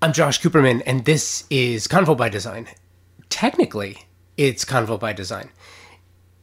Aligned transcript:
I'm 0.00 0.12
Josh 0.12 0.40
Cooperman, 0.40 0.80
and 0.86 1.04
this 1.06 1.42
is 1.50 1.88
Convo 1.88 2.16
by 2.16 2.28
Design. 2.28 2.68
Technically, 3.30 4.04
it's 4.36 4.64
Convo 4.64 4.96
by 4.98 5.12
Design. 5.12 5.50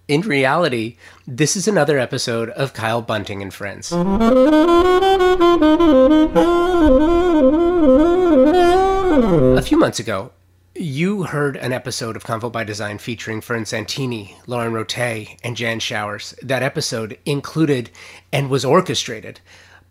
In 0.09 0.19
reality, 0.21 0.97
this 1.25 1.55
is 1.55 1.65
another 1.65 1.97
episode 1.97 2.49
of 2.49 2.73
Kyle 2.73 3.01
Bunting 3.01 3.41
and 3.41 3.53
Friends. 3.53 3.93
A 3.93 3.95
few 9.61 9.77
months 9.77 9.99
ago, 9.99 10.33
you 10.75 11.23
heard 11.23 11.55
an 11.55 11.71
episode 11.71 12.17
of 12.17 12.25
Convo 12.25 12.51
by 12.51 12.65
Design 12.65 12.97
featuring 12.97 13.39
Fern 13.39 13.65
Santini, 13.65 14.35
Lauren 14.47 14.73
Rote, 14.73 15.37
and 15.45 15.55
Jan 15.55 15.79
Showers. 15.79 16.35
That 16.43 16.61
episode 16.61 17.17
included 17.25 17.89
and 18.33 18.49
was 18.49 18.65
orchestrated 18.65 19.39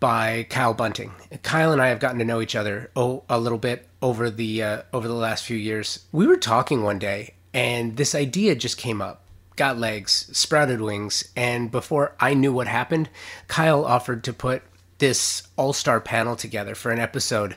by 0.05 0.43
Kyle 0.51 0.75
Bunting. 0.75 1.15
Kyle 1.43 1.73
and 1.73 1.81
I 1.81 1.87
have 1.87 1.99
gotten 1.99 2.19
to 2.19 2.27
know 2.27 2.43
each 2.43 2.55
other 2.55 2.91
oh 2.95 3.25
a 3.27 3.41
little 3.41 3.57
bit 3.57 3.89
over 4.03 4.29
the 4.29 4.63
uh, 4.63 4.83
over 4.93 5.09
the 5.09 5.15
last 5.15 5.45
few 5.47 5.57
years. 5.57 6.05
We 6.13 6.27
were 6.27 6.37
talking 6.37 6.83
one 6.83 6.99
day, 6.99 7.33
and 7.55 7.97
this 7.97 8.15
idea 8.15 8.55
just 8.55 8.77
came 8.77 9.01
up. 9.01 9.25
Got 9.57 9.79
legs, 9.79 10.29
sprouted 10.31 10.83
wings, 10.83 11.27
and 11.35 11.71
before 11.71 12.15
I 12.21 12.35
knew 12.35 12.53
what 12.53 12.67
happened, 12.67 13.09
Kyle 13.49 13.83
offered 13.83 14.23
to 14.25 14.35
put 14.35 14.61
this 14.99 15.49
all-star 15.57 16.03
panel 16.03 16.37
together 16.37 16.75
for 16.75 16.93
an 16.93 16.99
episode 16.99 17.57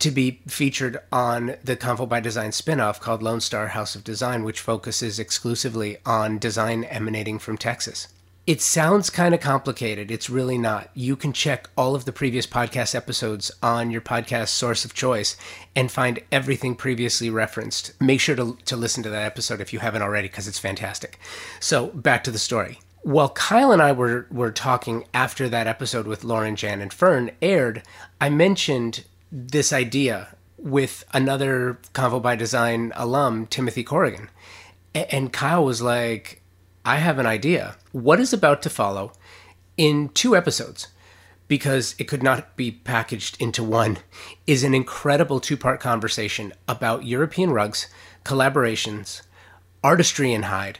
to 0.00 0.10
be 0.10 0.40
featured 0.48 0.98
on 1.12 1.54
the 1.62 1.76
Convo 1.76 2.08
by 2.08 2.18
Design 2.18 2.50
spinoff 2.50 2.98
called 2.98 3.22
Lone 3.22 3.40
Star 3.40 3.68
House 3.68 3.94
of 3.94 4.02
Design, 4.02 4.42
which 4.42 4.58
focuses 4.58 5.20
exclusively 5.20 5.98
on 6.04 6.38
design 6.38 6.82
emanating 6.82 7.38
from 7.38 7.56
Texas. 7.56 8.08
It 8.46 8.60
sounds 8.60 9.10
kind 9.10 9.34
of 9.34 9.40
complicated. 9.40 10.08
It's 10.08 10.30
really 10.30 10.56
not. 10.56 10.90
You 10.94 11.16
can 11.16 11.32
check 11.32 11.68
all 11.76 11.96
of 11.96 12.04
the 12.04 12.12
previous 12.12 12.46
podcast 12.46 12.94
episodes 12.94 13.50
on 13.60 13.90
your 13.90 14.00
podcast 14.00 14.50
source 14.50 14.84
of 14.84 14.94
choice 14.94 15.36
and 15.74 15.90
find 15.90 16.20
everything 16.30 16.76
previously 16.76 17.28
referenced. 17.28 18.00
Make 18.00 18.20
sure 18.20 18.36
to, 18.36 18.56
to 18.66 18.76
listen 18.76 19.02
to 19.02 19.10
that 19.10 19.24
episode 19.24 19.60
if 19.60 19.72
you 19.72 19.80
haven't 19.80 20.02
already, 20.02 20.28
because 20.28 20.46
it's 20.46 20.60
fantastic. 20.60 21.18
So, 21.58 21.88
back 21.88 22.22
to 22.22 22.30
the 22.30 22.38
story. 22.38 22.78
While 23.02 23.30
Kyle 23.30 23.72
and 23.72 23.82
I 23.82 23.90
were, 23.90 24.28
were 24.30 24.52
talking 24.52 25.06
after 25.12 25.48
that 25.48 25.66
episode 25.66 26.06
with 26.06 26.22
Lauren, 26.22 26.54
Jan, 26.54 26.80
and 26.80 26.92
Fern 26.92 27.32
aired, 27.42 27.82
I 28.20 28.30
mentioned 28.30 29.06
this 29.32 29.72
idea 29.72 30.36
with 30.56 31.04
another 31.12 31.80
Convo 31.94 32.22
by 32.22 32.36
Design 32.36 32.92
alum, 32.94 33.46
Timothy 33.46 33.82
Corrigan. 33.82 34.30
And 34.94 35.32
Kyle 35.32 35.64
was 35.64 35.82
like, 35.82 36.42
I 36.86 36.98
have 36.98 37.18
an 37.18 37.26
idea. 37.26 37.74
What 37.90 38.20
is 38.20 38.32
about 38.32 38.62
to 38.62 38.70
follow 38.70 39.10
in 39.76 40.08
two 40.10 40.36
episodes, 40.36 40.86
because 41.48 41.96
it 41.98 42.04
could 42.04 42.22
not 42.22 42.54
be 42.54 42.70
packaged 42.70 43.42
into 43.42 43.64
one, 43.64 43.98
is 44.46 44.62
an 44.62 44.72
incredible 44.72 45.40
two 45.40 45.56
part 45.56 45.80
conversation 45.80 46.52
about 46.68 47.04
European 47.04 47.50
rugs, 47.50 47.88
collaborations, 48.24 49.22
artistry 49.82 50.32
in 50.32 50.44
hide, 50.44 50.78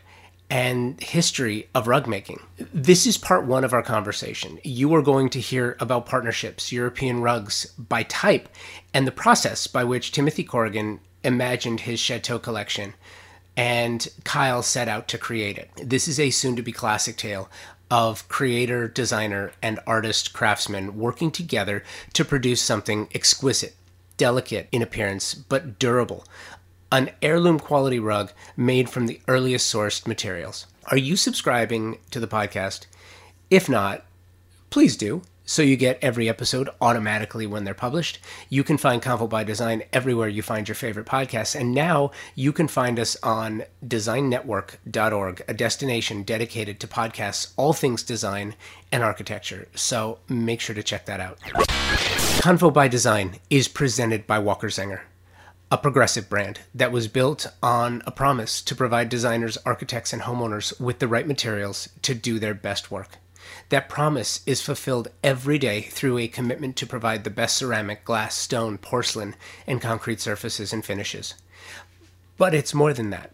and 0.48 1.00
history 1.02 1.68
of 1.74 1.88
rug 1.88 2.06
making. 2.06 2.40
This 2.72 3.04
is 3.04 3.18
part 3.18 3.44
one 3.44 3.64
of 3.64 3.72
our 3.72 3.82
conversation. 3.82 4.60
You 4.62 4.94
are 4.94 5.02
going 5.02 5.28
to 5.30 5.40
hear 5.40 5.76
about 5.80 6.06
partnerships, 6.06 6.70
European 6.70 7.20
rugs 7.20 7.66
by 7.76 8.04
type, 8.04 8.48
and 8.94 9.08
the 9.08 9.10
process 9.12 9.66
by 9.66 9.82
which 9.82 10.12
Timothy 10.12 10.44
Corrigan 10.44 11.00
imagined 11.24 11.80
his 11.80 11.98
Chateau 11.98 12.38
collection 12.38 12.94
and 13.56 14.08
Kyle 14.24 14.62
set 14.62 14.88
out 14.88 15.08
to 15.08 15.18
create 15.18 15.56
it. 15.58 15.70
This 15.82 16.08
is 16.08 16.20
a 16.20 16.30
soon 16.30 16.56
to 16.56 16.62
be 16.62 16.72
classic 16.72 17.16
tale 17.16 17.48
of 17.90 18.28
creator, 18.28 18.88
designer, 18.88 19.52
and 19.62 19.78
artist 19.86 20.32
craftsman 20.32 20.98
working 20.98 21.30
together 21.30 21.82
to 22.12 22.24
produce 22.24 22.60
something 22.60 23.08
exquisite, 23.14 23.74
delicate 24.16 24.68
in 24.72 24.82
appearance, 24.82 25.34
but 25.34 25.78
durable. 25.78 26.24
An 26.90 27.10
heirloom 27.22 27.58
quality 27.58 27.98
rug 27.98 28.32
made 28.56 28.90
from 28.90 29.06
the 29.06 29.20
earliest 29.28 29.72
sourced 29.72 30.06
materials. 30.06 30.66
Are 30.86 30.96
you 30.96 31.16
subscribing 31.16 31.98
to 32.10 32.20
the 32.20 32.28
podcast? 32.28 32.86
If 33.50 33.68
not, 33.68 34.04
please 34.70 34.96
do 34.96 35.22
so 35.46 35.62
you 35.62 35.76
get 35.76 35.98
every 36.02 36.28
episode 36.28 36.68
automatically 36.80 37.46
when 37.46 37.64
they're 37.64 37.72
published. 37.72 38.18
You 38.50 38.64
can 38.64 38.76
find 38.76 39.00
Convo 39.00 39.28
by 39.28 39.44
Design 39.44 39.84
everywhere 39.92 40.28
you 40.28 40.42
find 40.42 40.68
your 40.68 40.74
favorite 40.74 41.06
podcasts. 41.06 41.58
And 41.58 41.72
now 41.72 42.10
you 42.34 42.52
can 42.52 42.68
find 42.68 42.98
us 42.98 43.16
on 43.22 43.62
designnetwork.org, 43.86 45.44
a 45.48 45.54
destination 45.54 46.24
dedicated 46.24 46.80
to 46.80 46.88
podcasts, 46.88 47.52
all 47.56 47.72
things 47.72 48.02
design 48.02 48.56
and 48.90 49.02
architecture. 49.02 49.68
So 49.74 50.18
make 50.28 50.60
sure 50.60 50.74
to 50.74 50.82
check 50.82 51.06
that 51.06 51.20
out. 51.20 51.38
Convo 52.40 52.72
by 52.72 52.88
Design 52.88 53.36
is 53.48 53.68
presented 53.68 54.26
by 54.26 54.40
Walker 54.40 54.68
Zanger, 54.68 55.02
a 55.70 55.78
progressive 55.78 56.28
brand 56.28 56.60
that 56.74 56.92
was 56.92 57.08
built 57.08 57.46
on 57.62 58.02
a 58.04 58.10
promise 58.10 58.60
to 58.62 58.74
provide 58.74 59.08
designers, 59.08 59.56
architects, 59.64 60.12
and 60.12 60.22
homeowners 60.22 60.78
with 60.80 60.98
the 60.98 61.08
right 61.08 61.26
materials 61.26 61.88
to 62.02 62.14
do 62.14 62.38
their 62.38 62.54
best 62.54 62.90
work. 62.90 63.18
That 63.68 63.88
promise 63.88 64.40
is 64.46 64.62
fulfilled 64.62 65.08
every 65.24 65.58
day 65.58 65.82
through 65.82 66.18
a 66.18 66.28
commitment 66.28 66.76
to 66.76 66.86
provide 66.86 67.24
the 67.24 67.30
best 67.30 67.56
ceramic, 67.56 68.04
glass, 68.04 68.36
stone, 68.36 68.78
porcelain, 68.78 69.34
and 69.66 69.80
concrete 69.80 70.20
surfaces 70.20 70.72
and 70.72 70.84
finishes. 70.84 71.34
But 72.36 72.54
it's 72.54 72.74
more 72.74 72.92
than 72.92 73.10
that. 73.10 73.32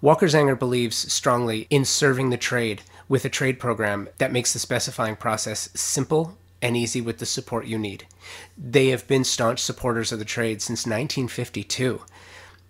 Walker 0.00 0.26
Zanger 0.26 0.58
believes 0.58 1.12
strongly 1.12 1.66
in 1.70 1.84
serving 1.84 2.30
the 2.30 2.36
trade 2.36 2.82
with 3.08 3.24
a 3.24 3.30
trade 3.30 3.58
program 3.58 4.08
that 4.18 4.32
makes 4.32 4.52
the 4.52 4.58
specifying 4.58 5.16
process 5.16 5.70
simple 5.74 6.36
and 6.60 6.76
easy 6.76 7.00
with 7.00 7.18
the 7.18 7.26
support 7.26 7.66
you 7.66 7.78
need. 7.78 8.06
They 8.56 8.88
have 8.88 9.06
been 9.06 9.24
staunch 9.24 9.60
supporters 9.60 10.12
of 10.12 10.18
the 10.18 10.24
trade 10.24 10.62
since 10.62 10.86
1952. 10.86 12.02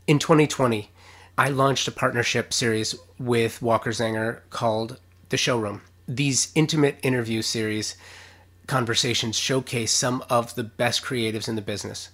In 0.06 0.18
2020, 0.18 0.90
I 1.36 1.48
launched 1.48 1.88
a 1.88 1.92
partnership 1.92 2.52
series 2.52 2.94
with 3.18 3.60
Walker 3.62 3.90
Zanger 3.90 4.40
called 4.50 4.98
The 5.30 5.36
Showroom 5.36 5.82
these 6.06 6.52
intimate 6.54 6.98
interview 7.02 7.42
series 7.42 7.96
conversations 8.66 9.36
showcase 9.36 9.92
some 9.92 10.24
of 10.30 10.54
the 10.54 10.64
best 10.64 11.02
creatives 11.02 11.48
in 11.48 11.56
the 11.56 11.62
business. 11.62 12.10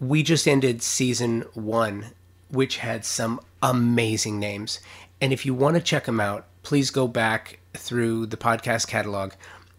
We 0.00 0.22
just 0.22 0.46
ended 0.46 0.82
season 0.82 1.42
one, 1.54 2.06
which 2.50 2.78
had 2.78 3.04
some 3.04 3.40
amazing 3.62 4.38
names. 4.38 4.80
And 5.20 5.32
if 5.32 5.44
you 5.44 5.54
want 5.54 5.76
to 5.76 5.82
check 5.82 6.04
them 6.04 6.20
out, 6.20 6.46
please 6.62 6.90
go 6.90 7.08
back 7.08 7.58
through 7.74 8.26
the 8.26 8.36
podcast 8.36 8.86
catalog 8.86 9.32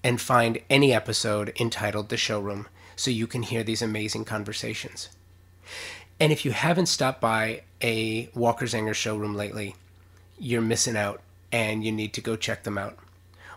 and 0.04 0.20
find 0.20 0.60
any 0.70 0.94
episode 0.94 1.54
entitled 1.60 2.10
The 2.10 2.18
Showroom 2.18 2.68
so 2.96 3.12
you 3.12 3.28
can 3.28 3.44
hear 3.44 3.64
these 3.64 3.82
amazing 3.82 4.26
conversations. 4.26 5.10
And 6.20 6.32
if 6.32 6.44
you 6.44 6.52
haven't 6.52 6.88
stopped 6.88 7.22
by 7.22 7.62
a 7.82 8.30
Walker 8.34 8.66
Zanger 8.66 8.94
showroom 8.94 9.36
lately, 9.36 9.76
you're 10.38 10.62
missing 10.62 10.98
out 10.98 11.22
and 11.52 11.84
you 11.84 11.92
need 11.92 12.14
to 12.14 12.22
go 12.22 12.36
check 12.36 12.64
them 12.64 12.78
out. 12.78 12.98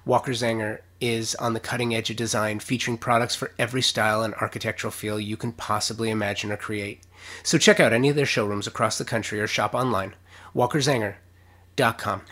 Walker 0.05 0.33
Zanger 0.33 0.81
is 1.01 1.37
on 1.37 1.55
the 1.55 1.61
cutting 1.61 1.95
edge 1.95 2.11
of 2.11 2.17
design, 2.17 2.59
featuring 2.59 2.99
products 2.99 3.37
for 3.37 3.53
every 3.59 3.83
style 3.83 4.23
and 4.23 4.35
architectural 4.35 4.91
feel 4.91 5.21
you 5.21 5.37
can 5.37 5.53
possibly 5.53 6.11
imagine 6.11 6.51
or 6.51 6.57
create. 6.57 7.03
So 7.45 7.57
check 7.57 7.79
out 7.79 7.93
any 7.93 8.09
of 8.09 8.17
their 8.17 8.27
showrooms 8.27 8.67
across 8.67 8.99
the 8.99 9.05
country 9.05 9.41
or 9.41 9.47
shop 9.47 9.75
online. 9.75 10.15
WalkerZanger.com. 10.57 12.23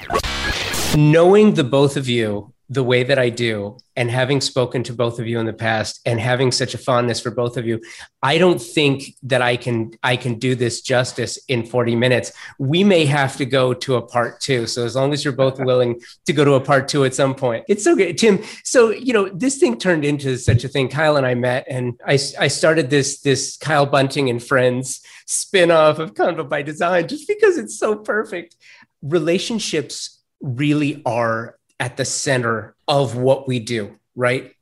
Knowing 0.97 1.55
the 1.55 1.65
both 1.65 1.97
of 1.97 2.09
you 2.09 2.53
the 2.73 2.85
way 2.85 3.03
that 3.03 3.19
I 3.19 3.31
do, 3.31 3.79
and 3.97 4.09
having 4.09 4.41
spoken 4.41 4.85
to 4.85 4.93
both 4.93 5.19
of 5.19 5.27
you 5.27 5.41
in 5.41 5.47
the 5.47 5.53
past, 5.53 6.01
and 6.07 6.21
having 6.21 6.53
such 6.53 6.73
a 6.73 6.79
fondness 6.79 7.21
for 7.21 7.33
both 7.33 7.57
of 7.57 7.67
you, 7.67 7.81
I 8.23 8.39
don't 8.39 8.63
think 8.63 9.17
that 9.25 9.43
I 9.43 9.57
can 9.57 9.91
I 10.05 10.17
can 10.17 10.39
do 10.39 10.55
this 10.55 10.81
justice 10.81 11.37
in 11.49 11.67
40 11.67 11.97
minutes. 11.97 12.31
We 12.61 12.85
may 12.85 13.07
have 13.07 13.37
to 13.39 13.45
go 13.45 13.75
to 13.75 13.97
a 13.97 14.03
part 14.03 14.41
two. 14.41 14.69
So 14.69 14.85
as 14.85 14.95
long 14.95 15.13
as 15.13 15.25
you're 15.25 15.33
both 15.33 15.59
willing 15.71 16.01
to 16.27 16.33
go 16.33 16.45
to 16.45 16.53
a 16.53 16.61
part 16.61 16.87
two 16.87 17.05
at 17.05 17.13
some 17.13 17.35
point, 17.35 17.65
it's 17.69 17.83
so 17.83 17.97
good, 17.97 18.17
Tim. 18.17 18.41
So 18.63 18.91
you 18.91 19.13
know 19.13 19.29
this 19.29 19.59
thing 19.59 19.77
turned 19.77 20.05
into 20.05 20.39
such 20.39 20.63
a 20.63 20.69
thing. 20.69 20.89
Kyle 20.89 21.17
and 21.17 21.27
I 21.27 21.35
met, 21.35 21.67
and 21.69 22.01
I 22.07 22.15
I 22.39 22.47
started 22.47 22.89
this 22.89 23.21
this 23.21 23.57
Kyle 23.57 23.87
Bunting 23.87 24.31
and 24.31 24.41
Friends 24.41 25.05
spinoff 25.27 25.99
of 25.99 26.15
Convo 26.15 26.49
by 26.49 26.63
Design 26.63 27.09
just 27.09 27.27
because 27.27 27.59
it's 27.59 27.77
so 27.77 27.97
perfect. 27.97 28.55
Relationships 29.03 30.21
really 30.41 31.03
are 31.05 31.57
at 31.81 31.97
the 31.97 32.05
center 32.05 32.77
of 32.87 33.17
what 33.17 33.49
we 33.49 33.59
do, 33.59 33.99
right? 34.15 34.55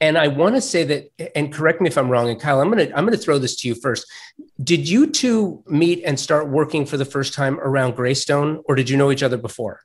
And 0.00 0.18
I 0.18 0.26
want 0.26 0.56
to 0.56 0.60
say 0.60 0.82
that, 0.82 1.36
and 1.36 1.52
correct 1.52 1.80
me 1.80 1.86
if 1.88 1.96
I'm 1.96 2.10
wrong. 2.10 2.28
And 2.28 2.40
Kyle, 2.40 2.60
I'm 2.60 2.68
gonna 2.68 2.90
I'm 2.94 3.04
gonna 3.04 3.16
throw 3.16 3.38
this 3.38 3.54
to 3.60 3.68
you 3.68 3.76
first. 3.76 4.04
Did 4.62 4.88
you 4.88 5.06
two 5.06 5.62
meet 5.68 6.02
and 6.04 6.18
start 6.18 6.48
working 6.48 6.84
for 6.84 6.96
the 6.96 7.04
first 7.04 7.34
time 7.34 7.60
around 7.60 7.94
Greystone, 7.94 8.62
or 8.64 8.74
did 8.74 8.90
you 8.90 8.96
know 8.96 9.12
each 9.12 9.22
other 9.22 9.36
before? 9.36 9.80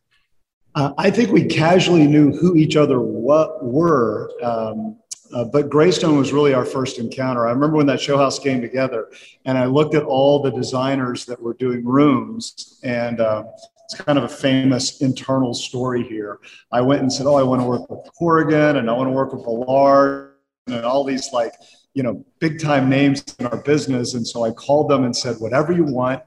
Uh, 0.74 0.94
I 0.98 1.12
think 1.12 1.32
we 1.32 1.46
casually 1.46 2.08
knew 2.08 2.36
who 2.36 2.56
each 2.56 2.76
other 2.76 3.00
what 3.00 3.64
were, 3.64 4.32
um, 4.44 4.98
uh, 5.34 5.44
but 5.46 5.70
Greystone 5.70 6.18
was 6.18 6.34
really 6.34 6.54
our 6.54 6.66
first 6.66 6.98
encounter. 7.00 7.48
I 7.48 7.52
remember 7.52 7.78
when 7.78 7.88
that 7.88 8.02
show 8.02 8.18
house 8.18 8.40
came 8.40 8.60
together, 8.62 9.10
and 9.46 9.58
I 9.58 9.66
looked 9.66 9.94
at 9.94 10.04
all 10.04 10.42
the 10.42 10.52
designers 10.52 11.26
that 11.26 11.40
were 11.42 11.54
doing 11.54 11.86
rooms, 11.86 12.80
and 12.84 13.20
uh, 13.20 13.44
it's 13.88 13.96
kind 14.02 14.18
of 14.18 14.26
a 14.26 14.30
famous 14.30 15.00
internal 15.02 15.54
story 15.54 16.04
here. 16.04 16.40
I 16.74 16.82
went 16.82 17.02
and 17.02 17.12
said, 17.12 17.26
Oh, 17.26 17.36
I 17.36 17.44
want 17.44 17.62
to 17.62 17.68
work 17.68 17.90
with 17.90 18.02
Corrigan 18.20 18.76
and 18.76 18.90
I 18.90 18.94
want 18.94 19.08
to 19.08 19.14
work 19.14 19.32
with 19.32 19.46
Ballard 19.46 20.34
and 20.68 20.84
all 20.84 21.06
these 21.06 21.32
like, 21.32 21.54
you 21.94 22.04
know, 22.04 22.26
big 22.40 22.60
time 22.60 22.90
names 22.90 23.24
in 23.40 23.46
our 23.46 23.62
business. 23.64 24.14
And 24.14 24.28
so 24.28 24.44
I 24.44 24.52
called 24.52 24.90
them 24.90 25.06
and 25.06 25.16
said, 25.16 25.38
whatever 25.38 25.72
you 25.72 25.86
want, 25.86 26.22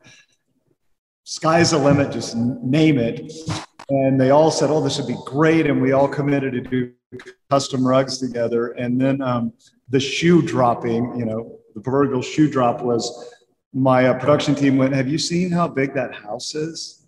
sky's 1.25 1.73
the 1.73 1.79
limit, 1.79 2.11
just 2.11 2.35
name 2.35 2.97
it. 2.97 3.31
And 3.91 4.19
they 4.19 4.31
all 4.31 4.51
said, 4.51 4.71
oh, 4.71 4.83
this 4.83 4.97
would 4.97 5.07
be 5.07 5.19
great. 5.27 5.67
And 5.67 5.83
we 5.83 5.93
all 5.93 6.09
committed 6.09 6.55
to 6.55 6.63
do 6.63 6.93
custom 7.51 7.87
rugs 7.87 8.17
together. 8.17 8.69
And 8.69 8.99
then 8.99 9.21
um, 9.21 9.53
the 9.91 10.01
shoe 10.01 10.41
dropping, 10.41 11.15
you 11.15 11.27
know, 11.27 11.59
the 11.75 11.81
proverbial 11.83 12.23
shoe 12.23 12.51
drop 12.51 12.81
was 12.81 13.35
my 13.75 14.07
uh, 14.07 14.19
production 14.19 14.55
team 14.55 14.79
went, 14.79 14.95
have 14.95 15.09
you 15.09 15.19
seen 15.19 15.51
how 15.51 15.69
big 15.69 15.93
that 15.93 16.15
house 16.15 16.55
is? 16.55 17.00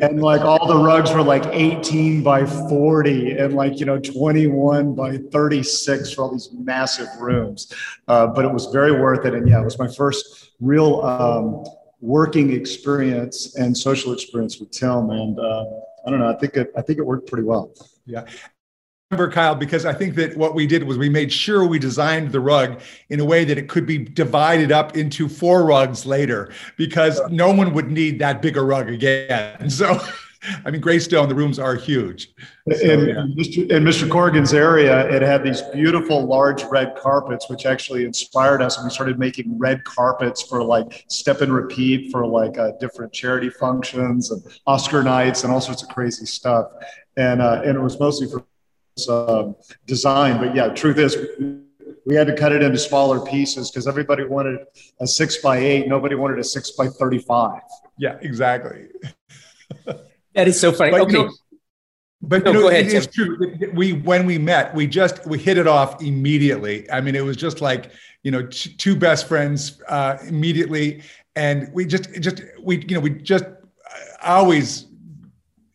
and 0.02 0.22
like 0.22 0.42
all 0.42 0.68
the 0.68 0.78
rugs 0.78 1.12
were 1.12 1.22
like 1.22 1.46
18 1.48 2.24
by 2.24 2.46
40 2.46 3.32
and 3.32 3.54
like 3.54 3.80
you 3.80 3.86
know 3.86 4.00
21 4.00 4.96
by 4.96 5.18
36 5.32 6.14
for 6.14 6.24
all 6.24 6.32
these 6.32 6.50
massive 6.54 7.08
rooms. 7.20 7.74
Uh, 8.08 8.28
but 8.28 8.46
it 8.46 8.52
was 8.52 8.68
very 8.68 8.92
worth 8.92 9.26
it. 9.26 9.34
And 9.34 9.48
yeah 9.48 9.62
it 9.62 9.66
was 9.66 9.78
my 9.80 9.88
first 9.88 10.52
real 10.60 11.02
um, 11.02 11.66
working 12.00 12.52
experience 12.54 13.56
and 13.56 13.78
social 13.78 14.12
experience 14.12 14.60
with 14.60 14.72
tim 14.72 15.12
and 15.12 15.40
uh, 15.40 15.66
i 16.06 16.10
don't 16.10 16.20
know 16.20 16.32
i 16.32 16.36
think 16.36 16.56
it 16.56 16.72
i 16.76 16.82
think 16.82 16.98
it 16.98 17.06
worked 17.06 17.28
pretty 17.28 17.44
well. 17.44 17.72
Yeah 18.06 18.26
remember, 19.12 19.30
Kyle, 19.30 19.56
because 19.56 19.86
I 19.86 19.94
think 19.94 20.16
that 20.16 20.38
what 20.38 20.56
we 20.56 20.66
did 20.66 20.84
was 20.84 20.98
we 20.98 21.10
made 21.10 21.34
sure 21.34 21.66
we 21.66 21.80
designed 21.80 22.32
the 22.32 22.40
rug 22.40 22.80
in 23.10 23.20
a 23.20 23.26
way 23.26 23.44
that 23.44 23.58
it 23.58 23.68
could 23.68 23.86
be 23.86 23.98
divided 23.98 24.72
up 24.72 24.96
into 24.96 25.28
four 25.28 25.66
rugs 25.66 26.06
later, 26.06 26.52
because 26.78 27.20
no 27.30 27.52
one 27.52 27.74
would 27.74 27.92
need 27.92 28.20
that 28.20 28.42
bigger 28.42 28.66
rug 28.66 28.90
again. 28.90 29.70
So, 29.82 30.00
I 30.66 30.70
mean, 30.70 30.82
Greystone, 30.82 31.28
the 31.28 31.36
rooms 31.36 31.58
are 31.58 31.76
huge. 31.76 32.30
So, 32.70 32.78
in, 32.78 33.08
yeah. 33.08 33.16
Mr., 33.36 33.72
in 33.72 33.84
Mr. 33.84 34.10
Corrigan's 34.10 34.54
area, 34.54 35.10
it 35.10 35.22
had 35.22 35.44
these 35.44 35.62
beautiful 35.74 36.26
large 36.26 36.64
red 36.66 36.96
carpets, 36.96 37.50
which 37.50 37.66
actually 37.66 38.06
inspired 38.06 38.62
us. 38.62 38.78
And 38.78 38.86
we 38.86 38.92
started 38.92 39.18
making 39.18 39.58
red 39.58 39.84
carpets 39.86 40.42
for 40.42 40.64
like 40.64 41.06
step 41.10 41.42
and 41.42 41.54
repeat 41.54 42.12
for 42.12 42.28
like 42.28 42.58
uh, 42.60 42.72
different 42.80 43.12
charity 43.14 43.50
functions 43.50 44.30
and 44.32 44.44
Oscar 44.68 45.04
nights 45.04 45.44
and 45.44 45.54
all 45.54 45.62
sorts 45.62 45.84
of 45.84 45.90
crazy 45.90 46.26
stuff. 46.26 46.68
And, 47.18 47.42
uh, 47.42 47.62
and 47.64 47.76
it 47.76 47.82
was 47.82 48.00
mostly 48.00 48.28
for 48.28 48.44
um, 49.10 49.56
design. 49.86 50.38
But 50.38 50.56
yeah, 50.56 50.70
truth 50.70 50.98
is, 50.98 51.18
we 52.06 52.16
had 52.16 52.28
to 52.28 52.36
cut 52.36 52.52
it 52.52 52.64
into 52.64 52.78
smaller 52.78 53.20
pieces 53.20 53.70
because 53.70 53.88
everybody 53.88 54.24
wanted 54.24 54.60
a 55.00 55.08
six 55.08 55.38
by 55.38 55.58
eight. 55.58 55.88
Nobody 55.88 56.16
wanted 56.16 56.40
a 56.40 56.44
six 56.44 56.72
by 56.72 56.88
35. 56.88 57.62
Yeah, 57.98 58.18
exactly. 58.22 58.88
that 59.86 60.48
is 60.48 60.60
so 60.60 60.72
funny. 60.72 60.92
But, 60.92 61.02
okay. 61.02 61.18
You 61.18 61.26
know, 61.26 61.32
but 62.24 62.44
no, 62.44 62.52
you 62.52 62.60
know, 62.60 62.68
ahead, 62.70 62.86
it 62.86 62.94
is 62.94 63.08
true. 63.08 63.58
We 63.74 63.94
when 63.94 64.28
we 64.28 64.38
met, 64.38 64.76
we 64.76 64.86
just 64.86 65.26
we 65.26 65.40
hit 65.40 65.58
it 65.58 65.68
off 65.68 66.02
immediately. 66.04 66.90
I 66.92 67.02
mean, 67.02 67.16
it 67.16 67.26
was 67.26 67.36
just 67.36 67.62
like 67.62 67.92
you 68.24 68.30
know, 68.30 68.46
t- 68.46 68.74
two 68.74 68.96
best 68.96 69.28
friends 69.28 69.82
uh, 69.88 70.18
immediately, 70.28 71.02
and 71.36 71.72
we 71.74 71.86
just 71.86 72.12
just 72.22 72.44
we 72.62 72.86
you 72.88 72.96
know 72.96 73.00
we 73.00 73.10
just 73.10 73.46
uh, 73.46 73.58
always. 74.24 74.86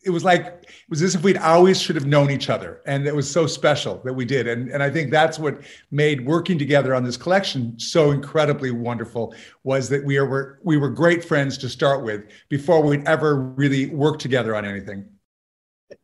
It 0.03 0.09
was 0.09 0.23
like 0.23 0.56
was 0.89 1.01
as 1.01 1.15
if 1.15 1.23
we'd 1.23 1.37
always 1.37 1.81
should 1.81 1.95
have 1.95 2.05
known 2.05 2.31
each 2.31 2.49
other. 2.49 2.81
And 2.85 3.05
it 3.07 3.15
was 3.15 3.29
so 3.29 3.45
special 3.45 4.01
that 4.05 4.13
we 4.13 4.23
did. 4.23 4.47
And, 4.47 4.69
and 4.69 4.81
I 4.81 4.89
think 4.89 5.11
that's 5.11 5.37
what 5.37 5.61
made 5.91 6.25
working 6.25 6.57
together 6.57 6.95
on 6.95 7.03
this 7.03 7.17
collection 7.17 7.77
so 7.77 8.11
incredibly 8.11 8.71
wonderful 8.71 9.35
was 9.63 9.89
that 9.89 10.03
we 10.05 10.19
were, 10.19 10.59
we 10.63 10.77
were 10.77 10.89
great 10.89 11.23
friends 11.25 11.57
to 11.59 11.69
start 11.69 12.03
with 12.03 12.25
before 12.47 12.81
we'd 12.81 13.05
ever 13.05 13.35
really 13.35 13.87
worked 13.87 14.21
together 14.21 14.55
on 14.55 14.63
anything. 14.63 15.05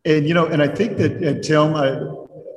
And, 0.05 0.27
you 0.27 0.33
know, 0.33 0.47
and 0.47 0.61
I 0.61 0.67
think 0.67 0.97
that, 0.97 1.15
uh, 1.23 1.41
Tim, 1.41 1.75
I, 1.75 1.91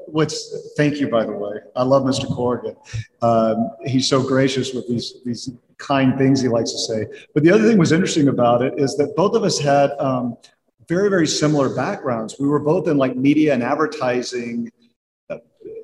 what's, 0.06 0.72
thank 0.76 0.96
you, 0.96 1.08
by 1.08 1.24
the 1.24 1.32
way. 1.32 1.58
I 1.76 1.84
love 1.84 2.02
Mr. 2.02 2.26
Corrigan. 2.26 2.76
Um, 3.22 3.70
he's 3.84 4.08
so 4.08 4.22
gracious 4.22 4.74
with 4.74 4.88
these, 4.88 5.14
these 5.24 5.50
kind 5.78 6.16
things 6.18 6.40
he 6.40 6.48
likes 6.48 6.72
to 6.72 6.78
say. 6.78 7.06
But 7.34 7.44
the 7.44 7.50
other 7.52 7.68
thing 7.68 7.78
was 7.78 7.92
interesting 7.92 8.28
about 8.28 8.62
it 8.62 8.74
is 8.78 8.96
that 8.96 9.14
both 9.14 9.34
of 9.34 9.44
us 9.44 9.58
had 9.58 9.90
um, 9.98 10.36
very, 10.88 11.10
very 11.10 11.26
similar 11.26 11.74
backgrounds. 11.74 12.36
We 12.38 12.48
were 12.48 12.58
both 12.58 12.88
in 12.88 12.96
like 12.96 13.16
media 13.16 13.54
and 13.54 13.62
advertising 13.62 14.70
uh, 15.30 15.38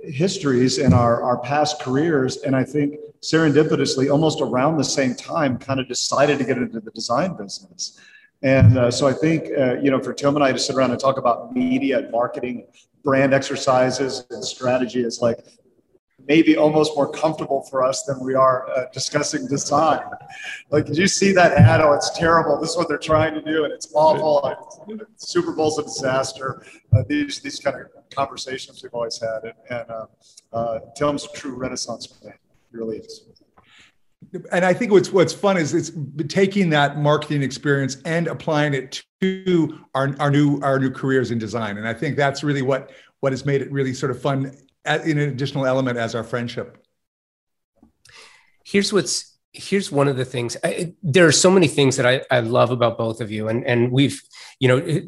histories 0.04 0.78
in 0.78 0.92
our, 0.92 1.22
our 1.22 1.38
past 1.38 1.80
careers. 1.80 2.38
And 2.38 2.54
I 2.54 2.64
think 2.64 2.96
serendipitously, 3.20 4.10
almost 4.10 4.40
around 4.40 4.76
the 4.76 4.84
same 4.84 5.14
time, 5.14 5.58
kind 5.58 5.80
of 5.80 5.88
decided 5.88 6.38
to 6.38 6.44
get 6.44 6.58
into 6.58 6.80
the 6.80 6.90
design 6.90 7.36
business. 7.36 8.00
And 8.42 8.76
uh, 8.76 8.90
so 8.90 9.06
I 9.06 9.12
think, 9.12 9.50
uh, 9.56 9.74
you 9.74 9.90
know, 9.90 10.00
for 10.00 10.12
Tim 10.12 10.34
and 10.34 10.44
I 10.44 10.52
to 10.52 10.58
sit 10.58 10.74
around 10.74 10.90
and 10.90 10.98
talk 10.98 11.16
about 11.16 11.54
media 11.54 12.00
and 12.00 12.10
marketing, 12.10 12.66
brand 13.04 13.32
exercises 13.32 14.24
and 14.30 14.44
strategy 14.44 15.02
is 15.02 15.20
like 15.20 15.38
maybe 16.26 16.56
almost 16.56 16.96
more 16.96 17.10
comfortable 17.10 17.62
for 17.70 17.82
us 17.84 18.04
than 18.04 18.20
we 18.20 18.34
are 18.34 18.68
uh, 18.70 18.86
discussing 18.92 19.46
design. 19.46 20.02
Like, 20.70 20.86
did 20.86 20.96
you 20.96 21.06
see 21.06 21.32
that 21.32 21.52
ad? 21.52 21.80
Oh, 21.80 21.92
it's 21.92 22.10
terrible. 22.18 22.60
This 22.60 22.70
is 22.70 22.76
what 22.76 22.88
they're 22.88 22.98
trying 22.98 23.34
to 23.34 23.42
do, 23.42 23.64
and 23.64 23.72
it's 23.72 23.92
awful. 23.94 24.98
Super 25.16 25.52
Bowl's 25.52 25.78
a 25.78 25.82
disaster. 25.82 26.64
Uh, 26.94 27.02
these 27.08 27.40
these 27.40 27.58
kind 27.58 27.76
of 27.80 27.86
conversations 28.10 28.82
we've 28.82 28.94
always 28.94 29.20
had, 29.20 29.44
and, 29.44 29.54
and 29.70 29.90
uh, 29.90 30.06
uh, 30.52 30.78
Tim's 30.96 31.24
a 31.24 31.28
true 31.36 31.54
Renaissance 31.54 32.22
man. 32.22 32.34
Really 32.70 32.98
is. 32.98 33.26
And 34.50 34.64
I 34.64 34.72
think 34.72 34.92
what's 34.92 35.12
what's 35.12 35.32
fun 35.32 35.56
is 35.56 35.74
it's 35.74 35.90
taking 36.28 36.70
that 36.70 36.96
marketing 36.96 37.42
experience 37.42 37.98
and 38.04 38.28
applying 38.28 38.72
it 38.72 39.02
to 39.20 39.78
our, 39.94 40.14
our 40.20 40.30
new 40.30 40.60
our 40.62 40.78
new 40.78 40.90
careers 40.90 41.30
in 41.30 41.38
design. 41.38 41.76
And 41.76 41.86
I 41.86 41.92
think 41.92 42.16
that's 42.16 42.42
really 42.42 42.62
what 42.62 42.92
what 43.20 43.32
has 43.32 43.44
made 43.44 43.62
it 43.62 43.70
really 43.70 43.92
sort 43.92 44.10
of 44.10 44.20
fun 44.20 44.56
an 44.84 45.18
additional 45.18 45.66
element 45.66 45.98
as 45.98 46.14
our 46.14 46.24
friendship. 46.24 46.84
Here's 48.64 48.92
what's 48.92 49.36
here's 49.52 49.92
one 49.92 50.08
of 50.08 50.16
the 50.16 50.24
things. 50.24 50.56
I, 50.64 50.94
there 51.02 51.26
are 51.26 51.32
so 51.32 51.50
many 51.50 51.68
things 51.68 51.96
that 51.96 52.06
I, 52.06 52.22
I 52.30 52.40
love 52.40 52.70
about 52.70 52.96
both 52.96 53.20
of 53.20 53.30
you, 53.30 53.48
and 53.48 53.64
and 53.66 53.92
we've 53.92 54.20
you 54.58 54.68
know. 54.68 55.00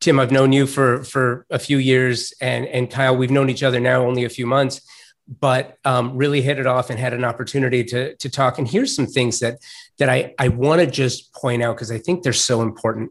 Tim, 0.00 0.20
I've 0.20 0.30
known 0.30 0.52
you 0.52 0.68
for 0.68 1.02
for 1.02 1.44
a 1.50 1.58
few 1.58 1.78
years, 1.78 2.32
and 2.40 2.66
and 2.66 2.88
Kyle, 2.88 3.16
we've 3.16 3.32
known 3.32 3.50
each 3.50 3.64
other 3.64 3.80
now 3.80 4.06
only 4.06 4.24
a 4.24 4.28
few 4.28 4.46
months, 4.46 4.80
but 5.26 5.76
um, 5.84 6.16
really 6.16 6.40
hit 6.40 6.60
it 6.60 6.66
off 6.66 6.88
and 6.88 7.00
had 7.00 7.12
an 7.12 7.24
opportunity 7.24 7.82
to 7.82 8.14
to 8.14 8.30
talk. 8.30 8.58
And 8.58 8.68
here's 8.68 8.94
some 8.94 9.06
things 9.06 9.40
that 9.40 9.58
that 9.98 10.08
I 10.08 10.34
I 10.38 10.48
want 10.48 10.82
to 10.82 10.86
just 10.86 11.34
point 11.34 11.64
out 11.64 11.74
because 11.74 11.90
I 11.90 11.98
think 11.98 12.22
they're 12.22 12.32
so 12.32 12.62
important 12.62 13.10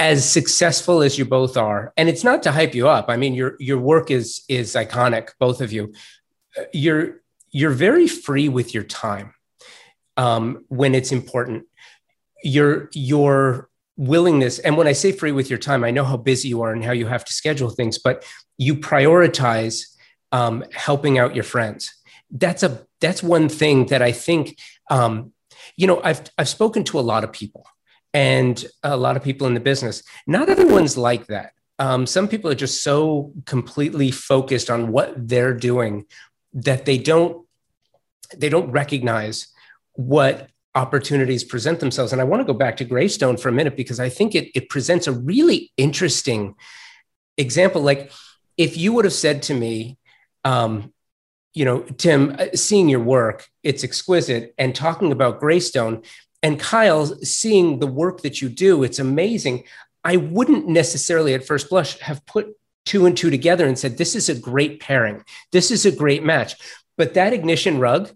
as 0.00 0.28
successful 0.28 1.02
as 1.02 1.18
you 1.18 1.26
both 1.26 1.58
are, 1.58 1.92
and 1.98 2.08
it's 2.08 2.24
not 2.24 2.42
to 2.42 2.50
hype 2.50 2.74
you 2.74 2.88
up. 2.88 3.10
I 3.10 3.18
mean, 3.18 3.34
your 3.34 3.54
your 3.60 3.78
work 3.78 4.10
is 4.10 4.42
is 4.48 4.74
iconic, 4.74 5.28
both 5.38 5.60
of 5.60 5.72
you. 5.72 5.92
You're 6.72 7.20
you're 7.50 7.70
very 7.70 8.08
free 8.08 8.48
with 8.48 8.72
your 8.72 8.82
time 8.82 9.34
um, 10.16 10.64
when 10.68 10.94
it's 10.94 11.12
important. 11.12 11.64
Your 12.42 12.88
your 12.94 13.68
willingness, 13.98 14.58
and 14.58 14.78
when 14.78 14.86
I 14.86 14.92
say 14.92 15.12
free 15.12 15.32
with 15.32 15.50
your 15.50 15.58
time, 15.58 15.84
I 15.84 15.90
know 15.90 16.04
how 16.04 16.16
busy 16.16 16.48
you 16.48 16.62
are 16.62 16.72
and 16.72 16.82
how 16.82 16.92
you 16.92 17.06
have 17.06 17.26
to 17.26 17.32
schedule 17.34 17.68
things, 17.68 17.98
but 17.98 18.24
you 18.56 18.76
prioritize 18.76 19.84
um, 20.32 20.64
helping 20.72 21.18
out 21.18 21.34
your 21.34 21.44
friends. 21.44 21.94
That's 22.30 22.62
a 22.62 22.86
that's 23.02 23.22
one 23.22 23.50
thing 23.50 23.86
that 23.86 24.00
I 24.00 24.12
think. 24.12 24.58
Um, 24.88 25.34
you 25.76 25.86
know, 25.86 26.00
I've 26.02 26.22
I've 26.38 26.48
spoken 26.48 26.84
to 26.84 26.98
a 26.98 27.02
lot 27.02 27.22
of 27.22 27.32
people 27.32 27.66
and 28.12 28.64
a 28.82 28.96
lot 28.96 29.16
of 29.16 29.22
people 29.22 29.46
in 29.46 29.54
the 29.54 29.60
business. 29.60 30.02
Not 30.26 30.48
everyone's 30.48 30.96
like 30.96 31.26
that. 31.28 31.52
Um, 31.78 32.06
some 32.06 32.28
people 32.28 32.50
are 32.50 32.56
just 32.56 32.82
so 32.82 33.32
completely 33.46 34.10
focused 34.10 34.70
on 34.70 34.92
what 34.92 35.28
they're 35.28 35.54
doing 35.54 36.06
that 36.52 36.84
they 36.84 36.98
don't 36.98 37.46
they 38.36 38.48
don't 38.48 38.70
recognize 38.70 39.48
what 39.94 40.50
opportunities 40.74 41.42
present 41.42 41.80
themselves. 41.80 42.12
And 42.12 42.20
I 42.20 42.24
want 42.24 42.40
to 42.40 42.52
go 42.52 42.56
back 42.56 42.76
to 42.76 42.84
Greystone 42.84 43.36
for 43.36 43.48
a 43.48 43.52
minute 43.52 43.76
because 43.76 43.98
I 43.98 44.08
think 44.08 44.34
it, 44.34 44.50
it 44.54 44.68
presents 44.68 45.06
a 45.06 45.12
really 45.12 45.72
interesting 45.76 46.54
example. 47.36 47.82
Like 47.82 48.12
if 48.56 48.76
you 48.76 48.92
would 48.92 49.04
have 49.04 49.14
said 49.14 49.42
to 49.44 49.54
me, 49.54 49.98
um, 50.44 50.92
you 51.52 51.64
know, 51.64 51.80
Tim, 51.80 52.36
uh, 52.38 52.46
seeing 52.54 52.88
your 52.88 53.00
work, 53.00 53.48
it's 53.62 53.82
exquisite, 53.82 54.54
and 54.56 54.74
talking 54.74 55.10
about 55.10 55.40
Greystone, 55.40 56.02
and 56.42 56.58
Kyle, 56.58 57.06
seeing 57.22 57.78
the 57.78 57.86
work 57.86 58.22
that 58.22 58.40
you 58.40 58.48
do, 58.48 58.82
it's 58.82 58.98
amazing. 58.98 59.64
I 60.04 60.16
wouldn't 60.16 60.66
necessarily 60.66 61.34
at 61.34 61.46
first 61.46 61.68
blush 61.68 61.98
have 61.98 62.24
put 62.26 62.56
two 62.86 63.04
and 63.06 63.16
two 63.16 63.30
together 63.30 63.66
and 63.66 63.78
said, 63.78 63.98
this 63.98 64.14
is 64.14 64.28
a 64.28 64.34
great 64.34 64.80
pairing. 64.80 65.22
This 65.52 65.70
is 65.70 65.84
a 65.84 65.92
great 65.92 66.24
match. 66.24 66.54
But 66.96 67.14
that 67.14 67.32
ignition 67.32 67.78
rug, 67.78 68.10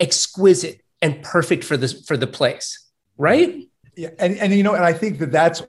exquisite 0.00 0.82
and 1.02 1.22
perfect 1.22 1.64
for 1.64 1.76
this 1.76 2.04
for 2.06 2.16
the 2.16 2.26
place, 2.26 2.90
right? 3.18 3.68
Yeah, 3.96 4.10
and, 4.18 4.36
and 4.38 4.52
you 4.52 4.62
know, 4.62 4.74
and 4.74 4.84
I 4.84 4.92
think 4.92 5.18
that 5.18 5.32
that's 5.32 5.62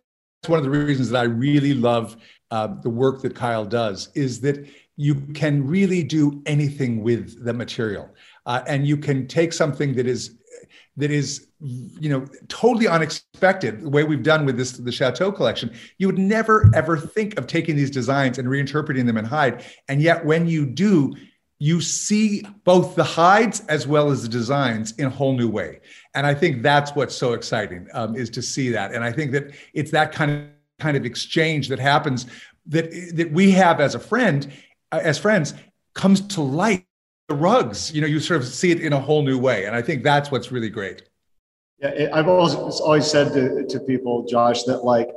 one 0.48 0.58
of 0.58 0.64
the 0.64 0.70
reasons 0.70 1.10
that 1.10 1.20
I 1.20 1.24
really 1.24 1.74
love 1.74 2.18
uh, 2.52 2.68
the 2.82 2.90
work 2.90 3.22
that 3.22 3.36
Kyle 3.36 3.66
does 3.66 4.10
is 4.16 4.42
that 4.42 4.68
you 4.96 5.16
can 5.34 5.68
really 5.68 6.04
do 6.04 6.42
anything 6.46 7.04
with 7.04 7.44
the 7.44 7.54
material, 7.54 8.10
uh, 8.46 8.64
and 8.68 8.88
you 8.88 8.98
can 8.98 9.28
take 9.28 9.54
something 9.54 9.94
that 9.96 10.08
is 10.08 10.38
that 10.98 11.12
is 11.12 11.48
you 11.62 12.10
know 12.10 12.26
totally 12.48 12.88
unexpected 12.88 13.82
the 13.82 13.90
way 13.90 14.04
we've 14.04 14.24
done 14.24 14.46
with 14.46 14.58
this 14.58 14.74
the 14.74 14.92
chateau 14.92 15.32
collection 15.32 15.72
you 15.98 16.08
would 16.08 16.20
never 16.20 16.70
ever 16.74 16.98
think 16.98 17.38
of 17.38 17.48
taking 17.48 17.76
these 17.76 17.92
designs 17.92 18.38
and 18.38 18.48
reinterpreting 18.48 19.06
them 19.06 19.18
in 19.18 19.26
hide 19.26 19.64
and 19.88 20.02
yet 20.02 20.26
when 20.26 20.48
you 20.48 20.66
do 20.66 21.16
you 21.60 21.82
see 21.82 22.44
both 22.64 22.96
the 22.96 23.04
hides 23.04 23.62
as 23.68 23.88
well 23.88 24.12
as 24.12 24.22
the 24.22 24.30
designs 24.30 24.92
in 24.94 25.06
a 25.06 25.10
whole 25.10 25.36
new 25.36 25.50
way. 25.50 25.80
And 26.14 26.28
I 26.28 26.34
think 26.34 26.62
that's 26.62 26.92
what's 26.92 27.16
so 27.16 27.34
exciting 27.34 27.88
um, 27.94 28.16
is 28.16 28.30
to 28.32 28.42
see 28.42 28.70
that. 28.70 28.94
And 28.94 29.04
I 29.04 29.12
think 29.12 29.32
that 29.32 29.56
it's 29.74 29.92
that 29.92 30.12
kind 30.12 30.32
of 30.32 30.44
kind 30.80 30.96
of 30.96 31.06
exchange 31.06 31.70
that 31.70 31.80
happens 31.80 32.28
that 32.68 32.92
that 33.16 33.32
we 33.32 33.52
have 33.52 33.80
as 33.80 33.96
a 33.96 34.00
friend, 34.00 34.52
uh, 34.92 35.00
as 35.02 35.18
friends, 35.18 35.56
comes 35.94 36.22
to 36.22 36.42
light. 36.42 36.86
The 37.28 37.36
rugs, 37.36 37.92
you 37.94 38.00
know, 38.00 38.08
you 38.08 38.20
sort 38.20 38.42
of 38.42 38.48
see 38.48 38.72
it 38.72 38.80
in 38.80 38.94
a 38.94 39.00
whole 39.00 39.22
new 39.22 39.38
way, 39.38 39.66
and 39.66 39.76
I 39.76 39.82
think 39.82 40.02
that's 40.02 40.32
what's 40.32 40.52
really 40.52 40.70
great. 40.70 41.04
Yeah, 41.80 42.10
I've 42.14 42.28
always 42.28 42.54
always 42.56 43.06
said 43.06 43.34
to, 43.34 43.66
to 43.68 43.80
people, 43.82 44.26
Josh, 44.26 44.64
that 44.64 44.86
like 44.86 45.10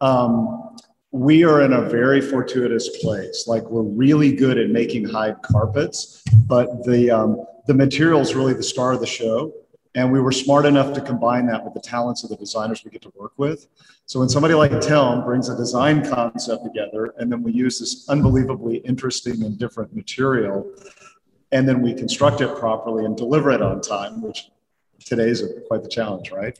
um, 0.00 0.76
we 1.10 1.44
are 1.44 1.62
in 1.62 1.72
a 1.72 1.82
very 1.82 2.20
fortuitous 2.20 2.98
place. 2.98 3.46
Like 3.48 3.64
we're 3.64 3.82
really 3.82 4.32
good 4.34 4.58
at 4.58 4.70
making 4.70 5.08
hide 5.08 5.42
carpets, 5.42 6.22
but 6.46 6.84
the 6.84 7.10
um, 7.10 7.44
the 7.66 7.74
material 7.74 8.20
is 8.20 8.34
really 8.34 8.54
the 8.54 8.62
star 8.62 8.92
of 8.92 9.00
the 9.00 9.06
show. 9.06 9.52
And 9.96 10.12
we 10.12 10.20
were 10.20 10.30
smart 10.30 10.66
enough 10.66 10.92
to 10.92 11.00
combine 11.00 11.46
that 11.46 11.64
with 11.64 11.72
the 11.72 11.80
talents 11.80 12.22
of 12.22 12.28
the 12.28 12.36
designers 12.36 12.84
we 12.84 12.90
get 12.90 13.00
to 13.02 13.12
work 13.16 13.32
with. 13.38 13.66
So 14.04 14.20
when 14.20 14.28
somebody 14.28 14.52
like 14.52 14.78
Tim 14.82 15.24
brings 15.24 15.48
a 15.48 15.56
design 15.56 16.06
concept 16.06 16.64
together, 16.64 17.14
and 17.16 17.32
then 17.32 17.42
we 17.42 17.52
use 17.52 17.80
this 17.80 18.06
unbelievably 18.10 18.76
interesting 18.78 19.42
and 19.42 19.58
different 19.58 19.96
material, 19.96 20.70
and 21.52 21.68
then 21.68 21.82
we 21.82 21.94
construct 21.94 22.40
it 22.40 22.54
properly 22.56 23.04
and 23.04 23.16
deliver 23.16 23.50
it 23.50 23.62
on 23.62 23.80
time, 23.80 24.22
which 24.22 24.50
today 25.04 25.28
is 25.28 25.44
quite 25.68 25.82
the 25.82 25.88
challenge, 25.88 26.30
right? 26.32 26.58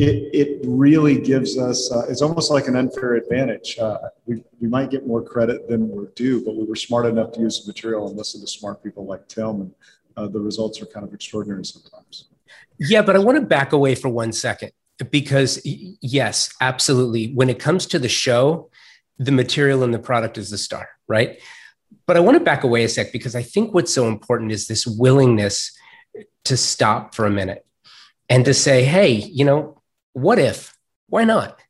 it, 0.00 0.30
it 0.32 0.60
really 0.64 1.20
gives 1.20 1.58
us, 1.58 1.92
uh, 1.92 2.06
it's 2.08 2.22
almost 2.22 2.50
like 2.50 2.68
an 2.68 2.76
unfair 2.76 3.14
advantage. 3.14 3.78
Uh, 3.78 3.98
we, 4.24 4.42
we 4.60 4.68
might 4.68 4.90
get 4.90 5.06
more 5.06 5.22
credit 5.22 5.68
than 5.68 5.88
we're 5.88 6.06
due, 6.14 6.42
but 6.44 6.56
we 6.56 6.64
were 6.64 6.76
smart 6.76 7.06
enough 7.06 7.32
to 7.32 7.40
use 7.40 7.62
the 7.62 7.70
material 7.70 8.08
and 8.08 8.16
listen 8.16 8.40
to 8.40 8.46
smart 8.46 8.82
people 8.82 9.04
like 9.04 9.28
Tim, 9.28 9.60
and 9.60 9.74
uh, 10.16 10.26
the 10.28 10.40
results 10.40 10.80
are 10.80 10.86
kind 10.86 11.06
of 11.06 11.12
extraordinary 11.12 11.64
sometimes. 11.64 12.28
Yeah, 12.78 13.02
but 13.02 13.14
I 13.14 13.18
want 13.18 13.36
to 13.36 13.44
back 13.44 13.72
away 13.72 13.94
for 13.94 14.08
one 14.08 14.32
second 14.32 14.72
because, 15.10 15.60
yes, 15.64 16.54
absolutely. 16.62 17.32
When 17.34 17.50
it 17.50 17.58
comes 17.58 17.84
to 17.86 17.98
the 17.98 18.08
show, 18.08 18.70
the 19.18 19.32
material 19.32 19.82
and 19.82 19.92
the 19.92 19.98
product 19.98 20.38
is 20.38 20.48
the 20.48 20.58
star, 20.58 20.88
right? 21.08 21.40
But 22.06 22.16
I 22.16 22.20
want 22.20 22.38
to 22.38 22.44
back 22.44 22.64
away 22.64 22.84
a 22.84 22.88
sec 22.88 23.12
because 23.12 23.34
I 23.34 23.42
think 23.42 23.74
what's 23.74 23.92
so 23.92 24.08
important 24.08 24.52
is 24.52 24.66
this 24.66 24.86
willingness 24.86 25.76
to 26.44 26.56
stop 26.56 27.14
for 27.14 27.26
a 27.26 27.30
minute 27.30 27.64
and 28.28 28.44
to 28.44 28.54
say, 28.54 28.84
hey, 28.84 29.12
you 29.12 29.44
know, 29.44 29.80
what 30.12 30.38
if? 30.38 30.76
Why 31.08 31.24
not? 31.24 31.60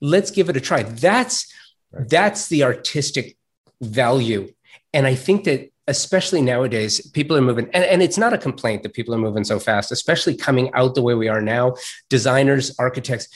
Let's 0.00 0.30
give 0.30 0.48
it 0.48 0.56
a 0.56 0.60
try. 0.60 0.82
That's 0.82 1.52
right. 1.92 2.08
that's 2.08 2.48
the 2.48 2.64
artistic 2.64 3.36
value. 3.80 4.52
And 4.92 5.06
I 5.06 5.14
think 5.14 5.44
that 5.44 5.70
especially 5.90 6.40
nowadays, 6.40 7.04
people 7.10 7.36
are 7.36 7.42
moving, 7.42 7.68
and, 7.74 7.84
and 7.84 8.00
it's 8.00 8.16
not 8.16 8.32
a 8.32 8.38
complaint 8.38 8.84
that 8.84 8.94
people 8.94 9.12
are 9.12 9.18
moving 9.18 9.42
so 9.42 9.58
fast, 9.58 9.90
especially 9.90 10.36
coming 10.36 10.72
out 10.72 10.94
the 10.94 11.02
way 11.02 11.14
we 11.14 11.28
are 11.28 11.42
now. 11.42 11.74
Designers, 12.08 12.78
architects, 12.78 13.28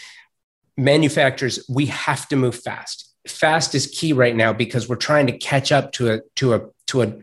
manufacturers, 0.77 1.65
we 1.69 1.87
have 1.87 2.29
to 2.29 2.37
move 2.37 2.55
fast. 2.55 3.13
Fast 3.27 3.75
is 3.75 3.87
key 3.87 4.13
right 4.13 4.37
now 4.37 4.53
because 4.53 4.89
we're 4.89 4.97
trying 4.97 5.27
to 5.27 5.39
catch 5.39 5.73
up 5.73 5.93
to 5.93 6.13
a 6.13 6.21
to 6.37 6.55
a 6.55 6.61
to 6.89 7.03
a, 7.03 7.15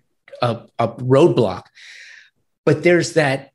a, 0.41 0.61
a 0.79 0.87
roadblock. 0.89 1.63
But 2.65 2.83
there's 2.83 3.13
that 3.13 3.51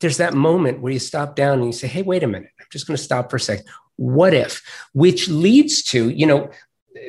there's 0.00 0.16
that 0.16 0.34
moment 0.34 0.80
where 0.80 0.92
you 0.92 0.98
stop 0.98 1.36
down 1.36 1.58
and 1.58 1.66
you 1.66 1.72
say, 1.72 1.86
hey, 1.86 2.02
wait 2.02 2.22
a 2.22 2.26
minute, 2.26 2.50
I'm 2.58 2.66
just 2.70 2.86
going 2.86 2.96
to 2.96 3.02
stop 3.02 3.30
for 3.30 3.36
a 3.36 3.40
second. 3.40 3.66
What 3.96 4.32
if? 4.32 4.62
Which 4.94 5.28
leads 5.28 5.82
to, 5.84 6.08
you 6.08 6.26
know, 6.26 6.50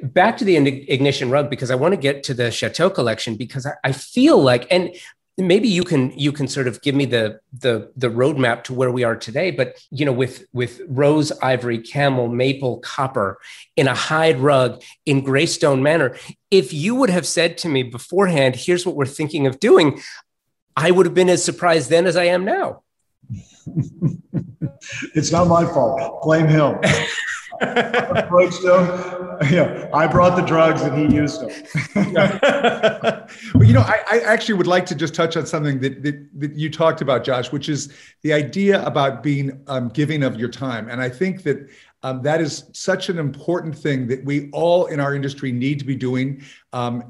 back 0.04 0.38
to 0.38 0.46
the 0.46 0.58
ignition 0.58 1.30
rug 1.30 1.50
because 1.50 1.72
I 1.72 1.76
want 1.76 1.94
to 1.94 1.98
get 2.00 2.24
to 2.24 2.34
the 2.34 2.52
Chateau 2.52 2.90
collection 2.90 3.36
because 3.36 3.66
I, 3.66 3.74
I 3.84 3.92
feel 3.94 4.42
like, 4.42 4.68
and 4.70 4.94
maybe 5.38 5.68
you 5.68 5.84
can 5.84 6.12
you 6.18 6.32
can 6.32 6.48
sort 6.48 6.68
of 6.68 6.82
give 6.82 6.94
me 6.94 7.06
the 7.06 7.40
the 7.54 7.92
the 7.96 8.10
roadmap 8.10 8.64
to 8.64 8.74
where 8.74 8.92
we 8.92 9.04
are 9.04 9.16
today 9.16 9.50
but 9.50 9.76
you 9.90 10.06
know 10.06 10.12
with 10.12 10.46
with 10.54 10.82
rose 10.88 11.32
ivory 11.42 11.80
camel 11.80 12.28
maple 12.28 12.80
copper 12.80 13.40
in 13.76 13.88
a 13.88 13.96
hide 13.96 14.38
rug 14.38 14.82
in 15.06 15.24
greystone 15.24 15.82
manor 15.82 16.16
if 16.52 16.74
you 16.74 16.94
would 16.96 17.10
have 17.10 17.26
said 17.26 17.58
to 17.58 17.70
me 17.70 17.82
beforehand 17.82 18.56
here's 18.56 18.86
what 18.86 18.96
we're 18.96 19.06
thinking 19.06 19.48
of 19.48 19.60
doing 19.60 20.00
I 20.76 20.92
would 20.92 21.06
have 21.06 21.16
been 21.16 21.30
as 21.30 21.44
surprised 21.44 21.90
then 21.90 22.06
as 22.06 22.16
I 22.16 22.26
am 22.26 22.46
now. 22.46 22.84
it's 25.16 25.32
not 25.32 25.48
my 25.48 25.66
fault. 25.66 26.22
Blame 26.24 26.48
him. 26.48 26.80
yeah, 29.51 29.88
I 29.94 30.08
brought 30.08 30.36
the 30.36 30.41
drugs 30.41 30.82
and 30.82 30.98
he 30.98 31.15
used 31.15 31.41
them. 31.41 31.51
well, 33.53 33.63
you 33.63 33.74
know, 33.74 33.82
I, 33.82 34.00
I, 34.12 34.20
actually 34.20 34.56
would 34.56 34.68
like 34.68 34.86
to 34.88 34.96
just 34.96 35.13
touch 35.13 35.38
on 35.38 35.46
something 35.46 35.80
that, 35.80 36.01
that, 36.01 36.39
that 36.39 36.56
you 36.56 36.72
talked 36.72 37.01
about, 37.01 37.24
Josh, 37.24 37.51
which 37.51 37.70
is 37.70 37.94
the 38.24 38.34
idea 38.34 38.84
about 38.84 39.22
being 39.22 39.62
um, 39.68 39.89
giving 39.89 40.24
of 40.24 40.39
your 40.39 40.50
time. 40.50 40.89
And 40.89 41.01
I 41.01 41.10
think 41.10 41.44
that 41.44 41.70
um, 42.03 42.22
that 42.24 42.41
is 42.41 42.65
such 42.74 43.10
an 43.10 43.20
important 43.20 43.77
thing 43.77 44.08
that 44.08 44.25
we 44.25 44.50
all 44.51 44.88
in 44.88 45.00
our 45.00 45.13
industry 45.13 45.51
need 45.51 45.77
to 45.79 45.86
be 45.86 45.96
doing, 45.96 46.43
um, 46.74 47.03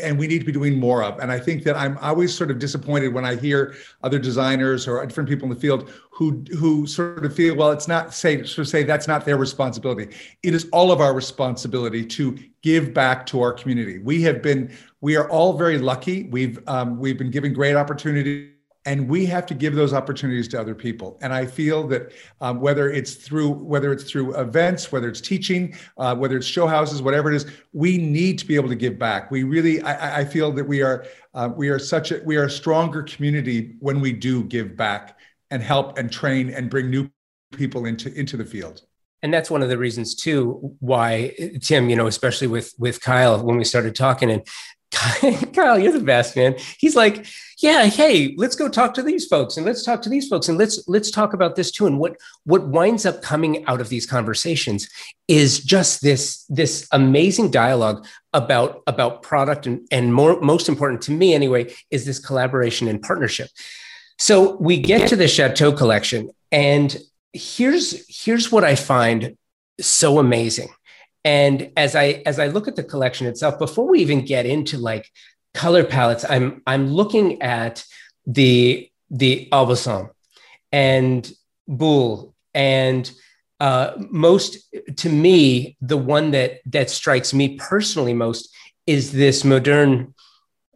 and 0.00 0.16
we 0.18 0.28
need 0.28 0.38
to 0.38 0.44
be 0.44 0.52
doing 0.52 0.78
more 0.78 1.02
of. 1.02 1.18
And 1.18 1.32
I 1.32 1.40
think 1.40 1.64
that 1.64 1.76
I'm 1.76 1.98
always 1.98 2.34
sort 2.34 2.50
of 2.50 2.58
disappointed 2.58 3.12
when 3.12 3.24
I 3.24 3.34
hear 3.34 3.74
other 4.02 4.18
designers 4.18 4.86
or 4.86 5.04
different 5.04 5.28
people 5.28 5.48
in 5.48 5.54
the 5.54 5.60
field 5.60 5.90
who 6.10 6.44
who 6.56 6.86
sort 6.86 7.24
of 7.24 7.34
feel, 7.34 7.56
well, 7.56 7.72
it's 7.72 7.88
not 7.88 8.14
say 8.14 8.38
sort 8.44 8.58
of 8.58 8.68
say 8.68 8.84
that's 8.84 9.08
not 9.08 9.24
their 9.24 9.36
responsibility. 9.36 10.14
It 10.42 10.54
is 10.54 10.68
all 10.72 10.92
of 10.92 11.00
our 11.00 11.14
responsibility 11.14 12.04
to 12.06 12.38
give 12.62 12.94
back 12.94 13.26
to 13.26 13.40
our 13.40 13.52
community. 13.52 13.98
We 13.98 14.22
have 14.22 14.42
been, 14.42 14.72
we 15.00 15.16
are 15.16 15.28
all 15.30 15.56
very 15.56 15.78
lucky. 15.78 16.24
We've 16.24 16.60
um, 16.68 16.98
we've 16.98 17.18
been 17.18 17.30
given 17.30 17.52
great 17.52 17.74
opportunities 17.74 18.52
and 18.88 19.06
we 19.06 19.26
have 19.26 19.44
to 19.44 19.54
give 19.54 19.74
those 19.74 19.92
opportunities 19.92 20.48
to 20.48 20.58
other 20.58 20.74
people. 20.74 21.18
And 21.20 21.30
i 21.32 21.44
feel 21.44 21.86
that 21.88 22.12
um, 22.40 22.60
whether 22.60 22.90
it's 22.90 23.14
through 23.14 23.50
whether 23.50 23.92
it's 23.92 24.04
through 24.10 24.34
events 24.34 24.90
whether 24.90 25.08
it's 25.08 25.20
teaching 25.20 25.76
uh, 25.98 26.14
whether 26.16 26.36
it's 26.38 26.46
show 26.46 26.66
houses 26.66 27.02
whatever 27.02 27.30
it 27.30 27.36
is 27.36 27.44
we 27.72 27.98
need 27.98 28.38
to 28.38 28.46
be 28.46 28.56
able 28.56 28.70
to 28.70 28.80
give 28.86 28.98
back. 28.98 29.30
We 29.30 29.42
really 29.42 29.82
i, 29.82 30.20
I 30.20 30.24
feel 30.24 30.50
that 30.52 30.64
we 30.64 30.82
are 30.82 31.06
uh, 31.34 31.50
we 31.54 31.68
are 31.68 31.78
such 31.78 32.12
a 32.12 32.22
we 32.24 32.36
are 32.38 32.44
a 32.44 32.50
stronger 32.50 33.02
community 33.02 33.76
when 33.80 34.00
we 34.00 34.12
do 34.12 34.44
give 34.44 34.76
back 34.76 35.18
and 35.50 35.62
help 35.62 35.98
and 35.98 36.10
train 36.10 36.50
and 36.50 36.70
bring 36.70 36.90
new 36.90 37.10
people 37.52 37.84
into 37.84 38.12
into 38.14 38.36
the 38.36 38.44
field. 38.44 38.82
And 39.22 39.34
that's 39.34 39.50
one 39.50 39.62
of 39.62 39.68
the 39.68 39.76
reasons 39.76 40.14
too 40.14 40.74
why 40.80 41.34
tim 41.60 41.90
you 41.90 41.96
know 41.96 42.06
especially 42.06 42.46
with 42.46 42.72
with 42.78 43.02
kyle 43.02 43.44
when 43.44 43.58
we 43.58 43.64
started 43.64 43.94
talking 43.94 44.30
and 44.30 44.42
Kyle, 45.52 45.78
you're 45.78 45.92
the 45.92 46.00
best, 46.00 46.34
man. 46.34 46.56
He's 46.78 46.96
like, 46.96 47.26
yeah, 47.58 47.86
hey, 47.86 48.34
let's 48.38 48.56
go 48.56 48.68
talk 48.68 48.94
to 48.94 49.02
these 49.02 49.26
folks 49.26 49.56
and 49.56 49.66
let's 49.66 49.82
talk 49.82 50.00
to 50.02 50.08
these 50.08 50.28
folks 50.28 50.48
and 50.48 50.56
let's 50.56 50.86
let's 50.88 51.10
talk 51.10 51.34
about 51.34 51.56
this 51.56 51.70
too. 51.70 51.86
And 51.86 51.98
what 51.98 52.16
what 52.44 52.68
winds 52.68 53.04
up 53.04 53.20
coming 53.20 53.66
out 53.66 53.80
of 53.80 53.90
these 53.90 54.06
conversations 54.06 54.88
is 55.26 55.60
just 55.60 56.00
this 56.00 56.44
this 56.48 56.88
amazing 56.92 57.50
dialogue 57.50 58.06
about 58.32 58.82
about 58.86 59.22
product 59.22 59.66
and 59.66 59.86
and 59.90 60.14
more 60.14 60.40
most 60.40 60.68
important 60.68 61.02
to 61.02 61.12
me 61.12 61.34
anyway 61.34 61.72
is 61.90 62.06
this 62.06 62.18
collaboration 62.18 62.88
and 62.88 63.02
partnership. 63.02 63.50
So 64.18 64.56
we 64.56 64.78
get 64.78 65.08
to 65.08 65.16
the 65.16 65.28
Chateau 65.28 65.70
collection 65.72 66.30
and 66.50 66.96
here's 67.34 68.04
here's 68.08 68.50
what 68.50 68.64
I 68.64 68.74
find 68.74 69.36
so 69.80 70.18
amazing 70.18 70.70
and 71.24 71.70
as 71.76 71.94
I 71.94 72.22
as 72.26 72.38
I 72.38 72.46
look 72.48 72.68
at 72.68 72.76
the 72.76 72.84
collection 72.84 73.26
itself, 73.26 73.58
before 73.58 73.88
we 73.88 74.00
even 74.00 74.24
get 74.24 74.46
into 74.46 74.78
like 74.78 75.10
color 75.54 75.84
palettes, 75.84 76.24
I'm 76.28 76.62
I'm 76.66 76.88
looking 76.88 77.42
at 77.42 77.84
the 78.26 78.90
the 79.10 79.48
Aubusson 79.52 80.10
and 80.72 81.30
Boulle 81.66 82.34
and 82.54 83.10
uh, 83.60 83.92
most 84.10 84.58
to 84.96 85.08
me 85.08 85.76
the 85.80 85.96
one 85.96 86.30
that 86.30 86.60
that 86.66 86.90
strikes 86.90 87.34
me 87.34 87.56
personally 87.56 88.14
most 88.14 88.54
is 88.86 89.12
this 89.12 89.44
modern 89.44 90.14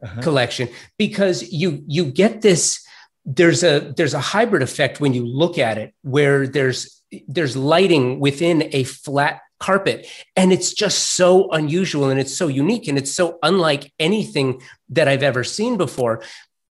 uh-huh. 0.03 0.21
collection 0.21 0.69
because 0.99 1.53
you 1.53 1.83
you 1.87 2.05
get 2.05 2.43
this 2.43 2.85
there's 3.25 3.63
a 3.63 3.93
there's 3.97 4.15
a 4.15 4.21
hybrid 4.21 4.63
effect 4.63 5.01
when 5.01 5.15
you 5.15 5.25
look 5.25 5.59
at 5.59 5.79
it 5.79 5.95
where 6.03 6.47
there's 6.47 7.03
there's 7.29 7.57
lighting 7.57 8.19
within 8.19 8.69
a 8.73 8.85
flat 8.85 9.41
carpet. 9.63 10.07
And 10.37 10.53
it's 10.53 10.75
just 10.75 11.15
so 11.17 11.51
unusual 11.53 12.11
and 12.11 12.21
it's 12.21 12.37
so 12.37 12.49
unique 12.49 12.89
and 12.89 12.99
it's 12.99 13.13
so 13.13 13.39
unlike 13.43 13.93
anything 13.99 14.61
that 14.91 15.09
I've 15.09 15.23
ever 15.23 15.45
seen 15.45 15.77
before. 15.77 16.23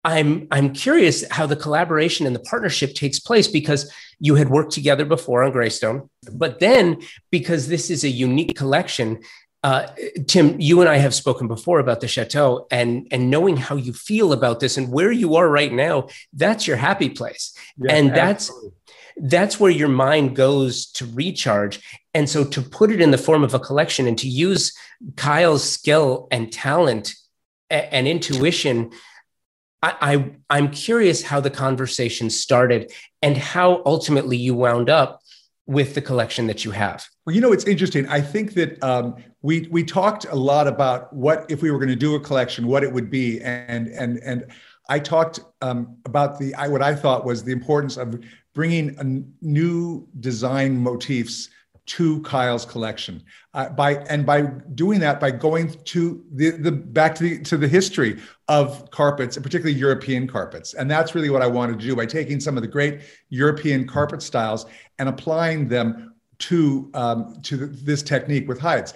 I'm 0.06 0.48
I'm 0.52 0.72
curious 0.72 1.28
how 1.32 1.48
the 1.48 1.56
collaboration 1.56 2.28
and 2.28 2.36
the 2.36 2.48
partnership 2.52 2.94
takes 2.94 3.20
place 3.20 3.48
because 3.48 3.92
you 4.20 4.36
had 4.36 4.50
worked 4.50 4.72
together 4.72 5.04
before 5.04 5.44
on 5.44 5.52
Greystone, 5.52 6.10
but 6.32 6.60
then 6.60 7.02
because 7.32 7.68
this 7.68 7.90
is 7.90 8.04
a 8.04 8.10
unique 8.10 8.56
collection, 8.56 9.20
uh, 9.64 9.88
Tim, 10.28 10.62
you 10.62 10.80
and 10.82 10.88
I 10.88 10.98
have 10.98 11.16
spoken 11.16 11.48
before 11.48 11.80
about 11.80 12.02
the 12.02 12.08
chateau, 12.08 12.68
and 12.70 13.08
and 13.10 13.32
knowing 13.32 13.58
how 13.58 13.78
you 13.78 13.94
feel 13.94 14.32
about 14.32 14.60
this 14.60 14.78
and 14.78 14.92
where 14.92 15.12
you 15.12 15.36
are 15.38 15.50
right 15.50 15.74
now, 15.74 16.08
that's 16.34 16.68
your 16.68 16.78
happy 16.78 17.10
place, 17.10 17.58
yeah, 17.76 17.96
and 17.96 18.10
that's 18.10 18.50
absolutely 18.50 18.74
that's 19.18 19.60
where 19.60 19.72
your 19.72 19.90
mind 19.90 20.36
goes 20.36 20.88
to 20.92 21.06
recharge. 21.06 21.82
And 22.14 22.30
so 22.30 22.44
to 22.44 22.62
put 22.62 22.92
it 22.92 23.02
in 23.02 23.12
the 23.12 23.18
form 23.18 23.44
of 23.44 23.54
a 23.54 23.60
collection 23.60 24.08
and 24.08 24.18
to 24.20 24.28
use 24.28 24.74
Kyle's 25.16 25.64
skill 25.64 26.28
and 26.32 26.52
talent 26.52 27.14
and 27.70 28.08
intuition 28.08 28.92
I, 29.86 30.34
I 30.50 30.58
am 30.58 30.72
curious 30.72 31.22
how 31.22 31.40
the 31.40 31.52
conversation 31.52 32.30
started 32.30 32.92
and 33.22 33.38
how 33.38 33.84
ultimately 33.86 34.38
you 34.38 34.56
wound 34.56 34.90
up 34.90 35.22
with 35.68 35.94
the 35.94 36.02
collection 36.02 36.48
that 36.48 36.66
you 36.66 36.72
have. 36.72 37.06
Well, 37.26 37.36
you 37.36 37.42
know, 37.42 37.52
it's 37.52 37.66
interesting. 37.66 38.08
I 38.08 38.22
think 38.22 38.54
that 38.54 38.82
um, 38.84 39.16
we 39.42 39.68
we 39.72 39.84
talked 39.84 40.26
a 40.26 40.36
lot 40.36 40.68
about 40.68 41.14
what 41.14 41.46
if 41.50 41.62
we 41.62 41.72
were 41.72 41.78
going 41.78 41.90
to 41.90 41.96
do 41.96 42.16
a 42.16 42.20
collection, 42.20 42.68
what 42.68 42.84
it 42.84 42.92
would 42.92 43.10
be, 43.10 43.42
and 43.42 43.88
and 43.88 44.20
and 44.20 44.46
I 44.90 45.00
talked 45.00 45.40
um, 45.62 45.98
about 46.06 46.40
the 46.40 46.54
I, 46.56 46.68
what 46.68 46.82
I 46.82 46.96
thought 46.96 47.26
was 47.26 47.44
the 47.44 47.52
importance 47.52 47.98
of 47.98 48.20
bringing 48.56 49.32
new 49.42 50.08
design 50.20 50.78
motifs 50.78 51.50
to 51.86 52.20
Kyle's 52.22 52.66
collection. 52.66 53.22
Uh, 53.54 53.70
by 53.70 53.96
and 54.10 54.26
by 54.26 54.42
doing 54.74 55.00
that, 55.00 55.20
by 55.20 55.30
going 55.30 55.70
to 55.84 56.24
the, 56.34 56.50
the 56.52 56.72
back 56.72 57.14
to 57.16 57.24
the 57.24 57.40
to 57.44 57.58
the 57.58 57.68
history 57.68 58.20
of 58.48 58.90
carpets, 58.90 59.38
and 59.38 59.44
particularly 59.44 59.78
European 59.78 60.28
carpets, 60.28 60.74
and 60.74 60.90
that's 60.90 61.14
really 61.14 61.30
what 61.30 61.44
I 61.44 61.48
wanted 61.48 61.80
to 61.80 61.86
do 61.86 61.96
by 61.96 62.08
taking 62.08 62.40
some 62.40 62.58
of 62.58 62.64
the 62.64 62.68
great 62.68 63.02
European 63.30 63.86
carpet 63.88 64.24
styles 64.24 64.66
and 64.98 65.08
applying 65.08 65.68
them 65.68 66.16
to 66.40 66.90
um, 66.96 67.40
to 67.44 67.58
the, 67.58 67.66
this 67.68 68.02
technique 68.02 68.48
with 68.48 68.60
hides. 68.60 68.96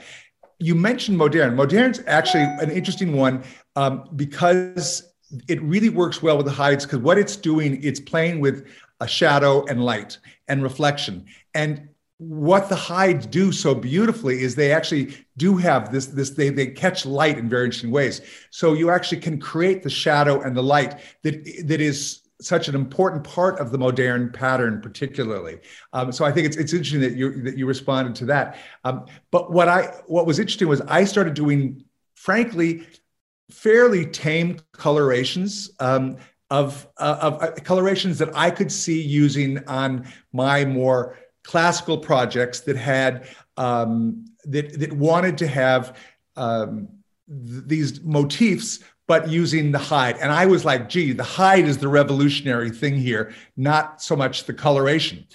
You 0.58 0.74
mentioned 0.74 1.18
modern. 1.18 1.56
Moderne's 1.56 2.02
actually 2.08 2.44
an 2.44 2.72
interesting 2.72 3.16
one 3.16 3.44
um, 3.76 4.10
because 4.16 5.14
it 5.48 5.62
really 5.62 5.90
works 5.90 6.22
well 6.24 6.38
with 6.38 6.48
the 6.48 6.52
hides 6.52 6.86
because 6.86 7.00
what 7.00 7.18
it's 7.18 7.36
doing, 7.36 7.82
it's 7.84 8.00
playing 8.00 8.40
with 8.40 8.68
a 9.00 9.08
shadow 9.08 9.66
and 9.66 9.84
light 9.84 10.18
and 10.48 10.64
reflection. 10.64 11.26
And 11.54 11.90
what 12.18 12.68
the 12.68 12.76
hides 12.76 13.26
do 13.26 13.52
so 13.52 13.74
beautifully 13.74 14.42
is 14.42 14.54
they 14.54 14.74
actually 14.74 15.16
do 15.38 15.56
have 15.56 15.92
this 15.92 16.08
this 16.08 16.32
they, 16.32 16.50
they 16.50 16.68
catch 16.68 17.06
light 17.06 17.38
in 17.38 17.48
very 17.48 17.66
interesting 17.66 17.92
ways. 17.92 18.22
So 18.52 18.74
you 18.74 18.90
actually 18.90 19.22
can 19.22 19.40
create 19.40 19.84
the 19.84 19.90
shadow 19.90 20.42
and 20.42 20.56
the 20.56 20.64
light 20.64 21.00
that 21.24 21.46
that 21.66 21.80
is 21.80 22.22
such 22.42 22.68
an 22.68 22.76
important 22.76 23.24
part 23.24 23.60
of 23.60 23.72
the 23.72 23.78
modern 23.78 24.32
pattern 24.32 24.82
particularly. 24.82 25.60
Um, 25.94 26.12
so 26.12 26.26
i 26.26 26.32
think 26.32 26.46
it's, 26.46 26.58
it's 26.58 26.74
interesting 26.74 27.02
that 27.02 27.14
you 27.14 27.42
that 27.44 27.58
you 27.58 27.66
responded 27.66 28.16
to 28.16 28.26
that. 28.26 28.58
Um, 28.84 29.06
but 29.32 29.52
what 29.52 29.70
i 29.70 29.84
what 30.08 30.26
was 30.26 30.40
interesting 30.40 30.68
was 30.68 30.82
i 30.82 31.06
started 31.06 31.36
doing 31.36 31.86
frankly 32.16 32.86
fairly 33.50 34.06
tame 34.06 34.60
colorations. 34.74 35.72
Um, 35.80 36.18
of, 36.50 36.88
uh, 36.98 37.18
of 37.22 37.42
uh, 37.42 37.52
colorations 37.64 38.18
that 38.18 38.36
i 38.36 38.50
could 38.50 38.72
see 38.72 39.02
using 39.02 39.66
on 39.68 40.08
my 40.34 40.66
more 40.66 41.18
classical 41.44 41.98
projects 41.98 42.62
that 42.62 42.76
had 42.76 43.28
um, 43.58 44.26
that 44.46 44.80
that 44.80 44.94
wanted 44.94 45.38
to 45.38 45.48
have 45.48 45.98
um, 46.36 46.88
th- 47.28 47.64
these 47.66 48.02
motifs 48.02 48.80
but 49.10 49.28
using 49.28 49.72
the 49.72 49.80
hide. 49.80 50.18
And 50.18 50.32
I 50.32 50.46
was 50.46 50.64
like, 50.64 50.88
gee, 50.88 51.14
the 51.14 51.24
hide 51.24 51.66
is 51.66 51.80
the 51.80 51.88
revolutionary 51.88 52.70
thing 52.70 52.96
here, 52.96 53.34
not 53.58 54.04
so 54.04 54.16
much 54.16 54.44
the 54.44 54.54
coloration. 54.54 55.26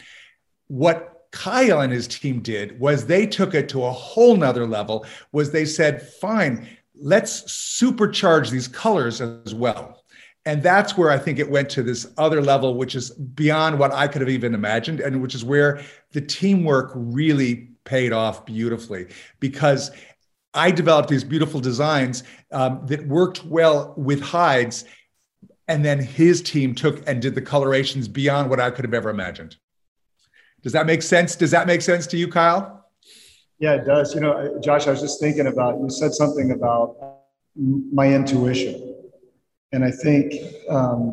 What 0.68 1.26
Kyle 1.32 1.80
and 1.80 1.92
his 1.92 2.06
team 2.06 2.38
did 2.38 2.78
was 2.78 3.04
they 3.04 3.26
took 3.26 3.52
it 3.52 3.68
to 3.70 3.84
a 3.84 3.90
whole 3.90 4.36
nother 4.36 4.64
level, 4.64 5.04
was 5.32 5.50
they 5.50 5.64
said, 5.64 6.02
fine, 6.02 6.68
let's 6.94 7.42
supercharge 7.42 8.48
these 8.48 8.68
colors 8.68 9.20
as 9.20 9.52
well 9.52 10.03
and 10.46 10.62
that's 10.62 10.96
where 10.96 11.10
I 11.10 11.18
think 11.18 11.38
it 11.38 11.50
went 11.50 11.70
to 11.70 11.82
this 11.82 12.06
other 12.18 12.42
level, 12.42 12.74
which 12.74 12.94
is 12.94 13.10
beyond 13.10 13.78
what 13.78 13.92
I 13.92 14.06
could 14.06 14.20
have 14.20 14.28
even 14.28 14.54
imagined, 14.54 15.00
and 15.00 15.22
which 15.22 15.34
is 15.34 15.44
where 15.44 15.80
the 16.12 16.20
teamwork 16.20 16.92
really 16.94 17.70
paid 17.84 18.12
off 18.12 18.44
beautifully 18.44 19.08
because 19.40 19.90
I 20.52 20.70
developed 20.70 21.08
these 21.08 21.24
beautiful 21.24 21.60
designs 21.60 22.24
um, 22.52 22.82
that 22.86 23.06
worked 23.06 23.44
well 23.44 23.94
with 23.96 24.20
hides. 24.20 24.84
And 25.66 25.82
then 25.82 25.98
his 25.98 26.42
team 26.42 26.74
took 26.74 27.02
and 27.08 27.22
did 27.22 27.34
the 27.34 27.40
colorations 27.40 28.06
beyond 28.06 28.50
what 28.50 28.60
I 28.60 28.70
could 28.70 28.84
have 28.84 28.92
ever 28.92 29.08
imagined. 29.08 29.56
Does 30.62 30.72
that 30.74 30.84
make 30.84 31.00
sense? 31.00 31.36
Does 31.36 31.50
that 31.52 31.66
make 31.66 31.80
sense 31.80 32.06
to 32.08 32.18
you, 32.18 32.28
Kyle? 32.28 32.86
Yeah, 33.58 33.74
it 33.74 33.86
does. 33.86 34.14
You 34.14 34.20
know, 34.20 34.60
Josh, 34.62 34.86
I 34.86 34.90
was 34.90 35.00
just 35.00 35.20
thinking 35.20 35.46
about 35.46 35.80
you 35.80 35.88
said 35.88 36.12
something 36.12 36.50
about 36.50 36.96
my 37.56 38.12
intuition 38.12 38.93
and 39.74 39.84
I 39.84 39.90
think 39.90 40.34
um, 40.68 41.12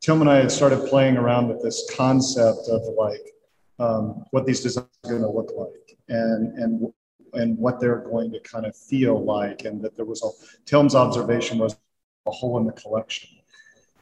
Tim 0.00 0.20
and 0.20 0.28
I 0.28 0.36
had 0.36 0.52
started 0.52 0.86
playing 0.88 1.16
around 1.16 1.48
with 1.48 1.62
this 1.62 1.88
concept 1.96 2.68
of 2.68 2.82
like 2.98 3.22
um, 3.78 4.24
what 4.30 4.44
these 4.44 4.60
designs 4.60 4.88
are 5.04 5.10
going 5.10 5.22
to 5.22 5.28
look 5.28 5.50
like 5.56 5.96
and 6.08 6.58
and 6.58 6.92
and 7.32 7.58
what 7.58 7.80
they're 7.80 8.00
going 8.00 8.30
to 8.30 8.38
kind 8.40 8.66
of 8.66 8.76
feel 8.76 9.24
like, 9.24 9.64
and 9.64 9.82
that 9.82 9.96
there 9.96 10.04
was 10.04 10.22
a 10.22 10.30
Tim's 10.66 10.94
observation 10.94 11.58
was 11.58 11.76
a 12.26 12.30
hole 12.30 12.58
in 12.58 12.66
the 12.66 12.72
collection. 12.72 13.30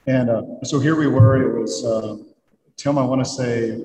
And 0.07 0.29
uh, 0.29 0.43
so 0.65 0.81
here 0.81 0.97
we 0.97 1.07
were. 1.07 1.41
It 1.41 1.61
was 1.61 1.85
um, 1.87 2.27
Tim. 2.77 2.99
I 2.99 3.05
want 3.05 3.25
to 3.25 3.31
say 3.31 3.81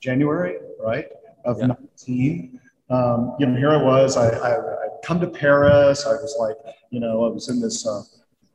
January, 0.00 0.56
right, 0.80 1.06
of 1.44 1.58
yeah. 1.60 1.66
19. 1.66 2.60
Um, 2.88 3.36
you 3.38 3.46
know, 3.46 3.56
here 3.56 3.70
I 3.70 3.76
was. 3.76 4.16
I, 4.16 4.30
I 4.30 4.56
I'd 4.56 5.02
come 5.04 5.20
to 5.20 5.28
Paris. 5.28 6.06
I 6.06 6.12
was 6.12 6.34
like, 6.40 6.56
you 6.90 6.98
know, 6.98 7.24
I 7.24 7.28
was 7.28 7.50
in 7.50 7.60
this. 7.60 7.86
Uh, 7.86 8.02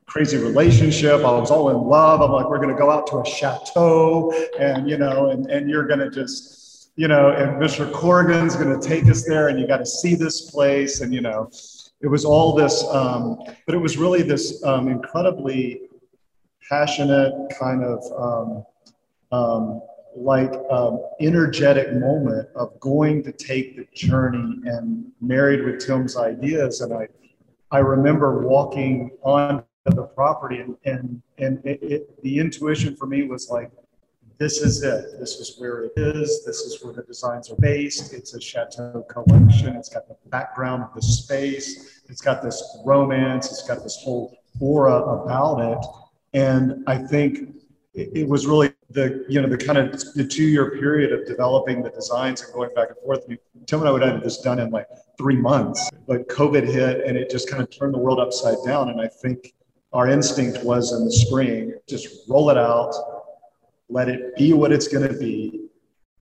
crazy 0.06 0.38
relationship. 0.38 1.22
I 1.22 1.32
was 1.32 1.52
all 1.52 1.70
in 1.70 1.88
love. 1.88 2.22
I'm 2.22 2.32
like, 2.32 2.50
we're 2.50 2.58
going 2.58 2.70
to 2.70 2.76
go 2.76 2.92
out 2.92 3.08
to 3.08 3.20
a 3.20 3.26
chateau 3.26 4.32
and, 4.60 4.90
you 4.90 4.98
know, 4.98 5.30
and, 5.30 5.50
and 5.50 5.70
you're 5.70 5.88
going 5.88 6.00
to 6.00 6.10
just, 6.10 6.92
you 6.96 7.08
know, 7.08 7.32
and 7.32 7.62
Mr. 7.62 7.92
Corrigan's 7.92 8.56
going 8.56 8.80
to 8.80 8.88
take 8.88 9.06
us 9.10 9.24
there 9.26 9.48
and 9.48 9.60
you 9.60 9.68
got 9.68 9.78
to 9.78 9.86
see 9.86 10.16
this 10.16 10.52
place. 10.52 11.02
And, 11.02 11.14
you 11.14 11.22
know, 11.22 11.50
it 12.02 12.08
was 12.08 12.26
all 12.26 12.54
this, 12.54 12.84
um, 12.90 13.40
but 13.66 13.76
it 13.76 13.80
was 13.80 13.98
really 13.98 14.22
this 14.22 14.64
um, 14.64 14.88
incredibly 14.88 15.82
passionate 16.70 17.34
kind 17.60 17.84
of 17.84 18.04
um, 18.18 18.66
um 19.32 19.82
like 20.16 20.54
um, 20.70 21.02
energetic 21.22 21.94
moment 21.94 22.48
of 22.56 22.80
going 22.80 23.24
to 23.24 23.32
take 23.32 23.76
the 23.76 23.88
journey 23.96 24.62
and 24.66 25.12
married 25.22 25.64
with 25.64 25.84
Tim's 25.84 26.18
ideas. 26.18 26.82
And 26.82 26.94
I, 26.94 27.08
I 27.72 27.80
remember 27.80 28.46
walking 28.46 29.12
on 29.24 29.64
of 29.86 29.96
the 29.96 30.04
property 30.04 30.60
and 30.60 30.78
and 30.86 31.22
and 31.38 31.60
it, 31.66 31.80
it, 31.82 32.24
the 32.24 32.40
intuition 32.40 32.96
for 32.96 33.06
me 33.06 33.24
was 33.24 33.50
like 33.50 33.70
this 34.40 34.62
is 34.62 34.82
it. 34.82 35.20
This 35.20 35.36
is 35.36 35.58
where 35.60 35.84
it 35.84 35.94
is. 35.96 36.44
This 36.44 36.62
is 36.62 36.84
where 36.84 36.92
the 36.92 37.04
designs 37.04 37.52
are 37.52 37.56
based. 37.58 38.14
It's 38.14 38.34
a 38.34 38.42
chateau 38.42 39.06
collection. 39.08 39.76
It's 39.76 39.90
got 39.90 40.08
the 40.08 40.18
background 40.30 40.84
of 40.84 40.94
the 40.96 41.02
space. 41.02 42.02
It's 42.10 42.20
got 42.20 42.42
this 42.42 42.80
romance. 42.84 43.52
It's 43.52 43.68
got 43.68 43.84
this 43.84 44.00
whole 44.04 44.36
aura 44.60 44.96
about 44.96 45.60
it. 45.60 45.86
And 46.34 46.84
i 46.88 46.98
think 46.98 47.54
it, 47.94 48.28
was 48.28 48.48
really 48.48 48.74
the 48.90 49.24
you 49.30 49.40
know 49.40 49.48
the 49.48 49.58
kind 49.58 49.78
of 49.78 49.92
the 50.16 50.26
two 50.26 50.46
year 50.46 50.72
period 50.72 51.12
of 51.12 51.28
developing 51.28 51.84
the 51.84 51.92
designs 51.92 52.42
and 52.42 52.52
going 52.54 52.74
back 52.76 52.90
and 52.90 52.98
forth. 53.04 53.24
Tim 53.68 53.80
and 53.80 53.88
I 53.88 53.92
would 53.92 54.02
have 54.02 54.24
this 54.24 54.40
done 54.40 54.60
in 54.60 54.72
like 54.72 54.88
three 55.18 55.36
months, 55.36 55.92
but 56.08 56.28
COVID 56.28 56.66
hit 56.66 57.06
and 57.06 57.16
it 57.16 57.30
just 57.30 57.48
kind 57.50 57.62
of 57.62 57.70
turned 57.70 57.94
the 57.94 58.00
world 58.00 58.20
upside 58.20 58.58
down. 58.66 58.90
And 58.90 59.00
I 59.00 59.08
think 59.08 59.54
our 59.94 60.10
instinct 60.10 60.64
was 60.64 60.92
in 60.92 61.06
the 61.06 61.12
spring 61.12 61.74
just 61.88 62.28
roll 62.28 62.50
it 62.50 62.58
out, 62.58 62.94
let 63.90 64.10
it 64.10 64.36
be 64.36 64.54
what 64.54 64.72
it's 64.72 64.88
going 64.88 65.08
to 65.08 65.18
be, 65.18 65.68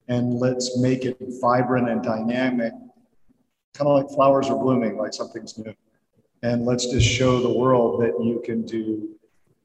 and 0.08 0.38
let's 0.38 0.78
make 0.78 1.04
it 1.04 1.16
vibrant 1.40 1.88
and 1.88 2.02
dynamic, 2.02 2.72
kind 3.74 3.88
of 3.88 4.02
like 4.02 4.14
flowers 4.14 4.48
are 4.48 4.58
blooming, 4.58 4.96
like 4.98 5.14
something's 5.14 5.56
new. 5.58 5.74
And 6.42 6.66
let's 6.66 6.86
just 6.90 7.06
show 7.06 7.40
the 7.40 7.52
world 7.52 8.02
that 8.02 8.12
you 8.22 8.42
can 8.44 8.62
do 8.62 9.10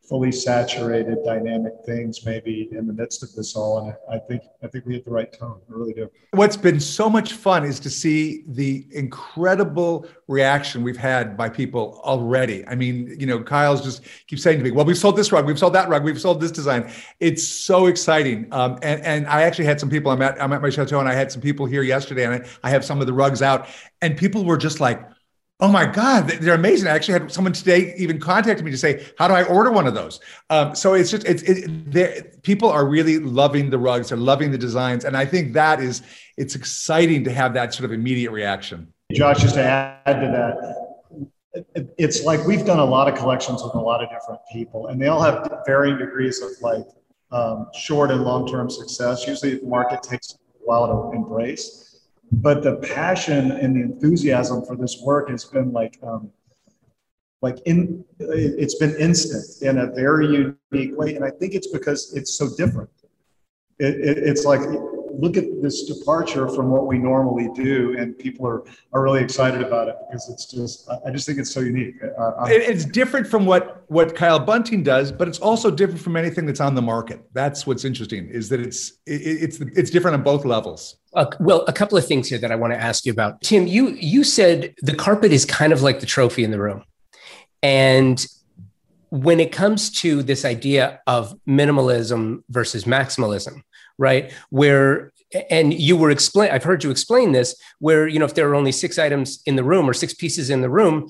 fully 0.07 0.31
saturated 0.31 1.17
dynamic 1.25 1.73
things 1.85 2.25
maybe 2.25 2.69
in 2.71 2.87
the 2.87 2.93
midst 2.93 3.23
of 3.23 3.33
this 3.33 3.55
all 3.55 3.79
and 3.79 3.93
i 4.09 4.17
think 4.17 4.41
i 4.63 4.67
think 4.67 4.85
we 4.85 4.93
hit 4.93 5.03
the 5.03 5.11
right 5.11 5.33
tone. 5.33 5.59
I 5.69 5.73
really 5.73 5.93
do. 5.93 6.09
What's 6.31 6.55
been 6.55 6.79
so 6.79 7.09
much 7.09 7.33
fun 7.33 7.65
is 7.65 7.79
to 7.81 7.89
see 7.89 8.43
the 8.47 8.85
incredible 8.91 10.05
reaction 10.27 10.83
we've 10.83 10.97
had 10.97 11.35
by 11.35 11.49
people 11.49 12.01
already. 12.03 12.65
I 12.67 12.75
mean 12.75 13.15
you 13.19 13.25
know 13.25 13.41
kyle's 13.41 13.81
just 13.83 14.03
keeps 14.27 14.43
saying 14.43 14.59
to 14.59 14.63
me 14.63 14.71
well 14.71 14.85
we've 14.85 14.97
sold 14.97 15.17
this 15.17 15.31
rug 15.31 15.45
we've 15.45 15.59
sold 15.59 15.73
that 15.73 15.89
rug 15.89 16.03
we've 16.03 16.21
sold 16.21 16.39
this 16.39 16.51
design. 16.51 16.89
It's 17.19 17.45
so 17.45 17.87
exciting. 17.87 18.47
Um, 18.51 18.79
and 18.81 19.01
and 19.01 19.27
i 19.27 19.43
actually 19.43 19.65
had 19.65 19.79
some 19.79 19.89
people 19.89 20.11
i'm 20.11 20.21
at 20.21 20.41
i'm 20.41 20.53
at 20.53 20.61
my 20.61 20.69
chateau 20.69 20.99
and 20.99 21.09
i 21.09 21.13
had 21.13 21.31
some 21.31 21.41
people 21.41 21.65
here 21.65 21.83
yesterday 21.83 22.25
and 22.25 22.35
I, 22.35 22.47
I 22.63 22.69
have 22.69 22.85
some 22.85 23.01
of 23.01 23.07
the 23.07 23.13
rugs 23.13 23.41
out 23.41 23.67
and 24.01 24.15
people 24.15 24.45
were 24.45 24.57
just 24.57 24.79
like 24.79 25.01
Oh 25.59 25.71
my 25.71 25.87
God, 25.87 26.27
they're 26.27 26.53
amazing. 26.53 26.87
I 26.87 26.91
actually 26.91 27.13
had 27.13 27.31
someone 27.31 27.51
today 27.51 27.95
even 27.97 28.19
contact 28.19 28.61
me 28.61 28.69
to 28.69 28.77
say, 28.77 29.03
"How 29.17 29.27
do 29.27 29.33
I 29.33 29.43
order 29.43 29.71
one 29.71 29.87
of 29.87 29.95
those?" 29.95 30.19
Um, 30.51 30.75
so 30.75 30.93
it's 30.93 31.09
just 31.09 31.25
it's 31.25 31.41
it, 31.41 32.43
people 32.43 32.69
are 32.69 32.85
really 32.85 33.17
loving 33.17 33.71
the 33.71 33.79
rugs, 33.79 34.09
they're 34.09 34.19
loving 34.19 34.51
the 34.51 34.57
designs, 34.59 35.03
and 35.03 35.17
I 35.17 35.25
think 35.25 35.53
that 35.53 35.79
is 35.79 36.03
it's 36.37 36.53
exciting 36.53 37.23
to 37.23 37.33
have 37.33 37.55
that 37.55 37.73
sort 37.73 37.85
of 37.85 37.91
immediate 37.91 38.29
reaction. 38.29 38.93
Josh, 39.11 39.41
just 39.41 39.55
to 39.55 39.63
add 39.63 40.21
to 40.21 40.27
that, 40.27 41.95
it's 41.97 42.23
like 42.23 42.45
we've 42.45 42.65
done 42.65 42.79
a 42.79 42.85
lot 42.85 43.11
of 43.11 43.17
collections 43.17 43.63
with 43.63 43.73
a 43.73 43.79
lot 43.79 44.03
of 44.03 44.11
different 44.11 44.41
people, 44.51 44.87
and 44.87 45.01
they 45.01 45.07
all 45.07 45.23
have 45.23 45.63
varying 45.65 45.97
degrees 45.97 46.39
of 46.39 46.51
like 46.61 46.85
um, 47.31 47.67
short 47.73 48.11
and 48.11 48.23
long 48.23 48.47
term 48.47 48.69
success. 48.69 49.25
Usually, 49.25 49.55
the 49.55 49.65
market 49.65 50.03
takes 50.03 50.33
a 50.33 50.37
while 50.65 51.09
to 51.09 51.17
embrace 51.17 51.86
but 52.31 52.63
the 52.63 52.75
passion 52.77 53.51
and 53.51 53.75
the 53.75 53.81
enthusiasm 53.81 54.65
for 54.65 54.75
this 54.75 55.01
work 55.01 55.29
has 55.29 55.45
been 55.45 55.71
like 55.71 55.97
um, 56.03 56.31
like 57.41 57.59
in 57.65 58.03
it's 58.19 58.75
been 58.75 58.95
instant 58.97 59.45
in 59.61 59.77
a 59.77 59.87
very 59.93 60.27
unique 60.27 60.97
way. 60.97 61.15
And 61.15 61.23
i 61.23 61.29
think 61.29 61.53
it's 61.53 61.67
because 61.67 62.13
it's 62.13 62.33
so 62.33 62.49
different. 62.55 62.89
It, 63.79 63.95
it, 63.95 64.17
it's 64.17 64.43
like 64.43 64.61
look 65.17 65.35
at 65.35 65.45
this 65.61 65.83
departure 65.83 66.47
from 66.47 66.69
what 66.69 66.85
we 66.85 66.97
normally 66.97 67.49
do, 67.55 67.95
and 67.97 68.17
people 68.17 68.47
are 68.47 68.63
are 68.93 69.01
really 69.01 69.21
excited 69.21 69.61
about 69.61 69.87
it 69.87 69.95
because 70.07 70.29
it's 70.29 70.45
just 70.45 70.89
I 71.05 71.11
just 71.11 71.25
think 71.25 71.39
it's 71.39 71.51
so 71.51 71.59
unique. 71.59 71.95
Uh, 72.03 72.45
it's 72.47 72.85
different 72.85 73.27
from 73.27 73.45
what 73.45 73.83
what 73.87 74.15
Kyle 74.15 74.39
Bunting 74.39 74.83
does, 74.83 75.11
but 75.11 75.27
it's 75.27 75.39
also 75.39 75.71
different 75.71 76.01
from 76.01 76.15
anything 76.15 76.45
that's 76.45 76.61
on 76.61 76.75
the 76.75 76.81
market. 76.81 77.27
That's 77.33 77.65
what's 77.65 77.83
interesting 77.83 78.29
is 78.29 78.49
that 78.49 78.59
it's 78.59 78.91
it, 79.05 79.21
it's 79.43 79.59
it's 79.59 79.89
different 79.89 80.15
on 80.15 80.23
both 80.23 80.45
levels. 80.45 80.97
Uh, 81.13 81.25
well, 81.39 81.65
a 81.67 81.73
couple 81.73 81.97
of 81.97 82.05
things 82.05 82.29
here 82.29 82.37
that 82.37 82.51
I 82.51 82.55
want 82.55 82.73
to 82.73 82.79
ask 82.79 83.05
you 83.05 83.11
about. 83.11 83.41
Tim, 83.41 83.67
you 83.67 83.89
you 83.89 84.23
said 84.23 84.75
the 84.81 84.95
carpet 84.95 85.31
is 85.31 85.45
kind 85.45 85.73
of 85.73 85.81
like 85.81 85.99
the 85.99 86.05
trophy 86.05 86.43
in 86.43 86.51
the 86.51 86.59
room, 86.59 86.83
and 87.63 88.25
when 89.09 89.39
it 89.39 89.51
comes 89.51 89.89
to 90.01 90.21
this 90.21 90.43
idea 90.43 90.99
of 91.07 91.33
minimalism 91.47 92.43
versus 92.49 92.83
maximalism, 92.83 93.61
right? 93.97 94.31
Where 94.49 95.11
and 95.49 95.73
you 95.73 95.97
were 95.97 96.09
explain 96.09 96.51
I've 96.51 96.63
heard 96.63 96.83
you 96.83 96.91
explain 96.91 97.31
this 97.31 97.55
where 97.79 98.07
you 98.07 98.19
know 98.19 98.25
if 98.25 98.33
there 98.33 98.49
are 98.49 98.55
only 98.55 98.71
six 98.71 98.97
items 98.97 99.41
in 99.45 99.55
the 99.55 99.63
room 99.63 99.89
or 99.89 99.93
six 99.93 100.13
pieces 100.13 100.49
in 100.49 100.61
the 100.61 100.69
room 100.69 101.09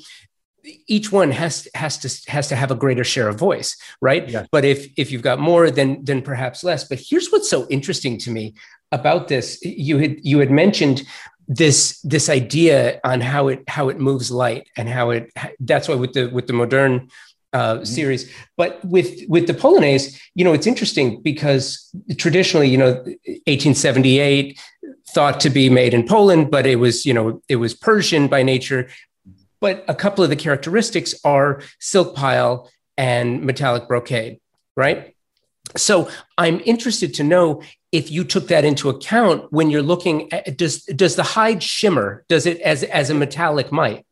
each 0.87 1.11
one 1.11 1.31
has 1.31 1.67
has 1.75 1.97
to 1.99 2.31
has 2.31 2.47
to 2.49 2.55
have 2.55 2.71
a 2.71 2.75
greater 2.75 3.03
share 3.03 3.27
of 3.27 3.37
voice 3.37 3.77
right 4.01 4.27
yeah. 4.27 4.45
but 4.51 4.65
if 4.65 4.87
if 4.97 5.11
you've 5.11 5.21
got 5.21 5.39
more 5.39 5.69
then 5.69 6.03
then 6.03 6.21
perhaps 6.21 6.63
less 6.63 6.83
but 6.83 6.99
here's 6.99 7.29
what's 7.29 7.49
so 7.49 7.67
interesting 7.69 8.17
to 8.17 8.31
me 8.31 8.55
about 8.91 9.27
this 9.27 9.59
you 9.63 9.99
had 9.99 10.17
you 10.23 10.39
had 10.39 10.49
mentioned 10.49 11.03
this 11.47 12.01
this 12.01 12.27
idea 12.27 12.99
on 13.03 13.21
how 13.21 13.47
it 13.47 13.63
how 13.69 13.87
it 13.87 13.99
moves 13.99 14.31
light 14.31 14.67
and 14.75 14.89
how 14.89 15.11
it 15.11 15.31
that's 15.59 15.87
why 15.87 15.95
with 15.95 16.13
the 16.13 16.27
with 16.27 16.47
the 16.47 16.53
modern 16.53 17.07
uh, 17.53 17.75
mm-hmm. 17.75 17.83
series. 17.83 18.31
But 18.55 18.83
with 18.85 19.21
with 19.27 19.47
the 19.47 19.53
Polonaise, 19.53 20.19
you 20.35 20.43
know, 20.43 20.53
it's 20.53 20.67
interesting 20.67 21.21
because 21.21 21.89
traditionally, 22.17 22.69
you 22.69 22.77
know, 22.77 22.93
1878 22.93 24.59
thought 25.09 25.39
to 25.41 25.49
be 25.49 25.69
made 25.69 25.93
in 25.93 26.07
Poland, 26.07 26.51
but 26.51 26.65
it 26.65 26.77
was, 26.77 27.05
you 27.05 27.13
know, 27.13 27.41
it 27.47 27.57
was 27.57 27.73
Persian 27.73 28.27
by 28.27 28.43
nature. 28.43 28.89
But 29.59 29.83
a 29.87 29.95
couple 29.95 30.23
of 30.23 30.29
the 30.29 30.35
characteristics 30.35 31.15
are 31.23 31.61
silk 31.79 32.15
pile 32.15 32.69
and 32.97 33.41
metallic 33.43 33.87
brocade, 33.87 34.39
right? 34.75 35.15
So 35.75 36.09
I'm 36.37 36.61
interested 36.65 37.13
to 37.15 37.23
know 37.23 37.61
if 37.91 38.11
you 38.11 38.23
took 38.23 38.47
that 38.47 38.65
into 38.65 38.89
account 38.89 39.51
when 39.51 39.69
you're 39.69 39.81
looking 39.81 40.31
at 40.31 40.57
does 40.57 40.83
does 40.83 41.15
the 41.15 41.23
hide 41.23 41.63
shimmer? 41.63 42.25
Does 42.27 42.45
it 42.45 42.59
as 42.61 42.83
as 42.83 43.09
a 43.09 43.13
metallic 43.13 43.71
might? 43.71 44.05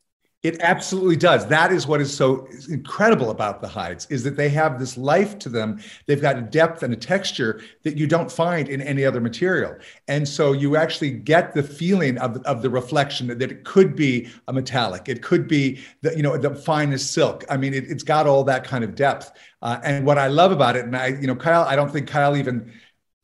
It 0.45 0.61
absolutely 0.61 1.15
does. 1.15 1.47
That 1.47 1.71
is 1.71 1.87
what 1.87 2.01
is 2.01 2.15
so 2.15 2.47
incredible 2.69 3.31
about 3.31 3.61
the 3.61 3.67
hides 3.67 4.05
is 4.11 4.23
that 4.25 4.35
they 4.35 4.49
have 4.49 4.77
this 4.77 4.95
life 4.95 5.39
to 5.39 5.49
them. 5.49 5.81
They've 6.05 6.21
got 6.21 6.37
a 6.37 6.41
depth 6.41 6.83
and 6.83 6.93
a 6.93 6.95
texture 6.95 7.63
that 7.81 7.97
you 7.97 8.05
don't 8.05 8.31
find 8.31 8.69
in 8.69 8.79
any 8.79 9.05
other 9.05 9.19
material. 9.19 9.75
And 10.07 10.27
so 10.27 10.51
you 10.51 10.75
actually 10.75 11.09
get 11.09 11.55
the 11.55 11.63
feeling 11.63 12.19
of, 12.19 12.37
of 12.43 12.61
the 12.61 12.69
reflection 12.69 13.25
that 13.25 13.41
it 13.41 13.63
could 13.63 13.95
be 13.95 14.29
a 14.47 14.53
metallic. 14.53 15.09
It 15.09 15.23
could 15.23 15.47
be 15.47 15.79
the, 16.03 16.15
you 16.15 16.21
know, 16.21 16.37
the 16.37 16.53
finest 16.53 17.11
silk. 17.11 17.43
I 17.49 17.57
mean, 17.57 17.73
it, 17.73 17.87
has 17.87 18.03
got 18.03 18.27
all 18.27 18.43
that 18.43 18.63
kind 18.63 18.83
of 18.83 18.93
depth. 18.93 19.31
Uh, 19.63 19.79
and 19.83 20.05
what 20.05 20.19
I 20.19 20.27
love 20.27 20.51
about 20.51 20.75
it, 20.75 20.85
and 20.85 20.95
I, 20.95 21.07
you 21.07 21.25
know, 21.25 21.35
Kyle, 21.35 21.63
I 21.63 21.75
don't 21.75 21.91
think 21.91 22.07
Kyle 22.07 22.37
even 22.37 22.71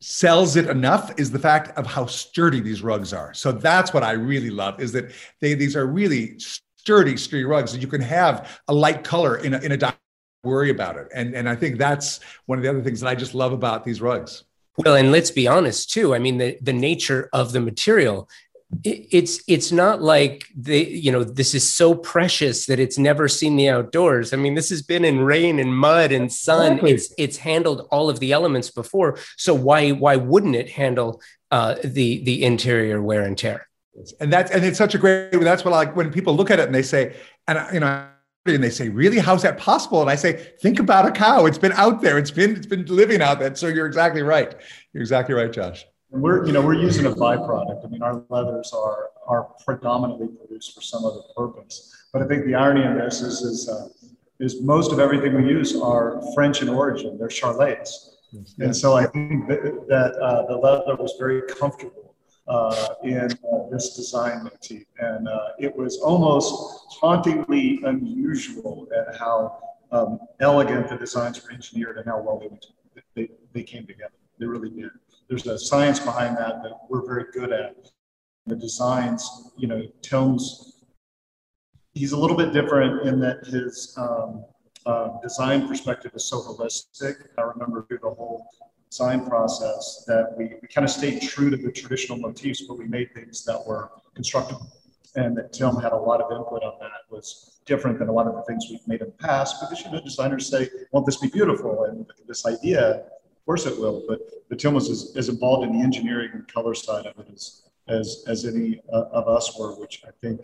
sells 0.00 0.56
it 0.56 0.66
enough 0.66 1.12
is 1.16 1.30
the 1.30 1.38
fact 1.38 1.78
of 1.78 1.86
how 1.86 2.06
sturdy 2.06 2.58
these 2.58 2.82
rugs 2.82 3.12
are. 3.12 3.32
So 3.32 3.52
that's 3.52 3.94
what 3.94 4.02
I 4.02 4.10
really 4.12 4.50
love 4.50 4.80
is 4.80 4.90
that 4.90 5.12
they, 5.40 5.54
these 5.54 5.76
are 5.76 5.86
really 5.86 6.40
sturdy, 6.82 7.16
sturdy 7.16 7.44
rugs. 7.44 7.72
That 7.72 7.80
you 7.80 7.86
can 7.86 8.00
have 8.00 8.60
a 8.68 8.74
light 8.74 9.04
color 9.04 9.36
in 9.36 9.54
a, 9.54 9.58
in 9.58 9.72
a 9.72 9.94
worry 10.44 10.70
about 10.70 10.96
it. 10.96 11.08
And, 11.14 11.34
and 11.34 11.48
I 11.48 11.54
think 11.54 11.78
that's 11.78 12.20
one 12.46 12.58
of 12.58 12.62
the 12.64 12.70
other 12.70 12.82
things 12.82 13.00
that 13.00 13.08
I 13.08 13.14
just 13.14 13.34
love 13.34 13.52
about 13.52 13.84
these 13.84 14.00
rugs. 14.00 14.44
Well, 14.78 14.96
and 14.96 15.12
let's 15.12 15.30
be 15.30 15.46
honest 15.46 15.90
too. 15.90 16.14
I 16.14 16.18
mean, 16.18 16.38
the, 16.38 16.58
the 16.60 16.72
nature 16.72 17.28
of 17.32 17.52
the 17.52 17.60
material, 17.60 18.28
it's 18.84 19.42
it's 19.46 19.70
not 19.70 20.00
like 20.00 20.46
the 20.56 20.78
you 20.78 21.12
know 21.12 21.24
this 21.24 21.54
is 21.54 21.70
so 21.70 21.94
precious 21.94 22.64
that 22.66 22.80
it's 22.80 22.96
never 22.96 23.28
seen 23.28 23.56
the 23.56 23.68
outdoors. 23.68 24.32
I 24.32 24.38
mean, 24.38 24.54
this 24.54 24.70
has 24.70 24.80
been 24.80 25.04
in 25.04 25.20
rain 25.20 25.58
and 25.58 25.76
mud 25.76 26.10
and 26.10 26.32
sun. 26.32 26.72
Exactly. 26.72 26.90
It's 26.92 27.14
it's 27.18 27.36
handled 27.36 27.86
all 27.90 28.08
of 28.08 28.18
the 28.18 28.32
elements 28.32 28.70
before. 28.70 29.18
So 29.36 29.52
why 29.52 29.90
why 29.90 30.16
wouldn't 30.16 30.56
it 30.56 30.70
handle 30.70 31.20
uh, 31.50 31.76
the 31.84 32.24
the 32.24 32.42
interior 32.42 33.02
wear 33.02 33.24
and 33.24 33.36
tear? 33.36 33.68
And 34.20 34.32
that's 34.32 34.50
and 34.50 34.64
it's 34.64 34.78
such 34.78 34.94
a 34.94 34.98
great. 34.98 35.32
That's 35.32 35.64
what 35.64 35.74
I 35.74 35.76
like 35.76 35.96
when 35.96 36.10
people 36.10 36.34
look 36.34 36.50
at 36.50 36.58
it 36.58 36.66
and 36.66 36.74
they 36.74 36.82
say, 36.82 37.14
and 37.46 37.62
you 37.74 37.80
know, 37.80 38.06
and 38.46 38.64
they 38.64 38.70
say, 38.70 38.88
"Really? 38.88 39.18
How's 39.18 39.42
that 39.42 39.58
possible?" 39.58 40.00
And 40.00 40.10
I 40.10 40.14
say, 40.14 40.52
"Think 40.60 40.78
about 40.78 41.06
a 41.06 41.10
cow. 41.10 41.44
It's 41.44 41.58
been 41.58 41.72
out 41.72 42.00
there. 42.00 42.18
It's 42.18 42.30
been 42.30 42.56
it's 42.56 42.66
been 42.66 42.86
living 42.86 43.20
out 43.20 43.38
there." 43.38 43.54
So 43.54 43.66
you're 43.66 43.86
exactly 43.86 44.22
right. 44.22 44.54
You're 44.92 45.02
exactly 45.02 45.34
right, 45.34 45.52
Josh. 45.52 45.84
and 46.10 46.22
We're 46.22 46.46
you 46.46 46.52
know 46.52 46.62
we're 46.62 46.74
using 46.74 47.04
a 47.04 47.10
byproduct. 47.10 47.84
I 47.84 47.88
mean, 47.88 48.02
our 48.02 48.24
leathers 48.30 48.72
are 48.72 49.10
are 49.26 49.48
predominantly 49.64 50.28
produced 50.28 50.74
for 50.74 50.80
some 50.80 51.04
other 51.04 51.20
purpose. 51.36 51.94
But 52.14 52.22
I 52.22 52.26
think 52.26 52.46
the 52.46 52.54
irony 52.54 52.84
in 52.84 52.96
this 52.96 53.20
is 53.20 53.42
is 53.42 53.68
uh, 53.68 53.88
is 54.40 54.62
most 54.62 54.90
of 54.90 55.00
everything 55.00 55.34
we 55.34 55.48
use 55.50 55.76
are 55.76 56.22
French 56.34 56.62
in 56.62 56.70
origin. 56.70 57.18
They're 57.18 57.28
Charolais, 57.28 57.88
yes. 58.32 58.54
and 58.58 58.74
so 58.74 58.94
I 58.96 59.04
think 59.04 59.48
that, 59.48 59.86
that 59.88 60.14
uh, 60.16 60.46
the 60.46 60.56
leather 60.56 60.96
was 60.96 61.14
very 61.18 61.42
comfortable 61.42 62.01
in 63.04 63.30
uh, 63.30 63.68
this 63.70 63.96
design 63.96 64.44
motif. 64.44 64.84
And 64.98 65.28
uh, 65.28 65.48
it 65.58 65.74
was 65.74 65.98
almost 65.98 66.98
hauntingly 67.00 67.80
unusual 67.84 68.88
at 68.96 69.16
how 69.16 69.58
um, 69.92 70.18
elegant 70.40 70.88
the 70.88 70.96
designs 70.96 71.42
were 71.42 71.52
engineered 71.52 71.98
and 71.98 72.06
how 72.06 72.20
well 72.20 72.40
they, 72.40 73.02
they, 73.14 73.30
they 73.52 73.62
came 73.62 73.86
together. 73.86 74.12
They 74.38 74.46
really 74.46 74.70
did. 74.70 74.90
There's 75.28 75.46
a 75.46 75.58
science 75.58 76.00
behind 76.00 76.36
that 76.38 76.62
that 76.62 76.72
we're 76.88 77.06
very 77.06 77.26
good 77.32 77.52
at. 77.52 77.76
The 78.46 78.56
designs, 78.56 79.52
you 79.56 79.68
know, 79.68 79.86
Tim's, 80.02 80.82
he's 81.94 82.10
a 82.10 82.18
little 82.18 82.36
bit 82.36 82.52
different 82.52 83.06
in 83.06 83.20
that 83.20 83.46
his 83.46 83.94
um, 83.96 84.44
uh, 84.84 85.20
design 85.22 85.68
perspective 85.68 86.10
is 86.14 86.24
so 86.24 86.40
holistic. 86.40 87.14
I 87.38 87.42
remember 87.42 87.84
through 87.86 88.00
the 88.02 88.10
whole 88.10 88.46
design 88.92 89.24
process 89.24 90.04
that 90.06 90.34
we, 90.36 90.50
we 90.60 90.68
kind 90.68 90.84
of 90.84 90.90
stayed 90.90 91.22
true 91.22 91.48
to 91.48 91.56
the 91.56 91.72
traditional 91.72 92.18
motifs, 92.18 92.60
but 92.68 92.76
we 92.76 92.84
made 92.84 93.10
things 93.14 93.42
that 93.42 93.58
were 93.66 93.90
constructible. 94.14 94.70
And 95.16 95.34
that 95.38 95.54
Tim 95.54 95.76
had 95.76 95.92
a 95.92 95.96
lot 95.96 96.20
of 96.20 96.30
input 96.30 96.62
on 96.62 96.74
that 96.78 97.00
was 97.10 97.60
different 97.64 97.98
than 97.98 98.08
a 98.08 98.12
lot 98.12 98.26
of 98.26 98.34
the 98.34 98.42
things 98.42 98.66
we've 98.68 98.86
made 98.86 99.00
in 99.00 99.06
the 99.06 99.26
past 99.26 99.56
because 99.62 99.82
you 99.82 99.90
know 99.90 100.00
designers 100.02 100.46
say, 100.46 100.68
won't 100.90 101.06
this 101.06 101.16
be 101.16 101.28
beautiful? 101.28 101.84
And 101.84 102.04
this 102.28 102.44
idea, 102.44 102.96
of 102.96 103.46
course 103.46 103.64
it 103.64 103.78
will, 103.78 104.04
but, 104.06 104.20
but 104.50 104.58
Tim 104.58 104.74
was 104.74 104.90
as, 104.90 105.14
as 105.16 105.30
involved 105.30 105.66
in 105.66 105.72
the 105.72 105.82
engineering 105.82 106.30
and 106.34 106.46
color 106.46 106.74
side 106.74 107.06
of 107.06 107.18
it 107.18 107.32
as, 107.32 107.62
as, 107.88 108.24
as 108.28 108.44
any 108.44 108.82
uh, 108.92 109.04
of 109.10 109.26
us 109.26 109.58
were, 109.58 109.74
which 109.80 110.02
I 110.06 110.10
think 110.20 110.40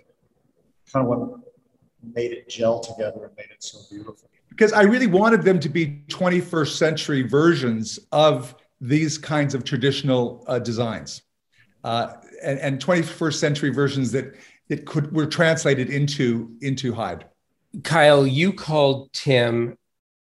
kind 0.90 1.04
of 1.04 1.10
what 1.10 1.40
made 2.14 2.32
it 2.32 2.48
gel 2.48 2.80
together 2.80 3.26
and 3.26 3.36
made 3.36 3.50
it 3.50 3.62
so 3.62 3.78
beautiful 3.90 4.30
because 4.58 4.72
I 4.72 4.82
really 4.82 5.06
wanted 5.06 5.42
them 5.42 5.60
to 5.60 5.68
be 5.68 6.02
21st 6.08 6.76
century 6.76 7.22
versions 7.22 8.00
of 8.10 8.56
these 8.80 9.16
kinds 9.16 9.54
of 9.54 9.62
traditional 9.62 10.44
uh, 10.48 10.58
designs, 10.58 11.22
uh, 11.84 12.14
and, 12.42 12.58
and, 12.58 12.84
21st 12.84 13.34
century 13.34 13.70
versions 13.70 14.10
that 14.12 14.34
that 14.66 14.84
could 14.84 15.12
were 15.12 15.26
translated 15.26 15.90
into 15.90 16.56
into 16.60 16.92
hide. 16.92 17.26
Kyle, 17.84 18.26
you 18.26 18.52
called 18.52 19.12
Tim 19.12 19.78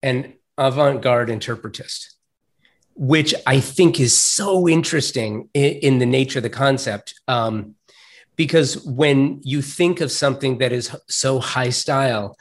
an 0.03 0.35
avant-garde 0.59 1.31
interpretist, 1.31 2.15
which 2.95 3.35
I 3.47 3.61
think 3.61 3.99
is 3.99 4.15
so 4.15 4.69
interesting 4.69 5.49
in, 5.55 5.73
in 5.77 5.99
the 6.01 6.07
nature 6.07 6.41
of 6.41 6.43
the 6.43 6.51
concept. 6.51 7.15
Um, 7.29 7.77
because 8.37 8.85
when 8.87 9.41
you 9.43 9.63
think 9.63 10.01
of 10.01 10.13
something 10.13 10.59
that 10.59 10.71
is 10.71 10.95
so 11.09 11.41
high 11.41 11.71
style 11.71 12.37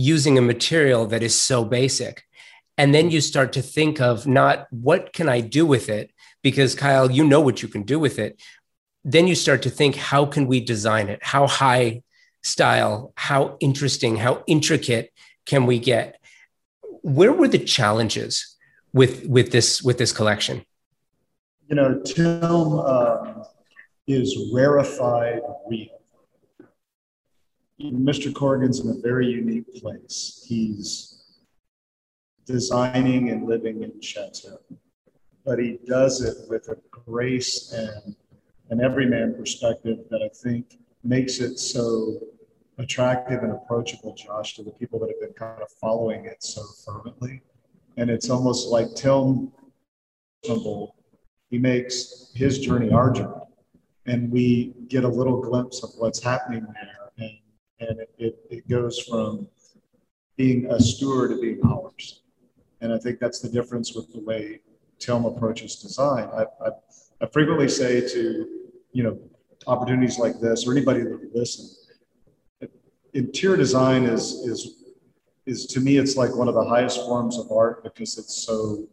using 0.00 0.38
a 0.38 0.42
material 0.42 1.06
that 1.06 1.22
is 1.22 1.38
so 1.38 1.64
basic. 1.64 2.24
And 2.78 2.94
then 2.94 3.10
you 3.10 3.20
start 3.20 3.52
to 3.52 3.62
think 3.62 4.00
of 4.00 4.26
not 4.26 4.66
what 4.70 5.12
can 5.12 5.28
I 5.28 5.40
do 5.40 5.66
with 5.66 5.88
it? 5.88 6.10
Because 6.42 6.74
Kyle, 6.74 7.10
you 7.10 7.24
know 7.24 7.40
what 7.40 7.62
you 7.62 7.68
can 7.68 7.82
do 7.82 7.98
with 7.98 8.18
it. 8.18 8.40
Then 9.04 9.26
you 9.26 9.34
start 9.34 9.62
to 9.62 9.70
think, 9.70 9.96
how 9.96 10.24
can 10.24 10.46
we 10.46 10.60
design 10.60 11.08
it? 11.08 11.20
How 11.22 11.46
high 11.46 12.02
style, 12.42 13.12
how 13.16 13.56
interesting, 13.60 14.16
how 14.16 14.42
intricate 14.46 15.12
can 15.44 15.66
we 15.66 15.78
get? 15.78 16.18
Where 17.02 17.32
were 17.32 17.48
the 17.48 17.58
challenges 17.58 18.56
with 18.92 19.26
with 19.26 19.52
this 19.52 19.82
with 19.82 19.98
this 19.98 20.12
collection? 20.12 20.64
You 21.68 21.76
know, 21.76 22.00
Tim 22.02 22.44
um, 22.44 23.44
is 24.06 24.36
rarefied 24.52 25.40
real. 25.68 25.99
Mr. 27.80 28.32
Corrigan's 28.34 28.80
in 28.80 28.90
a 28.90 29.00
very 29.00 29.26
unique 29.26 29.74
place. 29.80 30.44
He's 30.46 31.24
designing 32.44 33.30
and 33.30 33.46
living 33.46 33.82
in 33.82 34.00
Chateau, 34.00 34.58
but 35.44 35.58
he 35.58 35.78
does 35.86 36.20
it 36.20 36.48
with 36.48 36.68
a 36.68 36.76
grace 36.90 37.72
and 37.72 38.14
an 38.70 38.84
everyman 38.84 39.34
perspective 39.34 39.98
that 40.10 40.22
I 40.22 40.28
think 40.28 40.78
makes 41.02 41.40
it 41.40 41.58
so 41.58 42.20
attractive 42.78 43.42
and 43.42 43.52
approachable, 43.52 44.14
Josh, 44.14 44.54
to 44.56 44.62
the 44.62 44.70
people 44.72 44.98
that 45.00 45.08
have 45.08 45.20
been 45.20 45.32
kind 45.32 45.62
of 45.62 45.70
following 45.80 46.26
it 46.26 46.42
so 46.42 46.62
fervently. 46.84 47.40
And 47.96 48.10
it's 48.10 48.30
almost 48.30 48.68
like 48.68 48.94
Tim, 48.94 49.52
he 50.42 51.58
makes 51.58 52.30
his 52.34 52.58
journey 52.58 52.92
our 52.92 53.10
journey. 53.10 53.34
And 54.06 54.30
we 54.30 54.74
get 54.88 55.04
a 55.04 55.08
little 55.08 55.40
glimpse 55.40 55.82
of 55.82 55.90
what's 55.98 56.22
happening 56.22 56.66
there. 56.74 56.99
And, 57.80 58.00
it, 58.00 58.10
it, 58.18 58.38
it 58.50 58.68
goes 58.68 58.98
from 59.00 59.48
being 60.36 60.66
a 60.70 60.78
steward 60.78 61.30
to 61.30 61.40
being 61.40 61.60
ours. 61.64 62.22
And 62.80 62.92
I 62.92 62.98
think 62.98 63.18
that's 63.18 63.40
the 63.40 63.48
difference 63.48 63.94
with 63.94 64.12
the 64.12 64.20
way 64.20 64.60
Tim 64.98 65.24
approaches 65.24 65.76
design. 65.76 66.28
I, 66.32 66.44
I, 66.64 66.70
I 67.22 67.26
frequently 67.26 67.68
say 67.68 68.00
to, 68.00 68.46
you 68.92 69.02
know, 69.02 69.18
opportunities 69.66 70.18
like 70.18 70.40
this 70.40 70.66
or 70.66 70.72
anybody 70.72 71.02
that 71.02 71.10
will 71.10 71.30
listen, 71.34 71.68
interior 73.14 73.56
design 73.56 74.04
is 74.04 74.32
is 74.46 74.84
is 75.46 75.66
to 75.66 75.80
me 75.80 75.96
it's 75.96 76.16
like 76.16 76.34
one 76.34 76.48
of 76.48 76.54
the 76.54 76.64
highest 76.64 77.00
forms 77.00 77.38
of 77.38 77.50
art 77.50 77.82
because 77.82 78.18
it's 78.18 78.44
so 78.44 78.86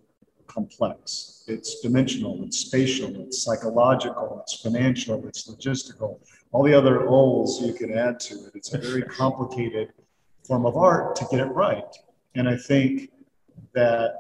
complex 0.47 1.43
it's 1.47 1.81
dimensional 1.81 2.43
it's 2.43 2.57
spatial 2.57 3.21
it's 3.21 3.43
psychological 3.43 4.39
it's 4.41 4.61
financial 4.61 5.27
it's 5.27 5.49
logistical 5.49 6.19
all 6.51 6.63
the 6.63 6.73
other 6.73 7.07
O's 7.07 7.61
you 7.61 7.73
can 7.73 7.97
add 7.97 8.19
to 8.21 8.35
it. 8.45 8.51
It's 8.55 8.73
a 8.73 8.77
very 8.77 9.03
complicated 9.03 9.93
form 10.45 10.65
of 10.65 10.77
art 10.77 11.15
to 11.17 11.27
get 11.29 11.39
it 11.41 11.51
right. 11.51 11.95
And 12.35 12.47
i 12.47 12.55
think 12.55 13.11
that 13.73 14.11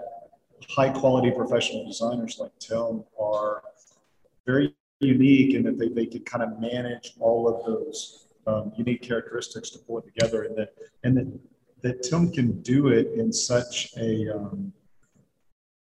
high 0.69 0.89
quality 0.89 1.31
professional 1.31 1.85
designers 1.85 2.39
like 2.39 2.51
tim 2.59 3.03
are 3.19 3.61
very 4.45 4.75
unique 4.99 5.53
in 5.53 5.63
that 5.63 5.77
they, 5.77 5.89
they 5.89 6.05
can 6.05 6.21
kind 6.21 6.43
of 6.43 6.59
manage 6.59 7.13
all 7.19 7.47
of 7.47 7.65
those 7.65 8.27
um, 8.47 8.71
unique 8.75 9.01
characteristics 9.01 9.69
to 9.71 9.79
pull 9.79 9.99
it 9.99 10.05
together, 10.05 10.43
and 10.43 10.57
that 10.57 10.73
and 11.03 11.17
that 11.17 11.27
that 11.81 12.01
Tim 12.01 12.31
can 12.31 12.61
do 12.61 12.87
it 12.87 13.11
in 13.13 13.31
such 13.31 13.93
a 13.97 14.35
um, 14.35 14.73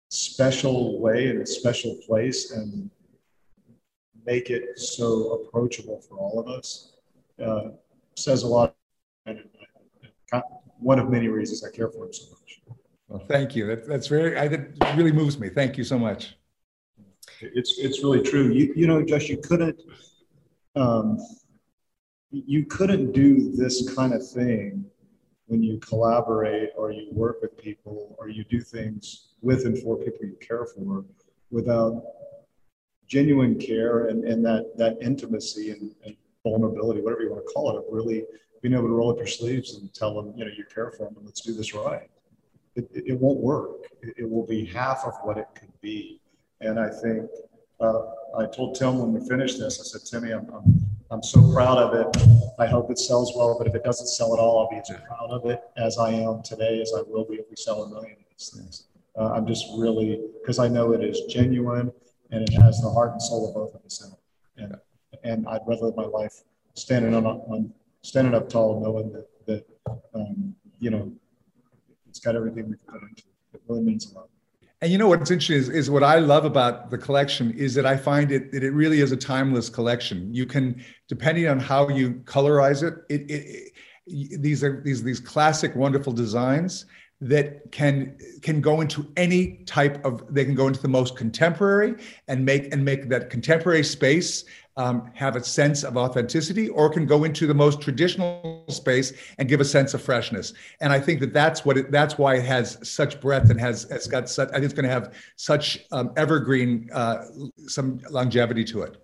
special 0.09 0.99
way 0.99 1.27
in 1.27 1.41
a 1.41 1.45
special 1.45 1.97
place 2.07 2.51
and 2.51 2.89
make 4.25 4.49
it 4.49 4.77
so 4.79 5.33
approachable 5.33 6.01
for 6.01 6.17
all 6.17 6.39
of 6.39 6.47
us 6.47 6.93
uh, 7.43 7.69
says 8.15 8.43
a 8.43 8.47
lot. 8.47 8.75
And 9.25 9.43
one 10.79 10.99
of 10.99 11.09
many 11.09 11.27
reasons 11.27 11.63
I 11.63 11.75
care 11.75 11.89
for 11.89 12.05
him 12.05 12.13
so 12.13 12.31
much. 12.31 12.61
Well, 13.07 13.25
thank 13.27 13.55
you. 13.55 13.67
That, 13.67 13.87
that's 13.87 14.07
very, 14.07 14.37
I, 14.37 14.47
that 14.47 14.95
really 14.95 15.11
moves 15.11 15.37
me. 15.37 15.49
Thank 15.49 15.77
you 15.77 15.83
so 15.83 15.99
much. 15.99 16.37
It's, 17.41 17.77
it's 17.77 18.03
really 18.03 18.21
true. 18.21 18.51
You, 18.51 18.73
you 18.75 18.87
know, 18.87 19.03
Josh, 19.03 19.27
you 19.29 19.37
couldn't, 19.37 19.79
um, 20.75 21.17
you 22.31 22.65
couldn't 22.65 23.11
do 23.11 23.51
this 23.51 23.93
kind 23.93 24.13
of 24.13 24.27
thing 24.27 24.85
when 25.47 25.61
you 25.61 25.77
collaborate 25.79 26.69
or 26.77 26.91
you 26.91 27.09
work 27.11 27.41
with 27.41 27.57
people 27.57 28.15
or 28.17 28.29
you 28.29 28.45
do 28.45 28.61
things 28.61 29.27
with 29.41 29.65
and 29.65 29.77
for 29.79 29.97
people 29.97 30.25
you 30.25 30.37
care 30.39 30.65
for 30.65 31.03
without 31.49 32.03
genuine 33.11 33.59
care 33.59 34.07
and, 34.07 34.23
and 34.23 34.43
that, 34.45 34.71
that 34.77 34.97
intimacy 35.01 35.71
and, 35.71 35.93
and 36.05 36.15
vulnerability, 36.43 37.01
whatever 37.01 37.21
you 37.21 37.29
want 37.29 37.45
to 37.45 37.53
call 37.53 37.69
it, 37.69 37.77
of 37.77 37.83
really 37.91 38.23
being 38.61 38.73
able 38.73 38.87
to 38.87 38.93
roll 38.93 39.11
up 39.11 39.17
your 39.17 39.27
sleeves 39.27 39.75
and 39.75 39.93
tell 39.93 40.15
them, 40.15 40.33
you 40.37 40.45
know, 40.45 40.51
you 40.57 40.63
care 40.73 40.91
for 40.91 41.05
them 41.05 41.17
and 41.17 41.25
let's 41.25 41.41
do 41.41 41.53
this 41.53 41.73
right. 41.73 42.09
It, 42.77 42.89
it, 42.93 43.19
won't 43.19 43.41
work. 43.41 43.87
It, 44.01 44.13
it, 44.19 44.29
will 44.29 44.47
be 44.47 44.63
half 44.63 45.03
of 45.05 45.13
what 45.23 45.37
it 45.37 45.47
could 45.53 45.73
be. 45.81 46.21
And 46.61 46.79
I 46.79 46.89
think 46.89 47.29
uh, 47.81 48.03
I 48.37 48.45
told 48.45 48.75
Tim 48.75 48.99
when 48.99 49.11
we 49.11 49.27
finished 49.27 49.59
this, 49.59 49.81
I 49.81 49.83
said, 49.83 50.07
Timmy, 50.09 50.31
I'm, 50.31 50.49
I'm 50.53 50.87
I'm 51.11 51.21
so 51.21 51.51
proud 51.51 51.77
of 51.77 51.93
it. 51.93 52.07
I 52.57 52.67
hope 52.67 52.89
it 52.89 52.97
sells 52.97 53.33
well, 53.35 53.57
but 53.57 53.67
if 53.67 53.75
it 53.75 53.83
doesn't 53.83 54.07
sell 54.07 54.33
at 54.33 54.39
all, 54.39 54.59
I'll 54.59 54.69
be 54.69 54.77
as 54.77 54.89
proud 55.05 55.29
of 55.29 55.45
it 55.45 55.61
as 55.75 55.97
I 55.97 56.11
am 56.11 56.41
today 56.41 56.79
as 56.81 56.93
I 56.97 57.01
will 57.05 57.25
be 57.25 57.35
if 57.35 57.49
we 57.49 57.57
sell 57.57 57.83
a 57.83 57.89
million 57.89 58.13
of 58.13 58.25
these 58.29 58.49
things. 58.55 58.85
Uh, 59.19 59.33
I'm 59.33 59.45
just 59.45 59.65
really, 59.77 60.21
because 60.41 60.57
I 60.57 60.69
know 60.69 60.93
it 60.93 61.03
is 61.03 61.19
genuine 61.27 61.91
and 62.31 62.47
it 62.47 62.53
has 62.53 62.81
the 62.81 62.89
heart 62.89 63.11
and 63.11 63.21
soul 63.21 63.49
of 63.49 63.55
both 63.55 63.75
of 63.75 63.85
us 63.85 64.03
in 64.03 64.11
it. 64.11 64.19
And, 64.63 64.75
and 65.23 65.47
I'd 65.47 65.61
rather 65.67 65.85
live 65.85 65.95
my 65.95 66.05
life 66.05 66.33
standing 66.73 67.13
on, 67.13 67.25
on 67.25 67.73
standing 68.01 68.33
up 68.33 68.49
tall, 68.49 68.79
knowing 68.81 69.11
that, 69.13 69.27
that 69.45 69.65
um, 70.15 70.55
you 70.79 70.89
know, 70.89 71.11
it's 72.09 72.19
got 72.19 72.35
everything 72.35 72.69
we 72.69 72.75
can 72.77 72.85
put 72.87 73.01
into 73.01 73.23
it. 73.23 73.55
It 73.55 73.61
really 73.67 73.83
means 73.83 74.11
a 74.11 74.15
lot. 74.15 74.29
And 74.81 74.91
you 74.91 74.97
know 74.97 75.07
what's 75.07 75.29
interesting 75.29 75.57
is, 75.57 75.69
is 75.69 75.91
what 75.91 76.03
I 76.03 76.17
love 76.17 76.43
about 76.43 76.89
the 76.89 76.97
collection 76.97 77.51
is 77.51 77.75
that 77.75 77.85
I 77.85 77.95
find 77.95 78.31
it 78.31 78.51
that 78.51 78.63
it 78.63 78.71
really 78.71 79.01
is 79.01 79.11
a 79.11 79.17
timeless 79.17 79.69
collection. 79.69 80.33
You 80.33 80.47
can, 80.47 80.83
depending 81.07 81.47
on 81.47 81.59
how 81.59 81.89
you 81.89 82.13
colorize 82.25 82.81
it, 82.81 82.95
it, 83.07 83.29
it, 83.29 83.71
it 84.07 84.41
these 84.41 84.63
are 84.63 84.81
these 84.83 85.03
these 85.03 85.19
classic, 85.19 85.75
wonderful 85.75 86.11
designs 86.11 86.85
that 87.21 87.71
can 87.71 88.17
can 88.41 88.61
go 88.61 88.81
into 88.81 89.07
any 89.15 89.57
type 89.65 90.03
of 90.03 90.23
they 90.33 90.43
can 90.43 90.55
go 90.55 90.67
into 90.67 90.81
the 90.81 90.87
most 90.87 91.15
contemporary 91.15 91.95
and 92.27 92.43
make 92.43 92.73
and 92.73 92.83
make 92.83 93.09
that 93.09 93.29
contemporary 93.29 93.83
space 93.83 94.45
um, 94.77 95.11
have 95.13 95.35
a 95.35 95.43
sense 95.43 95.83
of 95.83 95.97
authenticity 95.97 96.69
or 96.69 96.89
can 96.89 97.05
go 97.05 97.23
into 97.23 97.45
the 97.45 97.53
most 97.53 97.79
traditional 97.81 98.63
space 98.69 99.13
and 99.37 99.47
give 99.47 99.61
a 99.61 99.65
sense 99.65 99.93
of 99.93 100.01
freshness. 100.01 100.53
And 100.79 100.91
i 100.91 100.99
think 100.99 101.19
that 101.19 101.31
that's 101.31 101.63
what 101.63 101.77
it, 101.77 101.91
that's 101.91 102.17
why 102.17 102.35
it 102.37 102.45
has 102.45 102.79
such 102.81 103.21
breadth 103.21 103.51
and 103.51 103.59
has 103.59 103.83
has 103.91 104.07
got 104.07 104.27
such 104.27 104.49
i 104.49 104.53
think 104.53 104.65
it's 104.65 104.73
going 104.73 104.87
to 104.87 104.91
have 104.91 105.13
such 105.35 105.85
um, 105.91 106.11
evergreen 106.17 106.89
uh, 106.91 107.25
some 107.67 107.99
longevity 108.09 108.63
to 108.65 108.81
it. 108.81 108.97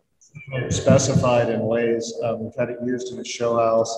Specified 0.70 1.50
in 1.50 1.62
ways 1.62 2.14
um, 2.24 2.44
we've 2.44 2.56
had 2.58 2.70
it 2.70 2.80
used 2.84 3.12
in 3.12 3.18
the 3.18 3.26
show 3.26 3.58
house 3.58 3.96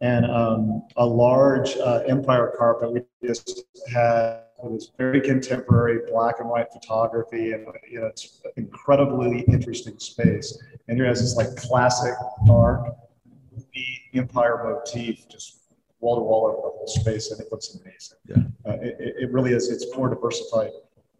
and 0.00 0.26
um, 0.26 0.86
a 0.96 1.06
large 1.06 1.76
uh, 1.76 2.02
empire 2.06 2.52
carpet. 2.56 2.92
We 2.92 3.02
just 3.26 3.64
had 3.92 4.42
it 4.64 4.68
was 4.68 4.90
very 4.98 5.20
contemporary 5.20 6.00
black 6.10 6.40
and 6.40 6.48
white 6.48 6.66
photography 6.72 7.52
and 7.52 7.66
you 7.88 8.00
know 8.00 8.06
it's 8.06 8.42
incredibly 8.56 9.40
interesting 9.42 9.98
space. 9.98 10.58
And 10.88 10.96
here 10.96 11.06
has 11.06 11.20
this 11.20 11.36
like 11.36 11.54
classic 11.56 12.14
dark 12.46 12.96
empire 14.14 14.62
motif 14.64 15.28
just 15.28 15.60
wall 16.00 16.16
to 16.16 16.22
wall 16.22 16.46
over 16.46 16.56
the 16.56 16.62
whole 16.62 16.86
space 16.86 17.30
and 17.30 17.40
it 17.40 17.48
looks 17.52 17.76
amazing. 17.76 18.18
Yeah. 18.26 18.70
Uh, 18.70 18.78
it, 18.80 19.14
it 19.18 19.32
really 19.32 19.52
is 19.52 19.70
it's 19.70 19.86
more 19.96 20.08
diversified 20.08 20.70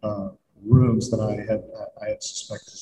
uh, 0.03 0.29
rooms 0.65 1.09
than 1.09 1.21
i 1.21 1.35
had 1.35 1.63
i 2.01 2.09
had 2.09 2.21
suspected 2.21 2.73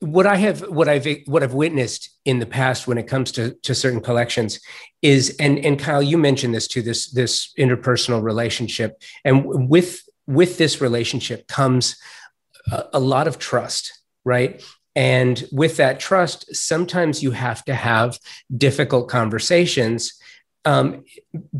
what 0.00 0.26
I 0.26 0.36
have, 0.36 0.60
what 0.60 0.88
I've, 0.88 1.06
what 1.26 1.42
I've 1.42 1.54
witnessed 1.54 2.10
in 2.24 2.38
the 2.38 2.46
past 2.46 2.86
when 2.86 2.98
it 2.98 3.06
comes 3.06 3.32
to 3.32 3.54
to 3.62 3.74
certain 3.74 4.00
collections 4.00 4.60
is, 5.02 5.36
and 5.40 5.58
and 5.58 5.78
Kyle, 5.78 6.02
you 6.02 6.18
mentioned 6.18 6.54
this 6.54 6.68
too, 6.68 6.82
this 6.82 7.10
this 7.10 7.52
interpersonal 7.58 8.22
relationship, 8.22 9.00
and 9.24 9.68
with 9.68 10.02
with 10.26 10.58
this 10.58 10.80
relationship 10.80 11.48
comes 11.48 11.96
a, 12.70 12.84
a 12.94 13.00
lot 13.00 13.26
of 13.26 13.38
trust, 13.38 14.00
right? 14.24 14.62
And 14.94 15.46
with 15.52 15.76
that 15.76 16.00
trust, 16.00 16.54
sometimes 16.54 17.22
you 17.22 17.30
have 17.30 17.64
to 17.66 17.74
have 17.74 18.18
difficult 18.56 19.08
conversations 19.08 20.12
um, 20.64 21.04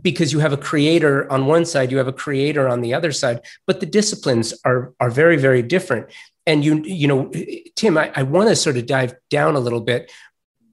because 0.01 0.33
you 0.33 0.41
have 0.41 0.53
a 0.53 0.57
creator 0.57 1.31
on 1.31 1.47
one 1.47 1.65
side, 1.65 1.91
you 1.91 1.99
have 1.99 2.09
a 2.09 2.13
creator 2.13 2.69
on 2.69 2.83
the 2.83 2.95
other 2.95 3.13
side, 3.13 3.41
but 3.67 3.81
the 3.81 3.87
disciplines 3.87 4.55
are 4.65 4.93
are 5.01 5.11
very 5.11 5.37
very 5.37 5.63
different 5.63 6.09
and 6.49 6.65
you 6.65 6.83
you 6.83 7.07
know 7.07 7.31
tim 7.77 7.99
i, 7.99 8.11
I 8.17 8.23
want 8.25 8.49
to 8.49 8.57
sort 8.57 8.79
of 8.79 8.87
dive 8.87 9.15
down 9.31 9.55
a 9.55 9.61
little 9.61 9.81
bit. 9.81 10.11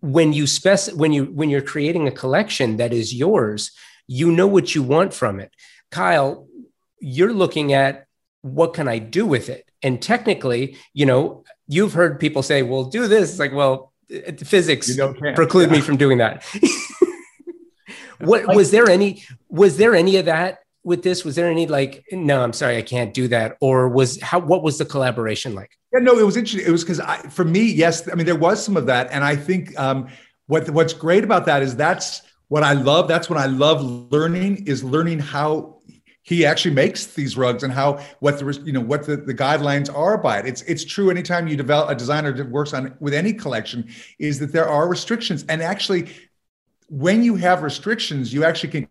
When 0.02 0.34
you 0.34 0.48
spec 0.48 0.80
when 0.96 1.12
you 1.14 1.26
when 1.26 1.50
you're 1.50 1.70
creating 1.74 2.08
a 2.08 2.12
collection 2.12 2.78
that 2.78 2.94
is 2.94 3.14
yours 3.14 3.72
you 4.08 4.32
know 4.32 4.48
what 4.48 4.76
you 4.76 4.84
want 4.84 5.14
from 5.14 5.40
it. 5.40 5.52
Kyle 5.92 6.48
you're 7.00 7.34
looking 7.34 7.74
at 7.74 8.08
what 8.42 8.74
can 8.74 8.88
i 8.88 8.98
do 9.00 9.26
with 9.26 9.50
it? 9.50 9.70
And 9.84 10.02
technically 10.02 10.78
you 10.94 11.06
know 11.06 11.44
you've 11.68 11.94
heard 11.94 12.20
people 12.20 12.42
say 12.42 12.64
well 12.64 12.86
do 12.86 13.08
this. 13.08 13.32
It's 13.32 13.40
like 13.40 13.54
well 13.54 13.92
physics 14.44 14.90
you 14.90 14.98
know, 14.98 15.14
preclude 15.34 15.70
yeah. 15.70 15.76
me 15.76 15.82
from 15.82 15.98
doing 15.98 16.20
that. 16.20 16.46
What 18.20 18.56
was 18.56 18.72
there 18.72 18.90
any 18.90 19.24
was 19.50 19.78
there 19.78 19.94
any 19.94 20.16
of 20.18 20.26
that 20.26 20.60
with 20.86 21.04
this? 21.04 21.26
Was 21.26 21.36
there 21.36 21.50
any 21.50 21.68
like, 21.68 22.06
no, 22.12 22.42
I'm 22.42 22.54
sorry, 22.54 22.78
I 22.78 22.82
can't 22.82 23.14
do 23.14 23.28
that, 23.30 23.58
or 23.60 23.90
was 23.90 24.22
how? 24.22 24.40
What 24.40 24.64
was 24.64 24.78
the 24.78 24.86
collaboration 24.86 25.56
like? 25.56 25.72
Yeah, 25.92 26.00
no, 26.00 26.18
it 26.18 26.24
was 26.24 26.38
interesting. 26.38 26.66
It 26.66 26.72
was 26.72 26.84
because 26.84 27.02
for 27.34 27.44
me, 27.44 27.64
yes, 27.64 28.08
I 28.10 28.16
mean 28.16 28.26
there 28.26 28.36
was 28.36 28.64
some 28.64 28.78
of 28.78 28.86
that, 28.86 29.10
and 29.12 29.24
I 29.24 29.36
think 29.36 29.78
um, 29.78 30.08
what 30.48 30.70
what's 30.70 30.94
great 30.94 31.24
about 31.24 31.46
that 31.48 31.64
is 31.64 31.76
that's 31.76 32.22
what 32.48 32.64
I 32.64 32.74
love. 32.74 33.08
That's 33.08 33.30
what 33.30 33.40
I 33.40 33.48
love 33.48 33.82
learning 33.84 34.68
is 34.68 34.84
learning 34.84 35.20
how 35.20 35.82
he 36.22 36.44
actually 36.44 36.74
makes 36.74 37.08
these 37.08 37.38
rugs 37.38 37.62
and 37.64 37.72
how 37.72 38.04
what 38.20 38.40
the 38.40 38.62
you 38.64 38.72
know 38.72 38.82
what 38.82 39.06
the, 39.06 39.18
the 39.18 39.34
guidelines 39.34 39.96
are 39.96 40.18
by 40.18 40.40
it. 40.40 40.46
It's 40.46 40.62
it's 40.64 40.86
true 40.86 41.10
anytime 41.10 41.48
you 41.48 41.58
develop 41.58 41.90
a 41.90 41.96
designer 41.96 42.32
that 42.34 42.50
works 42.50 42.74
on 42.74 42.96
with 43.00 43.14
any 43.14 43.34
collection 43.34 43.90
is 44.20 44.40
that 44.40 44.52
there 44.52 44.68
are 44.68 44.88
restrictions 44.88 45.46
and 45.50 45.62
actually 45.62 46.10
when 46.90 47.24
you 47.24 47.36
have 47.36 47.64
restrictions 47.64 48.32
you 48.32 48.44
actually 48.44 48.70
can 48.70 48.88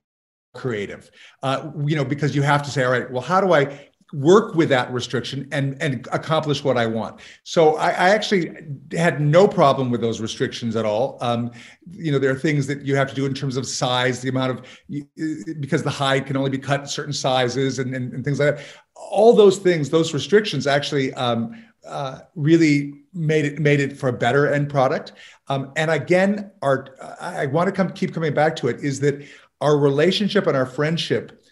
creative 0.54 1.10
uh, 1.42 1.70
you 1.84 1.96
know 1.96 2.04
because 2.04 2.34
you 2.34 2.42
have 2.42 2.62
to 2.62 2.70
say 2.70 2.84
all 2.84 2.92
right 2.92 3.10
well 3.10 3.22
how 3.22 3.40
do 3.40 3.52
i 3.52 3.88
work 4.14 4.54
with 4.54 4.68
that 4.68 4.92
restriction 4.92 5.48
and 5.50 5.76
and 5.82 6.06
accomplish 6.12 6.62
what 6.62 6.76
I 6.76 6.86
want. 6.86 7.20
So 7.42 7.76
I, 7.76 7.88
I 7.88 8.10
actually 8.10 8.54
had 8.92 9.20
no 9.20 9.48
problem 9.48 9.90
with 9.90 10.00
those 10.00 10.20
restrictions 10.20 10.76
at 10.76 10.84
all. 10.84 11.18
Um, 11.20 11.50
you 11.90 12.12
know, 12.12 12.18
there 12.18 12.30
are 12.30 12.38
things 12.38 12.66
that 12.68 12.82
you 12.82 12.94
have 12.94 13.08
to 13.08 13.14
do 13.14 13.26
in 13.26 13.34
terms 13.34 13.56
of 13.56 13.66
size, 13.66 14.20
the 14.20 14.28
amount 14.28 14.52
of 14.52 15.60
because 15.60 15.82
the 15.82 15.90
hide 15.90 16.26
can 16.26 16.36
only 16.36 16.50
be 16.50 16.58
cut 16.58 16.80
in 16.80 16.86
certain 16.86 17.12
sizes 17.12 17.80
and, 17.80 17.94
and, 17.94 18.12
and 18.12 18.24
things 18.24 18.38
like 18.38 18.56
that. 18.56 18.64
All 18.94 19.32
those 19.32 19.58
things, 19.58 19.90
those 19.90 20.14
restrictions 20.14 20.66
actually 20.66 21.12
um, 21.14 21.64
uh, 21.86 22.20
really 22.36 22.94
made 23.12 23.44
it 23.44 23.58
made 23.58 23.80
it 23.80 23.96
for 23.96 24.08
a 24.08 24.12
better 24.12 24.52
end 24.52 24.68
product. 24.68 25.12
Um, 25.48 25.72
and 25.76 25.90
again, 25.90 26.52
our 26.62 26.96
I 27.20 27.46
want 27.46 27.66
to 27.66 27.72
come 27.72 27.90
keep 27.90 28.14
coming 28.14 28.32
back 28.32 28.54
to 28.56 28.68
it 28.68 28.80
is 28.80 29.00
that 29.00 29.26
our 29.60 29.76
relationship 29.76 30.46
and 30.46 30.56
our 30.56 30.66
friendship 30.66 31.44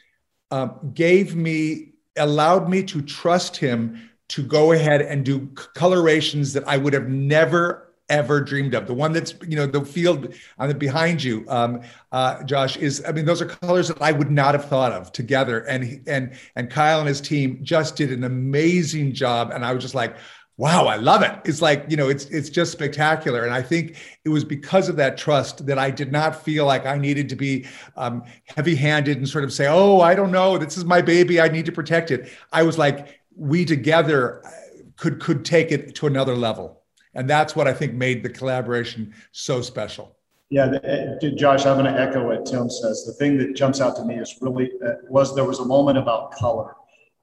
um, 0.50 0.92
gave 0.94 1.34
me 1.34 1.92
allowed 2.16 2.68
me 2.68 2.82
to 2.82 3.00
trust 3.00 3.56
him 3.56 4.10
to 4.28 4.42
go 4.42 4.72
ahead 4.72 5.02
and 5.02 5.24
do 5.24 5.46
colorations 5.74 6.52
that 6.52 6.66
I 6.66 6.76
would 6.76 6.92
have 6.92 7.08
never 7.08 7.92
ever 8.08 8.42
dreamed 8.42 8.74
of. 8.74 8.86
The 8.86 8.94
one 8.94 9.12
that's 9.12 9.34
you 9.46 9.56
know 9.56 9.66
the 9.66 9.84
field 9.84 10.34
on 10.58 10.68
the 10.68 10.74
behind 10.74 11.22
you, 11.24 11.44
um, 11.48 11.80
uh, 12.12 12.42
Josh, 12.44 12.76
is 12.76 13.02
I 13.06 13.12
mean 13.12 13.24
those 13.24 13.40
are 13.40 13.46
colors 13.46 13.88
that 13.88 14.00
I 14.02 14.12
would 14.12 14.30
not 14.30 14.54
have 14.54 14.68
thought 14.68 14.92
of 14.92 15.12
together. 15.12 15.60
And 15.60 16.02
and 16.06 16.34
and 16.54 16.70
Kyle 16.70 17.00
and 17.00 17.08
his 17.08 17.20
team 17.20 17.60
just 17.62 17.96
did 17.96 18.12
an 18.12 18.24
amazing 18.24 19.14
job. 19.14 19.50
And 19.50 19.64
I 19.64 19.72
was 19.72 19.82
just 19.82 19.94
like, 19.94 20.16
wow, 20.56 20.86
I 20.86 20.96
love 20.96 21.22
it. 21.22 21.32
It's 21.44 21.62
like, 21.62 21.84
you 21.88 21.96
know, 21.96 22.08
it's 22.08 22.26
it's 22.26 22.50
just 22.50 22.72
spectacular. 22.72 23.44
And 23.44 23.52
I 23.52 23.62
think 23.62 23.96
it 24.24 24.28
was 24.28 24.44
because 24.44 24.88
of 24.88 24.96
that 24.96 25.16
trust 25.16 25.66
that 25.66 25.78
I 25.78 25.90
did 25.90 26.12
not 26.12 26.42
feel 26.42 26.66
like 26.66 26.86
I 26.86 26.96
needed 26.98 27.28
to 27.30 27.36
be 27.36 27.66
um, 27.96 28.22
heavy-handed 28.44 29.16
and 29.16 29.28
sort 29.28 29.44
of 29.44 29.52
say, 29.52 29.66
oh, 29.68 30.00
I 30.00 30.14
don't 30.14 30.32
know, 30.32 30.58
this 30.58 30.76
is 30.76 30.84
my 30.84 31.02
baby, 31.02 31.40
I 31.40 31.48
need 31.48 31.66
to 31.66 31.72
protect 31.72 32.10
it. 32.10 32.30
I 32.52 32.62
was 32.62 32.78
like, 32.78 33.20
we 33.36 33.64
together 33.64 34.44
uh, 34.46 34.50
could 34.96 35.20
could 35.20 35.44
take 35.44 35.72
it 35.72 35.94
to 35.96 36.06
another 36.06 36.36
level. 36.36 36.82
And 37.14 37.28
that's 37.28 37.54
what 37.54 37.68
I 37.68 37.74
think 37.74 37.94
made 37.94 38.22
the 38.22 38.30
collaboration 38.30 39.14
so 39.32 39.60
special. 39.60 40.16
Yeah, 40.48 40.66
uh, 40.66 41.30
Josh, 41.34 41.64
I'm 41.64 41.78
going 41.78 41.92
to 41.92 41.98
echo 41.98 42.26
what 42.26 42.44
Tim 42.44 42.68
says. 42.68 43.04
The 43.06 43.14
thing 43.14 43.38
that 43.38 43.56
jumps 43.56 43.80
out 43.80 43.96
to 43.96 44.04
me 44.04 44.16
is 44.16 44.36
really 44.42 44.70
uh, 44.86 44.92
was 45.08 45.34
there 45.34 45.46
was 45.46 45.60
a 45.60 45.64
moment 45.64 45.96
about 45.96 46.32
color. 46.32 46.76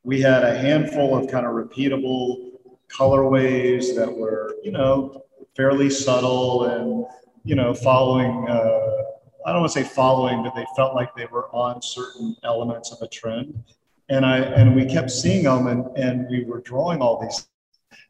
We 0.03 0.19
had 0.19 0.43
a 0.43 0.57
handful 0.57 1.15
of 1.15 1.29
kind 1.29 1.45
of 1.45 1.53
repeatable 1.53 2.48
colorways 2.89 3.95
that 3.95 4.11
were, 4.11 4.55
you 4.63 4.71
know, 4.71 5.23
fairly 5.55 5.89
subtle 5.89 6.65
and, 6.65 7.05
you 7.43 7.55
know, 7.55 7.73
following, 7.73 8.47
uh, 8.47 9.03
I 9.45 9.51
don't 9.51 9.61
want 9.61 9.71
to 9.71 9.83
say 9.83 9.87
following, 9.87 10.43
but 10.43 10.53
they 10.55 10.65
felt 10.75 10.95
like 10.95 11.15
they 11.15 11.25
were 11.25 11.47
on 11.53 11.81
certain 11.81 12.35
elements 12.43 12.91
of 12.91 13.01
a 13.01 13.07
trend. 13.07 13.63
And 14.09 14.25
I, 14.25 14.39
and 14.39 14.75
we 14.75 14.85
kept 14.85 15.11
seeing 15.11 15.43
them 15.43 15.67
and, 15.67 15.85
and 15.97 16.27
we 16.29 16.43
were 16.43 16.61
drawing 16.61 17.01
all 17.01 17.21
these 17.21 17.47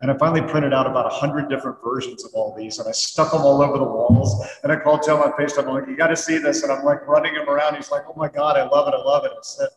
and 0.02 0.10
I 0.10 0.18
finally 0.18 0.42
printed 0.42 0.74
out 0.74 0.88
about 0.88 1.06
a 1.06 1.10
hundred 1.10 1.50
different 1.50 1.78
versions 1.84 2.24
of 2.24 2.32
all 2.34 2.56
these, 2.56 2.80
and 2.80 2.88
I 2.88 2.92
stuck 2.92 3.32
them 3.32 3.42
all 3.42 3.62
over 3.62 3.78
the 3.78 3.84
walls. 3.84 4.48
And 4.63 4.72
I 4.72 4.78
called 4.78 5.04
Tim 5.04 5.18
on 5.18 5.34
FaceTime. 5.34 5.68
I'm 5.68 5.74
like, 5.74 5.88
"You 5.88 5.98
got 5.98 6.08
to 6.08 6.15
see 6.15 6.38
this!" 6.38 6.63
And 6.63 6.72
I'm 6.72 6.86
like 6.86 7.06
running 7.06 7.36
him 7.36 7.50
around. 7.50 7.76
He's 7.76 7.92
like, 7.92 8.04
"Oh 8.08 8.13
my 8.15 8.30
god, 8.30 8.58
I 8.58 8.63
love 8.63 8.88
it! 8.88 8.94
I 8.94 9.02
love 9.02 9.26
it!" 9.26 9.32
I 9.32 9.39
said, 9.42 9.68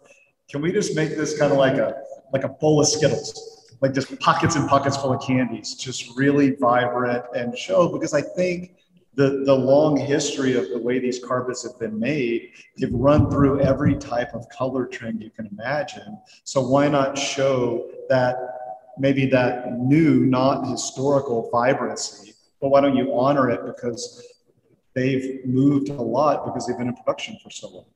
"Can 0.48 0.62
we 0.62 0.70
just 0.70 0.94
make 0.94 1.10
this 1.10 1.36
kind 1.36 1.50
of 1.50 1.58
like 1.58 1.74
a 1.74 1.94
like 2.32 2.44
a 2.44 2.48
bowl 2.48 2.80
of 2.80 2.86
Skittles?" 2.86 3.51
Like 3.82 3.92
just 3.92 4.18
pockets 4.20 4.54
and 4.54 4.68
pockets 4.68 4.96
full 4.96 5.12
of 5.12 5.20
candies, 5.20 5.74
just 5.74 6.16
really 6.16 6.54
vibrant 6.54 7.24
and 7.34 7.58
show 7.58 7.88
because 7.88 8.14
I 8.14 8.22
think 8.22 8.76
the, 9.14 9.42
the 9.44 9.54
long 9.54 9.96
history 9.96 10.56
of 10.56 10.70
the 10.70 10.78
way 10.78 11.00
these 11.00 11.22
carpets 11.22 11.64
have 11.64 11.78
been 11.78 11.98
made, 11.98 12.52
they've 12.78 12.94
run 12.94 13.30
through 13.30 13.60
every 13.60 13.96
type 13.96 14.34
of 14.34 14.48
color 14.48 14.86
trend 14.86 15.20
you 15.20 15.30
can 15.30 15.48
imagine. 15.48 16.18
So 16.44 16.62
why 16.62 16.88
not 16.88 17.18
show 17.18 17.90
that 18.08 18.36
maybe 18.98 19.26
that 19.26 19.72
new, 19.78 20.24
not 20.26 20.66
historical 20.66 21.50
vibrancy, 21.50 22.34
but 22.60 22.68
why 22.68 22.80
don't 22.80 22.96
you 22.96 23.12
honor 23.18 23.50
it 23.50 23.66
because 23.66 24.24
they've 24.94 25.44
moved 25.44 25.88
a 25.88 26.00
lot 26.00 26.46
because 26.46 26.66
they've 26.66 26.78
been 26.78 26.88
in 26.88 26.96
production 26.96 27.36
for 27.42 27.50
so 27.50 27.68
long. 27.68 27.86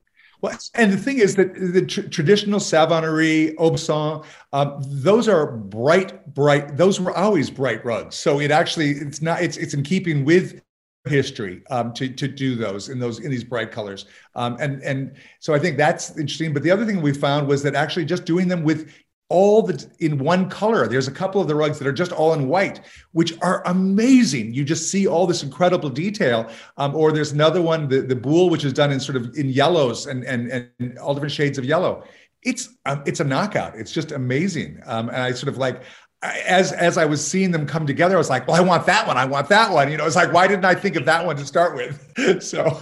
Well, 0.41 0.57
and 0.75 0.93
the 0.93 0.97
thing 0.97 1.17
is 1.17 1.35
that 1.35 1.55
the 1.55 1.85
tr- 1.85 2.01
traditional 2.01 2.59
Savonnerie, 2.59 3.55
Aubusson, 3.55 4.23
um, 4.53 4.81
those 4.85 5.27
are 5.27 5.51
bright, 5.51 6.31
bright. 6.33 6.77
Those 6.77 7.01
were 7.01 7.15
always 7.15 7.49
bright 7.49 7.83
rugs. 7.83 8.15
So 8.15 8.39
it 8.39 8.51
actually, 8.51 8.91
it's 8.91 9.21
not. 9.21 9.41
It's 9.41 9.57
it's 9.57 9.73
in 9.73 9.83
keeping 9.83 10.25
with 10.25 10.61
history 11.05 11.63
um, 11.69 11.93
to 11.93 12.09
to 12.09 12.27
do 12.27 12.55
those 12.55 12.89
in 12.89 12.99
those 12.99 13.19
in 13.19 13.31
these 13.31 13.43
bright 13.43 13.71
colors. 13.71 14.05
Um, 14.35 14.57
and 14.59 14.81
and 14.83 15.15
so 15.39 15.53
I 15.53 15.59
think 15.59 15.77
that's 15.77 16.11
interesting. 16.11 16.53
But 16.53 16.61
the 16.61 16.71
other 16.71 16.85
thing 16.85 17.01
we 17.01 17.13
found 17.13 17.47
was 17.47 17.63
that 17.63 17.73
actually 17.73 18.05
just 18.05 18.25
doing 18.25 18.47
them 18.47 18.63
with 18.63 18.91
all 19.29 19.61
the 19.61 19.85
in 19.99 20.17
one 20.17 20.49
color. 20.49 20.87
There's 20.87 21.07
a 21.07 21.11
couple 21.11 21.41
of 21.41 21.47
the 21.47 21.55
rugs 21.55 21.77
that 21.79 21.87
are 21.87 21.93
just 21.93 22.11
all 22.11 22.33
in 22.33 22.47
white, 22.47 22.81
which 23.11 23.37
are 23.41 23.61
amazing. 23.65 24.53
You 24.53 24.63
just 24.63 24.89
see 24.89 25.07
all 25.07 25.27
this 25.27 25.43
incredible 25.43 25.89
detail. 25.89 26.49
Um, 26.77 26.95
or 26.95 27.11
there's 27.11 27.33
another 27.33 27.61
one, 27.61 27.87
the 27.87 28.01
the 28.01 28.15
Boule, 28.15 28.49
which 28.49 28.63
is 28.63 28.73
done 28.73 28.91
in 28.91 28.99
sort 28.99 29.17
of 29.17 29.35
in 29.35 29.49
yellows 29.49 30.07
and 30.07 30.23
and 30.23 30.71
and 30.79 30.97
all 30.99 31.13
different 31.13 31.33
shades 31.33 31.57
of 31.57 31.65
yellow. 31.65 32.03
It's 32.43 32.69
um, 32.85 33.03
it's 33.05 33.19
a 33.19 33.25
knockout. 33.25 33.75
It's 33.75 33.91
just 33.91 34.11
amazing. 34.11 34.79
Um, 34.85 35.09
and 35.09 35.17
I 35.17 35.31
sort 35.33 35.49
of 35.49 35.57
like 35.57 35.83
as 36.23 36.71
as 36.71 36.97
I 36.97 37.05
was 37.05 37.25
seeing 37.25 37.51
them 37.51 37.65
come 37.65 37.85
together, 37.85 38.15
I 38.15 38.17
was 38.17 38.29
like, 38.29 38.47
well, 38.47 38.55
I 38.55 38.61
want 38.61 38.85
that 38.85 39.07
one. 39.07 39.17
I 39.17 39.25
want 39.25 39.49
that 39.49 39.71
one. 39.71 39.91
You 39.91 39.97
know, 39.97 40.05
it's 40.05 40.15
like, 40.15 40.33
why 40.33 40.47
didn't 40.47 40.65
I 40.65 40.75
think 40.75 40.95
of 40.95 41.05
that 41.05 41.25
one 41.25 41.35
to 41.35 41.45
start 41.45 41.75
with? 41.75 42.41
so 42.43 42.81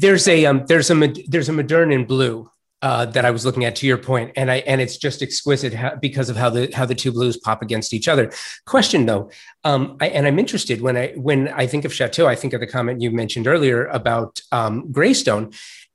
there's 0.00 0.26
a 0.28 0.46
um, 0.46 0.66
there's 0.66 0.90
a 0.90 1.14
there's 1.28 1.48
a 1.48 1.52
modern 1.52 1.92
in 1.92 2.04
blue 2.04 2.50
uh, 2.84 3.06
that 3.06 3.24
I 3.24 3.30
was 3.30 3.46
looking 3.46 3.64
at 3.64 3.76
to 3.76 3.86
your 3.86 3.96
point, 3.96 4.32
and 4.36 4.50
I 4.50 4.56
and 4.56 4.78
it's 4.78 4.98
just 4.98 5.22
exquisite 5.22 5.72
how, 5.72 5.96
because 5.96 6.28
of 6.28 6.36
how 6.36 6.50
the 6.50 6.70
how 6.74 6.84
the 6.84 6.94
two 6.94 7.12
blues 7.12 7.38
pop 7.38 7.62
against 7.62 7.94
each 7.94 8.08
other. 8.08 8.30
Question 8.66 9.06
though, 9.06 9.30
um, 9.64 9.96
I, 10.02 10.08
and 10.08 10.26
I'm 10.26 10.38
interested 10.38 10.82
when 10.82 10.94
I 10.94 11.12
when 11.16 11.48
I 11.48 11.66
think 11.66 11.86
of 11.86 11.94
Chateau, 11.94 12.26
I 12.26 12.34
think 12.34 12.52
of 12.52 12.60
the 12.60 12.66
comment 12.66 13.00
you 13.00 13.10
mentioned 13.10 13.46
earlier 13.46 13.86
about 13.86 14.42
um, 14.52 14.92
Greystone, 14.92 15.52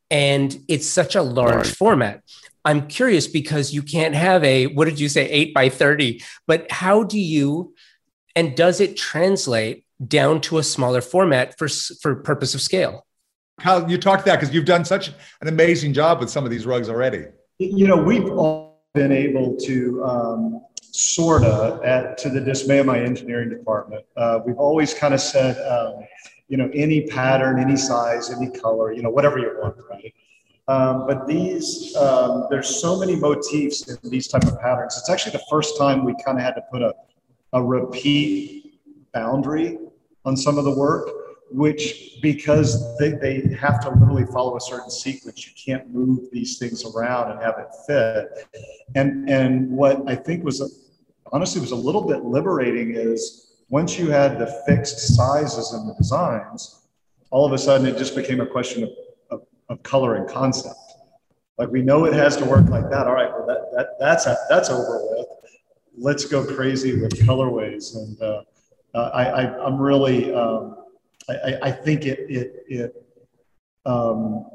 and 0.09 0.57
it's 0.67 0.87
such 0.87 1.13
a 1.15 1.21
large 1.21 1.69
format. 1.69 2.23
I'm 2.65 2.87
curious 2.87 3.27
because 3.27 3.71
you 3.71 3.83
can't 3.83 4.15
have 4.15 4.43
a 4.43 4.65
what 4.65 4.85
did 4.85 4.99
you 4.99 5.09
say 5.09 5.29
eight 5.29 5.53
by 5.53 5.69
thirty, 5.69 6.23
but 6.47 6.71
how 6.71 7.03
do 7.03 7.19
you 7.19 7.75
and 8.35 8.57
does 8.57 8.81
it 8.81 8.97
translate 8.97 9.85
down 10.07 10.41
to 10.41 10.57
a 10.57 10.63
smaller 10.63 11.01
format 11.01 11.55
for 11.59 11.67
for 11.67 12.15
purpose 12.15 12.55
of 12.55 12.61
scale? 12.61 13.05
Kyle, 13.59 13.89
you 13.89 13.97
talked 13.97 14.25
that 14.25 14.39
because 14.39 14.53
you've 14.53 14.65
done 14.65 14.85
such 14.85 15.09
an 15.41 15.47
amazing 15.47 15.93
job 15.93 16.19
with 16.19 16.29
some 16.29 16.45
of 16.45 16.51
these 16.51 16.65
rugs 16.65 16.89
already. 16.89 17.25
You 17.59 17.87
know, 17.87 17.97
we've 17.97 18.29
all 18.29 18.83
been 18.93 19.11
able 19.11 19.55
to 19.57 20.03
um, 20.03 20.61
sort 20.91 21.43
of, 21.43 21.83
at, 21.83 22.17
to 22.17 22.29
the 22.29 22.41
dismay 22.41 22.79
of 22.79 22.85
my 22.85 22.99
engineering 22.99 23.49
department, 23.49 24.05
uh, 24.17 24.39
we've 24.45 24.57
always 24.57 24.93
kind 24.93 25.13
of 25.13 25.21
said, 25.21 25.57
um, 25.67 26.03
you 26.47 26.57
know, 26.57 26.69
any 26.73 27.05
pattern, 27.07 27.59
any 27.59 27.77
size, 27.77 28.31
any 28.31 28.49
color, 28.49 28.91
you 28.91 29.01
know, 29.01 29.09
whatever 29.09 29.37
you 29.37 29.55
want, 29.61 29.75
right? 29.89 30.13
Um, 30.67 31.07
but 31.07 31.27
these, 31.27 31.95
um, 31.95 32.47
there's 32.49 32.81
so 32.81 32.99
many 32.99 33.15
motifs 33.15 33.87
in 33.87 34.09
these 34.09 34.27
type 34.27 34.43
of 34.43 34.59
patterns. 34.59 34.97
It's 34.97 35.09
actually 35.09 35.33
the 35.33 35.43
first 35.49 35.77
time 35.77 36.05
we 36.05 36.15
kind 36.23 36.37
of 36.37 36.43
had 36.43 36.55
to 36.55 36.61
put 36.71 36.81
a, 36.81 36.93
a 37.53 37.63
repeat 37.63 38.79
boundary 39.13 39.77
on 40.25 40.37
some 40.37 40.57
of 40.57 40.65
the 40.65 40.73
work 40.73 41.09
which 41.51 42.17
because 42.21 42.97
they, 42.97 43.11
they 43.11 43.41
have 43.59 43.79
to 43.81 43.89
literally 43.89 44.25
follow 44.25 44.55
a 44.55 44.61
certain 44.61 44.89
sequence 44.89 45.45
you 45.47 45.53
can't 45.55 45.89
move 45.93 46.29
these 46.31 46.57
things 46.57 46.85
around 46.85 47.31
and 47.31 47.41
have 47.41 47.55
it 47.57 47.67
fit. 47.87 48.47
And 48.95 49.29
and 49.29 49.69
what 49.69 50.07
i 50.07 50.15
think 50.15 50.43
was 50.43 50.87
honestly 51.31 51.61
was 51.61 51.71
a 51.71 51.75
little 51.75 52.07
bit 52.07 52.23
liberating 52.23 52.95
is 52.95 53.55
once 53.69 53.97
you 53.99 54.09
had 54.09 54.39
the 54.39 54.47
fixed 54.67 55.15
sizes 55.15 55.73
and 55.73 55.89
the 55.89 55.93
designs 55.95 56.81
all 57.31 57.45
of 57.45 57.53
a 57.53 57.57
sudden 57.57 57.87
it 57.87 57.97
just 57.97 58.15
became 58.15 58.41
a 58.41 58.45
question 58.45 58.83
of, 58.83 58.89
of, 59.29 59.41
of 59.69 59.83
color 59.83 60.15
and 60.15 60.27
concept. 60.27 60.75
Like 61.57 61.69
we 61.69 61.81
know 61.81 62.05
it 62.05 62.13
has 62.13 62.37
to 62.37 62.45
work 62.45 62.67
like 62.69 62.89
that. 62.89 63.05
All 63.05 63.13
right 63.13 63.29
well 63.31 63.45
that, 63.45 63.71
that 63.75 63.87
that's 63.99 64.25
that's 64.49 64.69
over 64.69 64.99
with. 65.11 65.27
Let's 65.97 66.25
go 66.25 66.45
crazy 66.45 66.99
with 66.99 67.11
colorways. 67.19 67.95
And 67.95 68.21
uh, 68.21 68.43
uh, 68.93 69.11
I, 69.13 69.23
I 69.25 69.65
i'm 69.65 69.77
really 69.79 70.33
um, 70.33 70.77
I, 71.27 71.57
I 71.63 71.71
think 71.71 72.05
it, 72.05 72.19
it, 72.29 72.63
it 72.67 73.05
um, 73.85 74.45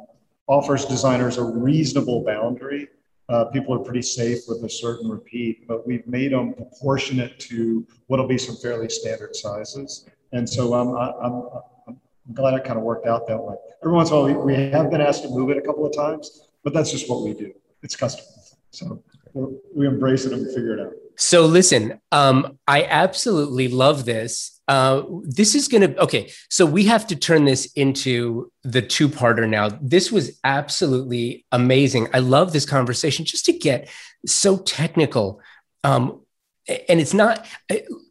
offers 0.47 0.85
designers 0.87 1.39
a 1.39 1.45
reasonable 1.45 2.25
boundary. 2.25 2.89
Uh, 3.29 3.47
people 3.47 3.75
are 3.75 3.79
pretty 3.79 4.03
safe 4.03 4.41
with 4.49 4.63
a 4.65 4.69
certain 4.69 5.09
repeat, 5.09 5.67
but 5.67 5.87
we've 5.87 6.07
made 6.07 6.33
them 6.33 6.53
proportionate 6.53 7.39
to 7.41 7.87
what'll 8.07 8.27
be 8.27 8.37
some 8.39 8.57
fairly 8.57 8.89
standard 8.89 9.35
sizes. 9.35 10.07
And 10.33 10.49
so 10.49 10.75
um, 10.75 10.97
I, 10.97 11.13
I'm, 11.23 11.49
I'm 11.89 12.01
glad 12.35 12.55
it 12.55 12.65
kind 12.65 12.79
of 12.79 12.85
worked 12.85 13.07
out 13.07 13.27
that 13.29 13.39
way. 13.43 13.55
Every 13.83 13.95
once 13.95 14.11
in 14.11 14.17
a 14.17 14.21
while, 14.21 14.27
we, 14.27 14.55
we 14.55 14.71
have 14.71 14.91
been 14.91 15.01
asked 15.01 15.23
to 15.23 15.29
move 15.29 15.51
it 15.51 15.57
a 15.57 15.63
couple 15.63 15.87
of 15.87 15.95
times, 15.95 16.49
but 16.63 16.75
that's 16.75 16.91
just 16.91 17.09
what 17.09 17.23
we 17.23 17.33
do. 17.33 17.53
It's 17.83 17.97
custom. 17.97 18.27
So 18.71 19.03
we 19.75 19.87
embrace 19.87 20.25
it 20.25 20.33
and 20.33 20.47
figure 20.49 20.75
it 20.75 20.81
out. 20.81 20.93
So 21.17 21.47
listen, 21.47 22.01
um, 22.13 22.59
I 22.67 22.85
absolutely 22.85 23.69
love 23.69 24.05
this. 24.05 24.61
Uh, 24.67 25.03
this 25.23 25.55
is 25.55 25.69
going 25.69 25.83
to 25.83 26.03
okay. 26.03 26.31
So 26.49 26.65
we 26.65 26.85
have 26.87 27.07
to 27.09 27.17
turn 27.17 27.45
this 27.45 27.67
into 27.75 28.51
the 28.63 28.81
two-parter 28.81 29.49
now. 29.49 29.69
This 29.81 30.11
was 30.11 30.39
absolutely 30.43 31.45
amazing. 31.53 32.09
I 32.15 32.21
love 32.21 32.53
this 32.53 32.65
conversation 32.65 33.25
just 33.25 33.45
to 33.47 33.53
get 33.53 33.89
so 34.27 34.57
technical. 34.57 35.41
Um, 35.85 36.23
and 36.67 36.99
it's 36.99 37.13
not, 37.13 37.47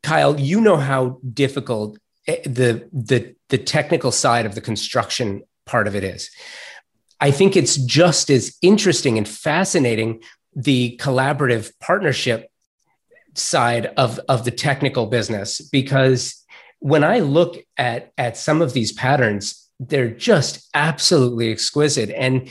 Kyle. 0.03 0.39
You 0.39 0.61
know 0.61 0.77
how 0.77 1.19
difficult 1.33 1.97
eh, 2.27 2.41
the 2.45 2.87
the 2.93 3.35
the 3.49 3.57
technical 3.57 4.11
side 4.11 4.45
of 4.45 4.53
the 4.53 4.61
construction 4.61 5.43
part 5.65 5.87
of 5.87 5.95
it 5.95 6.03
is. 6.03 6.29
I 7.19 7.31
think 7.31 7.55
it's 7.55 7.77
just 7.77 8.29
as 8.29 8.57
interesting 8.61 9.17
and 9.17 9.27
fascinating 9.27 10.21
the 10.55 10.99
collaborative 11.01 11.71
partnership 11.79 12.51
side 13.35 13.87
of, 13.97 14.19
of 14.29 14.45
the 14.45 14.51
technical 14.51 15.07
business 15.07 15.61
because 15.61 16.43
when 16.79 17.03
I 17.03 17.19
look 17.19 17.57
at, 17.77 18.11
at 18.17 18.37
some 18.37 18.61
of 18.61 18.73
these 18.73 18.91
patterns, 18.91 19.69
they're 19.79 20.11
just 20.11 20.69
absolutely 20.73 21.51
exquisite. 21.51 22.09
And 22.09 22.49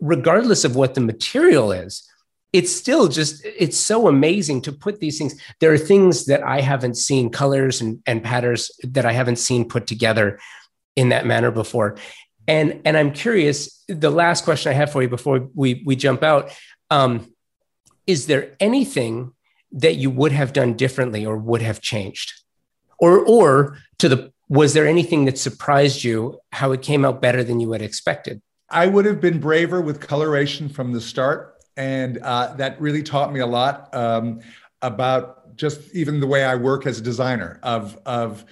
regardless 0.00 0.64
of 0.64 0.76
what 0.76 0.94
the 0.94 1.00
material 1.00 1.72
is, 1.72 2.08
it's 2.52 2.74
still 2.74 3.08
just 3.08 3.44
it's 3.44 3.76
so 3.76 4.08
amazing 4.08 4.62
to 4.62 4.72
put 4.72 5.00
these 5.00 5.18
things 5.18 5.38
there 5.60 5.72
are 5.72 5.78
things 5.78 6.24
that 6.26 6.42
i 6.42 6.60
haven't 6.60 6.96
seen 6.96 7.28
colors 7.28 7.80
and, 7.82 8.02
and 8.06 8.24
patterns 8.24 8.70
that 8.82 9.04
i 9.04 9.12
haven't 9.12 9.36
seen 9.36 9.68
put 9.68 9.86
together 9.86 10.38
in 10.96 11.10
that 11.10 11.26
manner 11.26 11.50
before 11.50 11.96
and 12.46 12.80
and 12.86 12.96
i'm 12.96 13.12
curious 13.12 13.84
the 13.88 14.10
last 14.10 14.44
question 14.44 14.70
i 14.70 14.74
have 14.74 14.90
for 14.90 15.02
you 15.02 15.08
before 15.08 15.48
we 15.54 15.82
we 15.84 15.94
jump 15.94 16.22
out 16.22 16.50
um, 16.90 17.30
is 18.06 18.26
there 18.26 18.56
anything 18.60 19.32
that 19.72 19.96
you 19.96 20.10
would 20.10 20.32
have 20.32 20.52
done 20.52 20.74
differently 20.74 21.24
or 21.24 21.36
would 21.36 21.62
have 21.62 21.80
changed? 21.80 22.32
Or, 22.98 23.18
or 23.24 23.78
to 23.98 24.08
the, 24.08 24.32
was 24.48 24.74
there 24.74 24.86
anything 24.86 25.24
that 25.26 25.38
surprised 25.38 26.04
you 26.04 26.40
how 26.52 26.72
it 26.72 26.82
came 26.82 27.04
out 27.04 27.20
better 27.20 27.44
than 27.44 27.60
you 27.60 27.72
had 27.72 27.82
expected? 27.82 28.40
I 28.70 28.86
would 28.86 29.04
have 29.04 29.20
been 29.20 29.40
braver 29.40 29.80
with 29.80 30.00
coloration 30.00 30.68
from 30.68 30.92
the 30.92 31.00
start. 31.00 31.56
And 31.76 32.18
uh, 32.18 32.54
that 32.54 32.80
really 32.80 33.02
taught 33.02 33.32
me 33.32 33.40
a 33.40 33.46
lot 33.46 33.94
um, 33.94 34.40
about 34.82 35.56
just 35.56 35.94
even 35.94 36.20
the 36.20 36.26
way 36.26 36.44
I 36.44 36.56
work 36.56 36.86
as 36.86 36.98
a 36.98 37.02
designer 37.02 37.60
of, 37.62 37.98
of 38.04 38.44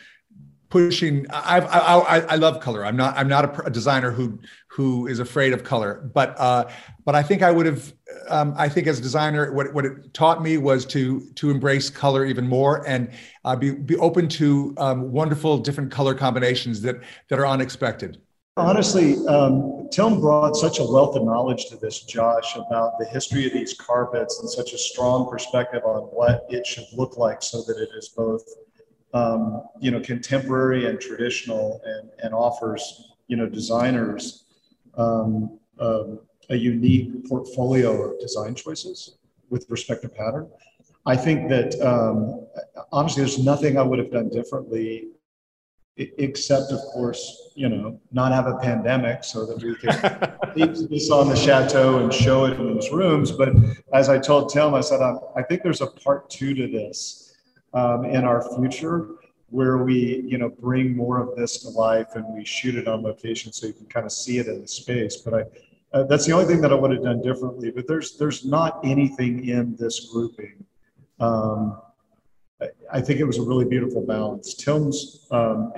pushing 0.69 1.27
I've, 1.31 1.65
I, 1.67 1.79
I, 1.79 2.21
I 2.21 2.37
love 2.37 2.61
color 2.61 2.85
i'm 2.85 2.97
not 2.97 3.17
i'm 3.17 3.29
not 3.29 3.45
a, 3.45 3.67
a, 3.67 3.71
designer 3.71 4.11
who 4.11 4.41
who 4.69 5.07
is 5.07 5.21
afraid 5.21 5.53
of 5.53 5.63
color 5.63 6.11
but 6.13 6.35
uh 6.39 6.69
but 7.07 7.15
i 7.15 7.23
think 7.23 7.43
i 7.43 7.51
would 7.51 7.65
have 7.65 7.95
um, 8.29 8.53
i 8.59 8.69
think 8.69 8.87
as 8.87 8.99
a 8.99 9.03
designer 9.03 9.51
what, 9.53 9.73
what 9.73 9.87
it 9.87 10.13
taught 10.13 10.43
me 10.43 10.59
was 10.59 10.85
to 10.85 11.21
to 11.35 11.51
embrace 11.51 11.89
color 11.89 12.27
even 12.27 12.47
more 12.47 12.87
and 12.87 13.11
uh, 13.47 13.57
be 13.57 13.71
be 13.71 13.97
open 13.97 14.29
to 14.29 14.75
um, 14.77 15.11
wonderful 15.11 15.57
different 15.57 15.91
color 15.91 16.15
combinations 16.15 16.83
that 16.83 16.97
that 17.31 17.39
are 17.39 17.47
unexpected. 17.47 18.21
Honestly 18.59 19.17
um, 19.29 19.89
tim 19.91 20.21
brought 20.21 20.55
such 20.55 20.79
a 20.79 20.85
wealth 20.85 21.17
of 21.17 21.25
knowledge 21.25 21.67
to 21.67 21.77
this 21.77 22.03
josh 22.03 22.57
about 22.57 22.99
the 22.99 23.07
history 23.07 23.47
of 23.47 23.53
these 23.55 23.73
carpets 23.75 24.41
and 24.41 24.51
such 24.51 24.75
a 24.75 24.79
strong 24.79 25.31
perspective 25.31 25.83
on 25.85 26.03
what 26.03 26.45
it 26.51 26.67
should 26.67 26.87
look 26.93 27.17
like 27.17 27.43
so 27.43 27.63
that 27.63 27.79
it 27.79 27.91
is 27.97 28.11
both 28.11 28.43
um, 29.17 29.63
you 29.81 29.91
know, 29.91 30.01
contemporary 30.01 30.87
and 30.87 31.01
traditional 31.01 31.81
and, 31.85 32.11
and 32.23 32.35
offers, 32.35 33.13
you 33.29 33.37
know, 33.37 33.47
designers 33.47 34.45
um, 34.99 35.59
um, 35.81 36.21
a 36.51 36.57
unique 36.57 37.29
portfolio 37.29 38.11
of 38.11 38.21
design 38.21 38.55
choices 38.55 39.19
with 39.51 39.67
respect 39.69 40.03
to 40.03 40.09
pattern. 40.09 40.49
I 41.05 41.17
think 41.17 41.49
that 41.49 41.81
um, 41.81 42.47
honestly, 42.93 43.23
there's 43.23 43.39
nothing 43.39 43.79
I 43.79 43.83
would 43.83 43.99
have 43.99 44.11
done 44.11 44.29
differently, 44.29 45.09
except, 45.97 46.73
of 46.73 46.81
course, 46.93 47.53
you 47.55 47.69
know, 47.69 48.01
not 48.13 48.33
have 48.33 48.47
a 48.47 48.57
pandemic 48.59 49.23
so 49.23 49.47
that 49.47 49.63
we 49.63 49.75
could 49.77 49.91
keep 50.55 50.91
this 50.91 51.11
on 51.11 51.29
the 51.29 51.37
chateau 51.37 51.99
and 51.99 52.13
show 52.13 52.45
it 52.47 52.59
in 52.59 52.75
those 52.75 52.91
rooms. 52.91 53.31
But 53.31 53.51
as 53.95 54.09
I 54.09 54.19
told 54.19 54.53
Tim, 54.53 54.75
I 54.75 54.81
said, 54.81 55.01
I 55.01 55.43
think 55.43 55.63
there's 55.63 55.81
a 55.81 55.87
part 55.87 56.29
two 56.29 56.55
to 56.55 56.67
this 56.67 57.37
um, 57.73 58.05
in 58.05 58.25
our 58.25 58.43
future 58.57 59.11
where 59.51 59.79
we 59.79 60.25
you 60.27 60.39
know 60.39 60.49
bring 60.49 60.97
more 60.97 61.21
of 61.21 61.37
this 61.37 61.59
to 61.59 61.69
life 61.69 62.09
and 62.15 62.25
we 62.35 62.45
shoot 62.45 62.75
it 62.75 62.89
on 62.89 63.03
location 63.03 63.53
so 63.53 63.67
you 63.67 63.73
can 63.73 63.87
kind 63.87 64.05
of 64.05 64.13
see 64.13 64.39
it 64.39 64.49
in 64.49 64.61
the 64.61 64.67
space 64.67 65.19
but 65.19 65.35
i 65.35 65.45
uh, 65.93 66.03
that's 66.05 66.27
the 66.27 66.33
only 66.33 66.47
thing 66.47 66.61
that 66.61 66.73
i 66.73 66.75
would 66.75 66.91
have 66.91 67.03
done 67.03 67.21
differently 67.23 67.71
but 67.71 67.87
there's 67.87 68.17
there's 68.17 68.45
not 68.45 68.81
anything 68.85 69.49
in 69.49 69.77
this 69.77 70.09
grouping. 70.13 70.65
Um, 71.21 71.81
I, 72.61 72.69
I 72.93 73.01
think 73.01 73.21
it 73.21 73.25
was 73.25 73.39
a 73.39 73.43
really 73.43 73.65
beautiful 73.65 74.05
balance. 74.05 74.55
Tim's 74.55 75.27
um, 75.31 75.73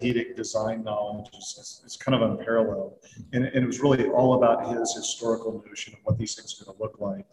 design 0.00 0.82
knowledge 0.82 1.28
is, 1.38 1.82
is, 1.86 1.96
kind 1.96 2.20
of 2.20 2.28
unparalleled. 2.28 2.94
And, 3.32 3.44
and 3.44 3.62
it 3.62 3.66
was 3.66 3.78
really 3.80 4.08
all 4.08 4.34
about 4.34 4.76
his 4.76 4.94
historical 4.94 5.62
notion 5.64 5.94
of 5.94 6.00
what 6.02 6.18
these 6.18 6.34
things 6.34 6.60
are 6.60 6.64
going 6.64 6.76
to 6.76 6.82
look 6.82 6.98
like. 6.98 7.24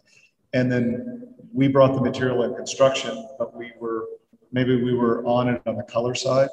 And 0.52 0.70
then 0.70 1.34
we 1.52 1.66
brought 1.66 1.94
the 1.94 2.00
material 2.00 2.44
and 2.44 2.54
construction, 2.54 3.28
but 3.38 3.56
we 3.56 3.72
were 3.80 4.06
maybe 4.52 4.80
we 4.80 4.94
were 4.94 5.24
on 5.24 5.48
it 5.48 5.62
on 5.66 5.76
the 5.76 5.82
color 5.82 6.14
side. 6.14 6.48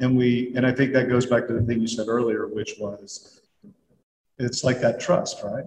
And 0.00 0.16
we 0.16 0.52
and 0.56 0.66
I 0.66 0.72
think 0.72 0.92
that 0.94 1.08
goes 1.08 1.26
back 1.26 1.46
to 1.46 1.52
the 1.52 1.62
thing 1.62 1.80
you 1.80 1.86
said 1.86 2.08
earlier, 2.08 2.48
which 2.48 2.74
was 2.80 3.41
it's 4.42 4.64
like 4.64 4.80
that 4.80 5.00
trust, 5.00 5.42
right? 5.42 5.64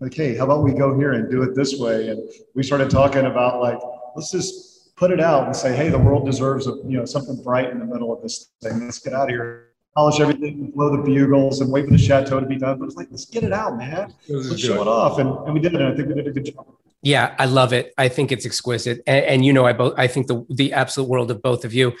Like, 0.00 0.14
hey, 0.14 0.36
how 0.36 0.44
about 0.44 0.64
we 0.64 0.72
go 0.72 0.96
here 0.96 1.12
and 1.12 1.30
do 1.30 1.42
it 1.42 1.54
this 1.54 1.78
way? 1.78 2.08
And 2.08 2.28
we 2.54 2.62
started 2.62 2.90
talking 2.90 3.26
about 3.26 3.60
like, 3.60 3.78
let's 4.16 4.30
just 4.30 4.94
put 4.96 5.10
it 5.10 5.20
out 5.20 5.46
and 5.46 5.54
say, 5.54 5.74
hey, 5.76 5.88
the 5.88 5.98
world 5.98 6.26
deserves 6.26 6.66
a 6.66 6.72
you 6.84 6.98
know 6.98 7.04
something 7.04 7.40
bright 7.42 7.70
in 7.70 7.78
the 7.78 7.84
middle 7.86 8.12
of 8.12 8.22
this 8.22 8.50
thing. 8.62 8.84
Let's 8.84 8.98
get 8.98 9.12
out 9.12 9.24
of 9.24 9.30
here 9.30 9.72
polish 9.94 10.20
everything, 10.20 10.70
blow 10.70 10.94
the 10.94 11.02
bugles, 11.02 11.60
and 11.60 11.70
wait 11.70 11.84
for 11.84 11.92
the 11.92 11.98
chateau 11.98 12.40
to 12.40 12.46
be 12.46 12.56
done. 12.56 12.78
But 12.78 12.86
it's 12.86 12.96
like, 12.96 13.08
let's 13.10 13.26
get 13.26 13.44
it 13.44 13.52
out, 13.52 13.76
man. 13.76 14.14
Let's 14.28 14.58
show 14.58 14.80
it 14.80 14.88
off, 14.88 15.18
and, 15.18 15.28
and 15.28 15.54
we 15.54 15.60
did 15.60 15.74
it. 15.74 15.80
And 15.80 15.92
I 15.92 15.96
think 15.96 16.08
we 16.08 16.14
did 16.14 16.26
a 16.26 16.30
good 16.30 16.46
job. 16.46 16.66
Yeah, 17.04 17.34
I 17.36 17.46
love 17.46 17.72
it. 17.72 17.92
I 17.98 18.08
think 18.08 18.30
it's 18.30 18.46
exquisite, 18.46 19.00
and, 19.08 19.24
and, 19.24 19.44
you 19.44 19.52
know, 19.52 19.66
I 19.66 19.72
both 19.72 19.94
I 19.98 20.06
think 20.06 20.28
the 20.28 20.46
the 20.48 20.72
absolute 20.72 21.08
world 21.08 21.30
of 21.32 21.42
both 21.42 21.64
of 21.64 21.74
you. 21.74 21.92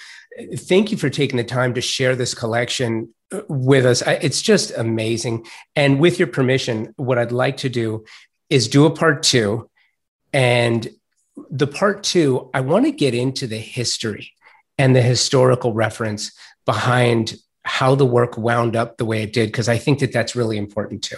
Thank 0.54 0.92
you 0.92 0.96
for 0.96 1.10
taking 1.10 1.38
the 1.38 1.44
time 1.44 1.74
to 1.74 1.80
share 1.80 2.14
this 2.14 2.34
collection 2.34 3.12
uh, 3.32 3.40
with 3.48 3.84
us. 3.84 4.02
It's 4.06 4.40
just 4.40 4.72
amazing. 4.76 5.44
And 5.74 5.98
with 5.98 6.18
your 6.20 6.28
permission, 6.28 6.94
what 6.96 7.18
I'd 7.18 7.32
like 7.32 7.56
to 7.58 7.68
do 7.68 8.04
is 8.48 8.68
do 8.68 8.86
a 8.86 8.90
part 8.90 9.24
two, 9.24 9.68
and 10.32 10.88
the 11.50 11.66
part 11.66 12.04
two, 12.04 12.48
I 12.54 12.60
want 12.60 12.84
to 12.84 12.92
get 12.92 13.14
into 13.14 13.48
the 13.48 13.58
history 13.58 14.32
and 14.78 14.94
the 14.94 15.02
historical 15.02 15.72
reference 15.72 16.30
behind 16.64 17.34
how 17.64 17.96
the 17.96 18.06
work 18.06 18.36
wound 18.38 18.76
up 18.76 18.98
the 18.98 19.04
way 19.04 19.22
it 19.22 19.32
did, 19.32 19.48
because 19.48 19.68
I 19.68 19.78
think 19.78 19.98
that 19.98 20.12
that's 20.12 20.36
really 20.36 20.58
important 20.58 21.02
too. 21.02 21.16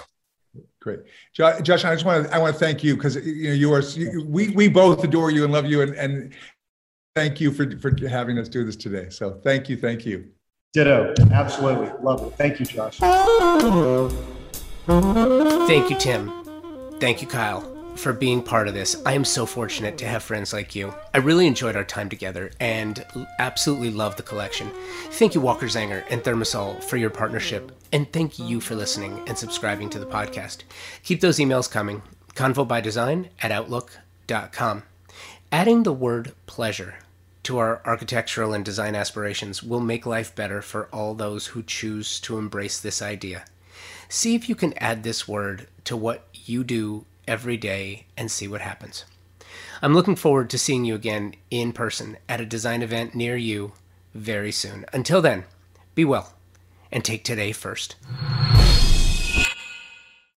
Great, 0.85 1.01
Josh. 1.32 1.82
I 1.87 1.95
just 1.95 2.05
want 2.05 2.26
to 2.26 2.35
I 2.35 2.39
want 2.39 2.53
to 2.53 2.61
thank 2.61 2.85
you 2.85 2.95
because 2.95 3.16
you 3.16 3.49
know 3.49 3.55
you 3.55 3.72
are 3.72 3.80
you, 3.80 4.26
we 4.28 4.51
we 4.51 4.68
both 4.68 5.03
adore 5.03 5.30
you 5.30 5.43
and 5.43 5.51
love 5.51 5.64
you 5.64 5.80
and 5.80 5.95
and 5.95 6.35
thank 7.16 7.41
you 7.41 7.51
for 7.51 7.78
for 7.78 7.91
having 8.07 8.39
us 8.39 8.51
do 8.51 8.66
this 8.66 8.76
today. 8.76 9.09
So 9.09 9.41
thank 9.43 9.70
you, 9.70 9.78
thank 9.78 10.05
you. 10.05 10.28
Ditto. 10.74 11.14
Absolutely, 11.32 11.91
love 12.03 12.26
it. 12.26 12.35
Thank 12.37 12.61
you, 12.61 12.66
Josh. 12.66 12.99
Thank 15.66 15.89
you, 15.89 15.97
Tim. 15.99 16.30
Thank 17.01 17.22
you, 17.22 17.28
Kyle 17.28 17.74
for 17.97 18.12
being 18.12 18.42
part 18.42 18.68
of 18.68 18.74
this. 18.74 19.01
I 19.07 19.12
am 19.12 19.24
so 19.24 19.47
fortunate 19.47 19.99
to 19.99 20.07
have 20.07 20.22
friends 20.22 20.53
like 20.53 20.74
you. 20.74 20.95
I 21.12 21.18
really 21.18 21.47
enjoyed 21.47 21.76
our 21.76 21.84
time 21.84 22.09
together 22.09 22.51
and 22.61 23.05
absolutely 23.38 23.90
love 23.90 24.16
the 24.16 24.22
collection. 24.22 24.70
Thank 25.11 25.34
you, 25.34 25.40
Walker 25.40 25.66
Zanger 25.66 26.05
and 26.11 26.22
ThermaSol, 26.22 26.82
for 26.84 26.97
your 26.97 27.11
partnership, 27.11 27.72
and 27.92 28.12
thank 28.12 28.38
you 28.38 28.61
for 28.61 28.74
listening 28.74 29.22
and 29.26 29.36
subscribing 29.38 29.90
to 29.90 29.99
the 29.99 30.07
podcast. 30.07 30.64
Keep 31.03 31.20
those 31.20 31.38
emails 31.38 31.70
coming. 31.70 32.03
Convo 32.34 32.66
by 32.66 32.80
Design 32.80 33.28
at 33.40 33.53
Outlook.com. 33.53 34.82
Adding 35.53 35.84
the 35.84 35.92
word 35.92 36.32
pleasure 36.47 36.97
to 37.45 37.59
our 37.59 37.80
architectural 37.84 38.55
and 38.55 38.64
design 38.64 38.95
aspirations 38.95 39.62
will 39.62 39.80
make 39.80 40.07
life 40.07 40.34
better 40.34 40.61
for 40.62 40.88
all 40.92 41.14
those 41.14 41.49
who 41.49 41.62
choose 41.62 42.18
to 42.20 42.38
embrace 42.38 42.80
this 42.80 43.01
idea. 43.01 43.45
See 44.09 44.34
if 44.34 44.49
you 44.49 44.55
can 44.55 44.72
add 44.78 45.03
this 45.03 45.28
word 45.28 45.68
to 45.84 45.97
what 45.97 46.26
you 46.32 46.64
do 46.64 47.05
every 47.27 47.57
day 47.57 48.07
and 48.16 48.31
see 48.31 48.49
what 48.49 48.61
happens. 48.61 49.05
I'm 49.83 49.95
looking 49.95 50.16
forward 50.16 50.51
to 50.51 50.59
seeing 50.59 50.85
you 50.85 50.95
again 50.95 51.35
in 51.51 51.72
person 51.72 52.16
at 52.29 52.41
a 52.41 52.47
design 52.47 52.83
event 52.83 53.14
near 53.14 53.37
you 53.37 53.72
very 54.14 54.53
soon. 54.53 54.85
Until 54.93 55.20
then, 55.20 55.45
be 55.95 56.05
well 56.05 56.35
and 56.91 57.05
take 57.05 57.25
today 57.25 57.53
first. 57.53 57.97